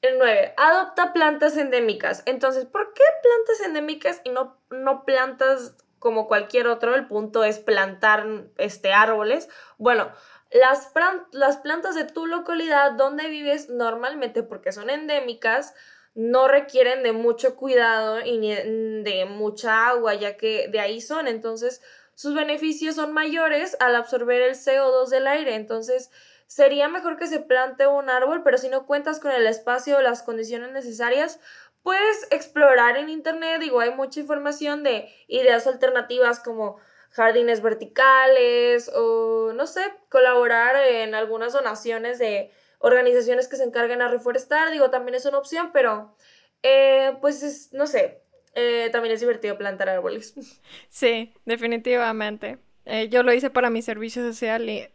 El 0.00 0.18
9. 0.18 0.54
Adopta 0.56 1.12
plantas 1.12 1.56
endémicas. 1.56 2.22
Entonces, 2.26 2.66
¿por 2.66 2.92
qué 2.94 3.02
plantas 3.22 3.66
endémicas 3.66 4.20
y 4.24 4.30
no, 4.30 4.56
no 4.70 5.04
plantas 5.04 5.74
como 5.98 6.28
cualquier 6.28 6.68
otro? 6.68 6.94
El 6.94 7.08
punto 7.08 7.42
es 7.42 7.58
plantar 7.58 8.26
este, 8.58 8.92
árboles. 8.92 9.48
Bueno, 9.76 10.12
las, 10.52 11.56
plantas 11.58 11.94
de 11.96 12.04
tu 12.04 12.26
localidad 12.26 12.92
donde 12.92 13.28
vives 13.28 13.68
normalmente, 13.68 14.42
porque 14.44 14.72
son 14.72 14.88
endémicas, 14.88 15.74
no 16.14 16.46
requieren 16.48 17.02
de 17.02 17.12
mucho 17.12 17.56
cuidado 17.56 18.20
y 18.24 18.38
de 18.38 19.26
mucha 19.28 19.88
agua, 19.88 20.14
ya 20.14 20.36
que 20.36 20.68
de 20.68 20.80
ahí 20.80 21.00
son. 21.00 21.26
Entonces, 21.26 21.82
sus 22.14 22.34
beneficios 22.34 22.94
son 22.96 23.12
mayores 23.12 23.76
al 23.80 23.94
absorber 23.94 24.42
el 24.42 24.54
CO2 24.54 25.08
del 25.08 25.26
aire. 25.26 25.54
Entonces, 25.54 26.10
sería 26.48 26.88
mejor 26.88 27.18
que 27.18 27.28
se 27.28 27.40
plante 27.40 27.86
un 27.86 28.10
árbol, 28.10 28.42
pero 28.42 28.58
si 28.58 28.68
no 28.68 28.86
cuentas 28.86 29.20
con 29.20 29.30
el 29.30 29.46
espacio 29.46 29.98
o 29.98 30.00
las 30.00 30.22
condiciones 30.22 30.72
necesarias, 30.72 31.38
puedes 31.82 32.26
explorar 32.30 32.96
en 32.96 33.10
internet, 33.10 33.60
digo, 33.60 33.80
hay 33.80 33.94
mucha 33.94 34.18
información 34.18 34.82
de 34.82 35.08
ideas 35.28 35.66
alternativas 35.66 36.40
como 36.40 36.78
jardines 37.10 37.62
verticales 37.62 38.90
o, 38.94 39.52
no 39.54 39.66
sé, 39.66 39.82
colaborar 40.08 40.74
en 40.76 41.14
algunas 41.14 41.52
donaciones 41.52 42.18
de 42.18 42.50
organizaciones 42.78 43.46
que 43.46 43.56
se 43.56 43.64
encarguen 43.64 44.00
a 44.02 44.08
reforestar, 44.08 44.70
digo, 44.70 44.90
también 44.90 45.16
es 45.16 45.26
una 45.26 45.38
opción, 45.38 45.70
pero, 45.72 46.16
eh, 46.62 47.16
pues, 47.20 47.70
no 47.72 47.86
sé, 47.86 48.22
eh, 48.54 48.88
también 48.90 49.14
es 49.14 49.20
divertido 49.20 49.58
plantar 49.58 49.90
árboles. 49.90 50.34
Sí, 50.88 51.34
definitivamente. 51.44 52.58
Eh, 52.86 53.10
yo 53.10 53.22
lo 53.22 53.34
hice 53.34 53.50
para 53.50 53.68
mi 53.68 53.82
servicio 53.82 54.22
social 54.22 54.68
y 54.68 54.88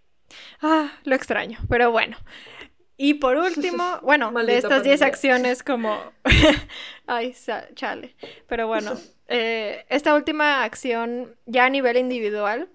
Ah, 0.61 0.91
lo 1.03 1.15
extraño, 1.15 1.59
pero 1.69 1.91
bueno. 1.91 2.17
Y 2.97 3.15
por 3.15 3.37
último, 3.37 3.99
bueno, 4.03 4.31
de 4.31 4.57
estas 4.57 4.83
10 4.83 5.01
acciones 5.01 5.63
como... 5.63 5.99
Ay, 7.07 7.35
chale. 7.75 8.15
Pero 8.47 8.67
bueno, 8.67 8.93
eh, 9.27 9.85
esta 9.89 10.15
última 10.15 10.63
acción 10.63 11.35
ya 11.45 11.65
a 11.65 11.69
nivel 11.69 11.97
individual 11.97 12.69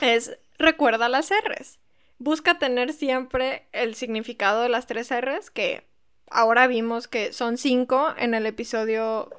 es 0.00 0.38
recuerda 0.58 1.08
las 1.08 1.30
R's. 1.30 1.78
Busca 2.18 2.58
tener 2.58 2.92
siempre 2.92 3.66
el 3.72 3.94
significado 3.94 4.62
de 4.62 4.68
las 4.68 4.86
tres 4.86 5.10
R's, 5.10 5.50
que 5.50 5.86
ahora 6.30 6.66
vimos 6.66 7.08
que 7.08 7.32
son 7.32 7.56
cinco 7.56 8.14
en 8.18 8.34
el 8.34 8.46
episodio 8.46 9.30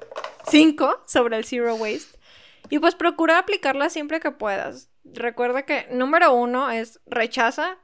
5 0.48 1.04
sobre 1.06 1.36
el 1.36 1.44
Zero 1.44 1.76
Waste. 1.76 2.18
Y 2.70 2.78
pues 2.78 2.94
procura 2.94 3.38
aplicarlas 3.38 3.92
siempre 3.92 4.20
que 4.20 4.30
puedas 4.30 4.91
recuerda 5.14 5.62
que 5.62 5.86
número 5.90 6.34
uno 6.34 6.70
es 6.70 7.00
rechaza 7.06 7.78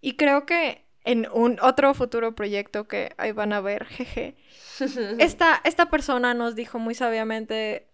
y 0.00 0.16
creo 0.16 0.46
que 0.46 0.84
en 1.04 1.28
un 1.32 1.58
otro 1.60 1.92
futuro 1.94 2.34
proyecto 2.34 2.88
que 2.88 3.12
ahí 3.18 3.32
van 3.32 3.52
a 3.52 3.60
ver, 3.60 3.84
jeje, 3.84 4.36
esta, 5.18 5.60
esta 5.64 5.90
persona 5.90 6.34
nos 6.34 6.54
dijo 6.54 6.78
muy 6.78 6.94
sabiamente, 6.94 7.88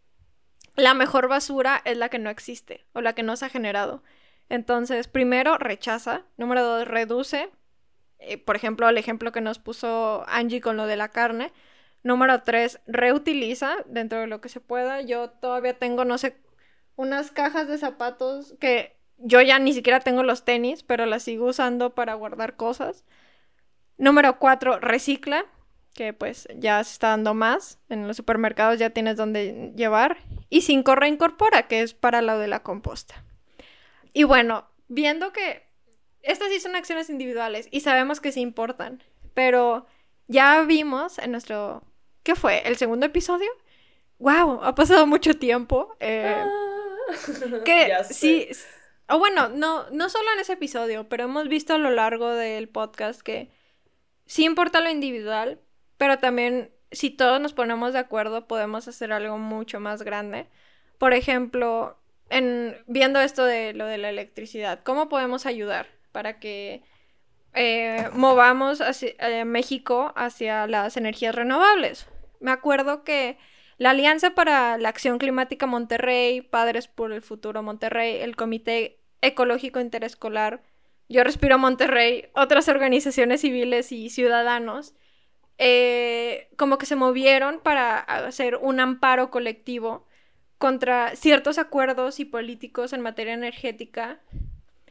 la 0.77 0.95
mejor 0.95 1.29
basura 1.29 1.83
es 1.85 1.97
la 1.97 2.09
que 2.09 2.19
no 2.19 2.31
existe 2.31 2.87
o 2.93 3.01
la 3.01 3.15
que 3.15 3.23
no 3.23 3.37
se 3.37 3.47
ha 3.47 3.49
generado. 3.49 4.03
Entonces, 4.49 5.09
primero, 5.09 5.59
rechaza. 5.59 6.23
Número 6.37 6.65
dos, 6.65 6.89
reduce. 6.89 7.51
Eh, 8.19 8.39
por 8.39 8.57
ejemplo, 8.57 8.89
el 8.89 8.99
ejemplo 8.99 9.33
que 9.33 9.41
nos 9.41 9.59
puso 9.59 10.25
Angie 10.29 10.61
con 10.61 10.77
lo 10.77 10.87
de 10.87 10.97
la 10.97 11.09
carne. 11.09 11.53
Número 12.03 12.43
tres, 12.43 12.81
reutiliza 12.87 13.77
dentro 13.87 14.21
de 14.21 14.27
lo 14.27 14.41
que 14.41 14.49
se 14.49 14.61
pueda. 14.61 15.03
Yo 15.03 15.31
todavía 15.31 15.79
tengo, 15.79 16.05
no 16.05 16.19
sé 16.19 16.37
unas 17.01 17.31
cajas 17.31 17.67
de 17.67 17.79
zapatos 17.79 18.55
que 18.61 18.95
yo 19.17 19.41
ya 19.41 19.59
ni 19.59 19.73
siquiera 19.73 20.01
tengo 20.01 20.23
los 20.23 20.45
tenis, 20.45 20.83
pero 20.83 21.07
las 21.07 21.23
sigo 21.23 21.47
usando 21.47 21.95
para 21.95 22.13
guardar 22.13 22.57
cosas. 22.57 23.05
Número 23.97 24.39
cuatro, 24.39 24.79
recicla, 24.79 25.47
que 25.95 26.13
pues 26.13 26.47
ya 26.57 26.85
se 26.85 26.93
está 26.93 27.09
dando 27.09 27.33
más. 27.33 27.79
En 27.89 28.07
los 28.07 28.19
supermercados 28.19 28.79
ya 28.79 28.91
tienes 28.91 29.17
donde 29.17 29.73
llevar. 29.77 30.19
Y 30.51 30.61
cinco, 30.61 30.95
reincorpora, 30.95 31.69
que 31.69 31.81
es 31.81 31.95
para 31.95 32.21
lo 32.21 32.39
de 32.39 32.49
la 32.49 32.63
composta. 32.63 33.25
Y 34.13 34.25
bueno, 34.25 34.67
viendo 34.89 35.33
que 35.33 35.63
estas 36.21 36.49
sí 36.51 36.61
son 36.61 36.77
acciones 36.77 37.09
individuales 37.09 37.67
y 37.71 37.81
sabemos 37.81 38.21
que 38.21 38.31
sí 38.31 38.41
importan, 38.41 39.03
pero 39.33 39.87
ya 40.29 40.61
vimos 40.65 41.19
en 41.19 41.31
nuestro... 41.33 41.83
¿Qué 42.23 42.35
fue? 42.35 42.61
¿El 42.69 42.77
segundo 42.77 43.07
episodio? 43.07 43.49
¡Wow! 44.19 44.61
Ha 44.65 44.75
pasado 44.75 45.07
mucho 45.07 45.33
tiempo. 45.39 45.97
Eh, 45.99 46.35
Ah. 46.37 46.60
que 47.65 47.93
sí... 48.11 48.49
O 49.09 49.19
bueno, 49.19 49.49
no, 49.49 49.91
no 49.91 50.09
solo 50.09 50.25
en 50.35 50.41
ese 50.41 50.53
episodio, 50.53 51.09
pero 51.09 51.25
hemos 51.25 51.49
visto 51.49 51.75
a 51.75 51.79
lo 51.79 51.91
largo 51.91 52.29
del 52.31 52.69
podcast 52.69 53.21
que 53.23 53.51
sí 54.27 54.45
importa 54.45 54.81
lo 54.81 54.89
individual, 54.91 55.61
pero 55.97 56.19
también 56.19 56.71
si 56.93 57.11
todos 57.11 57.41
nos 57.41 57.53
ponemos 57.53 57.93
de 57.93 57.99
acuerdo 57.99 58.47
podemos 58.47 58.87
hacer 58.87 59.13
algo 59.13 59.37
mucho 59.39 59.81
más 59.81 60.03
grande. 60.03 60.47
Por 60.99 61.13
ejemplo, 61.13 61.99
en, 62.29 62.77
viendo 62.87 63.21
esto 63.21 63.45
de 63.45 63.73
lo 63.73 63.87
de 63.87 63.99
la 63.99 64.11
electricidad, 64.11 64.81
¿cómo 64.85 65.09
podemos 65.09 65.45
ayudar 65.45 65.89
para 66.13 66.39
que 66.39 66.85
eh, 67.55 68.09
movamos 68.13 68.81
hacia- 68.81 69.15
eh, 69.19 69.45
México 69.45 70.13
hacia 70.17 70.69
las 70.69 70.97
energías 70.97 71.35
renovables? 71.35 72.07
Me 72.39 72.53
acuerdo 72.53 73.03
que 73.03 73.39
la 73.81 73.91
Alianza 73.91 74.35
para 74.35 74.77
la 74.77 74.91
Acción 74.91 75.17
Climática 75.17 75.65
Monterrey, 75.65 76.43
Padres 76.43 76.87
por 76.87 77.13
el 77.13 77.23
Futuro 77.23 77.63
Monterrey, 77.63 78.19
el 78.21 78.37
Comité 78.37 79.01
Ecológico 79.23 79.81
Interescolar, 79.81 80.63
Yo 81.09 81.25
Respiro 81.25 81.57
Monterrey, 81.57 82.29
otras 82.35 82.69
organizaciones 82.69 83.41
civiles 83.41 83.91
y 83.91 84.11
ciudadanos, 84.11 84.93
eh, 85.57 86.51
como 86.59 86.77
que 86.77 86.85
se 86.85 86.95
movieron 86.95 87.59
para 87.61 88.01
hacer 88.01 88.57
un 88.57 88.81
amparo 88.81 89.31
colectivo 89.31 90.07
contra 90.59 91.17
ciertos 91.17 91.57
acuerdos 91.57 92.21
y 92.21 92.27
políticos 92.27 92.93
en 92.93 93.01
materia 93.01 93.33
energética 93.33 94.21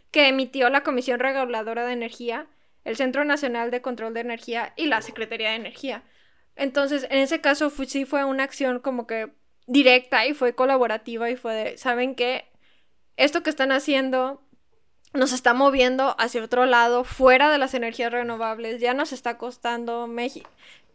que 0.09 0.29
emitió 0.29 0.67
la 0.71 0.81
Comisión 0.81 1.19
Reguladora 1.19 1.85
de 1.85 1.93
Energía, 1.93 2.47
el 2.85 2.95
Centro 2.95 3.23
Nacional 3.23 3.69
de 3.69 3.83
Control 3.83 4.15
de 4.15 4.21
Energía 4.21 4.73
y 4.75 4.87
la 4.87 5.03
Secretaría 5.03 5.51
de 5.51 5.57
Energía. 5.57 6.01
Entonces, 6.59 7.07
en 7.09 7.19
ese 7.19 7.41
caso 7.41 7.69
fu- 7.69 7.85
sí 7.85 8.05
fue 8.05 8.23
una 8.25 8.43
acción 8.43 8.79
como 8.79 9.07
que 9.07 9.31
directa 9.65 10.25
y 10.25 10.33
fue 10.33 10.53
colaborativa 10.55 11.29
y 11.29 11.35
fue 11.35 11.53
de, 11.53 11.77
¿saben 11.77 12.15
qué? 12.15 12.45
Esto 13.17 13.43
que 13.43 13.49
están 13.49 13.71
haciendo 13.71 14.41
nos 15.13 15.31
está 15.33 15.53
moviendo 15.53 16.15
hacia 16.19 16.43
otro 16.43 16.65
lado, 16.65 17.03
fuera 17.03 17.49
de 17.51 17.57
las 17.57 17.73
energías 17.73 18.11
renovables, 18.11 18.79
ya 18.79 18.93
nos 18.93 19.11
está 19.11 19.37
costando 19.39 20.05
México. 20.05 20.49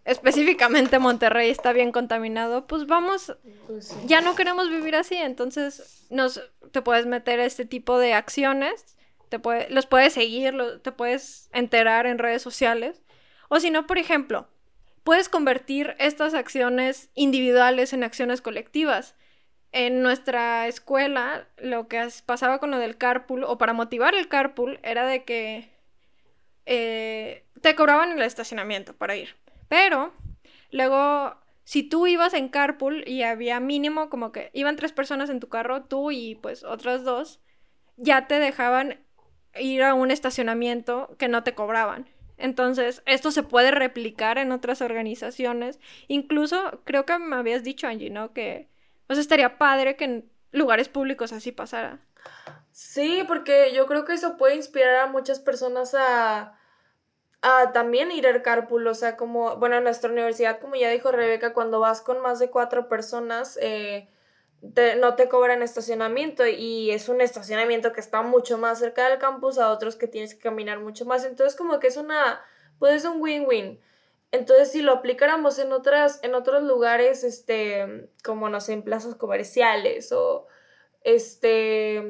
Específicamente 0.04 0.98
Monterrey 0.98 1.50
está 1.50 1.72
bien 1.72 1.90
contaminado, 1.90 2.66
pues 2.66 2.86
vamos, 2.86 3.36
Pues 3.66 3.88
sí. 3.88 3.96
ya 4.04 4.20
no 4.20 4.36
queremos 4.36 4.68
vivir 4.68 4.94
así, 4.96 5.16
entonces 5.16 6.06
nos, 6.10 6.40
te 6.72 6.82
puedes 6.82 7.06
meter 7.06 7.40
a 7.40 7.44
este 7.46 7.64
tipo 7.64 7.98
de 7.98 8.12
acciones, 8.14 8.96
te 9.30 9.38
puede- 9.38 9.68
los 9.70 9.86
puedes 9.86 10.12
seguir, 10.12 10.52
lo- 10.54 10.80
te 10.80 10.92
puedes 10.92 11.48
enterar 11.52 12.06
en 12.06 12.18
redes 12.18 12.42
sociales, 12.42 13.02
o 13.48 13.58
si 13.60 13.70
no, 13.70 13.86
por 13.86 13.98
ejemplo, 13.98 14.46
puedes 15.05 15.28
convertir 15.28 15.96
estas 15.98 16.34
acciones 16.34 17.11
individuales 17.14 17.92
en 17.92 18.05
acciones 18.05 18.40
colectivas. 18.42 19.14
En 19.72 20.02
nuestra 20.02 20.68
escuela, 20.68 21.48
lo 21.59 21.88
que 21.88 21.98
as- 21.98 22.22
pasaba 22.22 22.59
con 22.61 22.70
lo 22.72 22.78
del 22.78 22.98
carpool, 22.98 23.44
o 23.44 23.59
para 23.59 23.74
motivar 23.74 24.14
el 24.16 24.28
carpool, 24.28 24.80
era 24.84 25.07
de 25.07 25.24
que 25.24 25.70
eh, 26.66 27.44
te 27.61 27.74
cobraban 27.74 28.12
el 28.12 28.22
estacionamiento 28.22 28.94
para 28.94 29.16
ir. 29.16 29.36
Pero 29.68 30.12
luego, 30.70 31.36
si 31.64 31.82
tú 31.82 32.07
ibas 32.07 32.34
en 32.34 32.48
carpool 32.48 33.05
y 33.07 33.22
había 33.22 33.61
mínimo 33.61 34.11
como 34.11 34.32
que 34.32 34.50
iban 34.55 34.76
tres 34.76 34.92
personas 34.92 35.30
en 35.30 35.40
tu 35.40 35.48
carro, 35.48 35.84
tú 35.84 36.11
y 36.11 36.36
pues 36.36 36.64
otras 36.64 37.05
dos, 37.05 37.40
ya 37.96 38.26
te 38.28 38.38
dejaban 38.40 39.00
ir 39.59 39.82
a 39.82 39.94
un 39.94 40.11
estacionamiento 40.11 41.16
que 41.18 41.28
no 41.28 41.44
te 41.44 41.55
cobraban. 41.55 42.09
Entonces, 42.37 43.03
esto 43.07 43.30
se 43.30 43.43
puede 43.43 43.70
replicar 43.70 44.39
en 44.39 44.53
otras 44.53 44.80
organizaciones. 44.82 45.78
Incluso, 46.09 46.80
creo 46.85 47.07
que 47.07 47.18
me 47.18 47.37
habías 47.37 47.62
dicho, 47.62 47.87
Angie, 47.87 48.11
¿no? 48.11 48.32
Que, 48.32 48.68
sea, 49.09 49.20
estaría 49.20 49.59
padre 49.59 49.97
que 49.97 50.05
en 50.05 50.30
lugares 50.53 50.89
públicos 50.89 51.32
así 51.32 51.53
pasara. 51.53 52.01
Sí, 52.70 53.22
porque 53.28 53.72
yo 53.74 53.87
creo 53.87 54.05
que 54.05 54.14
eso 54.14 54.37
puede 54.37 54.57
inspirar 54.57 54.97
a 54.97 55.07
muchas 55.07 55.39
personas 55.39 55.95
a, 55.95 56.59
a 57.43 57.72
también 57.72 58.11
ir 58.11 58.26
al 58.26 58.43
carpool. 58.43 58.87
O 58.87 58.95
sea, 58.95 59.16
como, 59.16 59.57
bueno, 59.57 59.76
en 59.76 59.85
nuestra 59.85 60.11
universidad, 60.11 60.59
como 60.61 60.74
ya 60.74 60.91
dijo 60.91 61.12
Rebeca, 61.12 61.55
cuando 61.55 61.80
vas 61.80 62.01
con 62.01 62.20
más 62.20 62.39
de 62.41 62.51
cuatro 62.51 62.89
personas, 62.89 63.59
eh, 63.62 64.09
te- 64.72 64.96
no 64.96 65.14
te 65.14 65.28
cobran 65.28 65.62
estacionamiento 65.62 66.46
y 66.46 66.90
es 66.90 67.08
un 67.08 67.20
estacionamiento 67.20 67.92
que 67.92 68.00
está 68.00 68.22
mucho 68.22 68.56
más 68.58 68.78
cerca 68.78 69.08
del 69.08 69.18
campus 69.18 69.58
a 69.58 69.70
otros 69.70 69.96
que 69.96 70.06
tienes 70.06 70.34
que 70.34 70.40
caminar 70.40 70.80
mucho 70.80 71.04
más. 71.04 71.24
Entonces, 71.24 71.56
como 71.56 71.80
que 71.80 71.88
es 71.88 71.96
una, 71.96 72.40
pues 72.78 72.94
es 72.94 73.04
un 73.04 73.20
win-win. 73.20 73.80
Entonces, 74.32 74.72
si 74.72 74.82
lo 74.82 74.92
aplicáramos 74.92 75.58
en 75.58 75.72
otras, 75.72 76.18
en 76.22 76.34
otros 76.34 76.62
lugares, 76.62 77.22
este, 77.24 78.08
como 78.24 78.48
no 78.48 78.60
sé, 78.60 78.72
en 78.72 78.82
plazas 78.82 79.14
comerciales 79.14 80.10
o 80.12 80.46
este, 81.02 82.02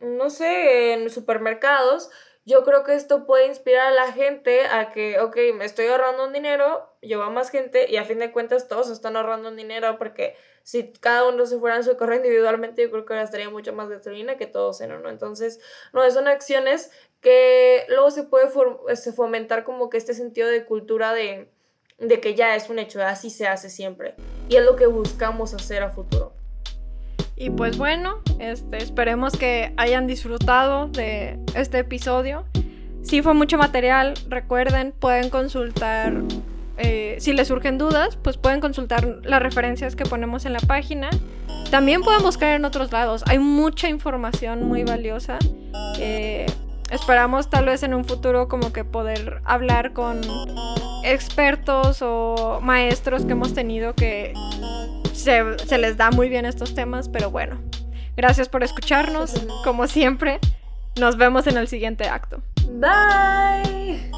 no 0.00 0.30
sé, 0.30 0.94
en 0.94 1.10
supermercados, 1.10 2.10
yo 2.46 2.62
creo 2.62 2.84
que 2.84 2.94
esto 2.94 3.26
puede 3.26 3.46
inspirar 3.46 3.88
a 3.88 3.90
la 3.90 4.12
gente 4.12 4.66
a 4.66 4.92
que, 4.92 5.18
ok, 5.18 5.36
me 5.56 5.64
estoy 5.64 5.88
ahorrando 5.88 6.24
un 6.24 6.32
dinero, 6.32 6.88
lleva 7.00 7.28
más 7.28 7.50
gente 7.50 7.90
y 7.90 7.96
a 7.96 8.04
fin 8.04 8.20
de 8.20 8.30
cuentas 8.30 8.68
todos 8.68 8.88
están 8.88 9.16
ahorrando 9.16 9.48
un 9.48 9.56
dinero 9.56 9.98
porque 9.98 10.36
si 10.62 10.92
cada 10.92 11.28
uno 11.28 11.44
se 11.46 11.58
fuera 11.58 11.74
en 11.74 11.82
su 11.82 11.96
carro 11.96 12.14
individualmente, 12.14 12.82
yo 12.82 12.90
creo 12.92 13.04
que 13.04 13.16
gastaría 13.16 13.50
mucho 13.50 13.72
más 13.72 13.88
gasolina 13.88 14.36
que 14.36 14.46
todos 14.46 14.80
en 14.80 14.92
uno. 14.92 15.10
Entonces, 15.10 15.58
no, 15.92 16.08
son 16.12 16.28
acciones 16.28 16.92
que 17.20 17.84
luego 17.88 18.12
se 18.12 18.22
puede 18.22 18.48
este, 18.90 19.12
fomentar 19.12 19.64
como 19.64 19.90
que 19.90 19.96
este 19.96 20.14
sentido 20.14 20.46
de 20.46 20.64
cultura 20.64 21.12
de, 21.14 21.50
de 21.98 22.20
que 22.20 22.36
ya 22.36 22.54
es 22.54 22.70
un 22.70 22.78
hecho, 22.78 23.02
así 23.02 23.28
se 23.28 23.48
hace 23.48 23.70
siempre. 23.70 24.14
Y 24.48 24.54
es 24.54 24.64
lo 24.64 24.76
que 24.76 24.86
buscamos 24.86 25.52
hacer 25.52 25.82
a 25.82 25.90
futuro. 25.90 26.35
Y 27.36 27.50
pues 27.50 27.76
bueno, 27.76 28.16
este, 28.38 28.78
esperemos 28.78 29.36
que 29.36 29.72
hayan 29.76 30.06
disfrutado 30.06 30.88
de 30.88 31.38
este 31.54 31.80
episodio. 31.80 32.44
Si 33.02 33.22
fue 33.22 33.34
mucho 33.34 33.58
material, 33.58 34.14
recuerden, 34.28 34.92
pueden 34.98 35.30
consultar, 35.30 36.14
eh, 36.78 37.16
si 37.20 37.34
les 37.34 37.48
surgen 37.48 37.78
dudas, 37.78 38.16
pues 38.16 38.36
pueden 38.36 38.60
consultar 38.60 39.20
las 39.22 39.42
referencias 39.42 39.94
que 39.94 40.04
ponemos 40.04 40.46
en 40.46 40.54
la 40.54 40.60
página. 40.60 41.10
También 41.70 42.02
pueden 42.02 42.22
buscar 42.22 42.54
en 42.54 42.64
otros 42.64 42.90
lados, 42.90 43.22
hay 43.26 43.38
mucha 43.38 43.88
información 43.88 44.64
muy 44.64 44.82
valiosa. 44.84 45.38
Eh, 45.98 46.46
esperamos 46.90 47.50
tal 47.50 47.66
vez 47.66 47.82
en 47.82 47.94
un 47.94 48.04
futuro 48.04 48.48
como 48.48 48.72
que 48.72 48.84
poder 48.84 49.40
hablar 49.44 49.92
con 49.92 50.20
expertos 51.04 52.02
o 52.02 52.60
maestros 52.62 53.24
que 53.24 53.32
hemos 53.32 53.54
tenido 53.54 53.94
que 53.94 54.32
se, 55.16 55.78
les 55.78 55.96
da 55.96 56.10
muy 56.10 56.28
bien 56.28 56.46
estos 56.46 56.74
temas, 56.74 57.08
pero 57.08 57.30
bueno, 57.30 57.60
gracias 58.16 58.48
por 58.48 58.62
escucharnos, 58.62 59.34
como 59.64 59.86
siempre, 59.86 60.38
nos 60.98 61.16
vemos 61.16 61.46
en 61.46 61.56
el 61.56 61.68
siguiente 61.68 62.08
acto. 62.08 62.42
Bye. 62.72 64.10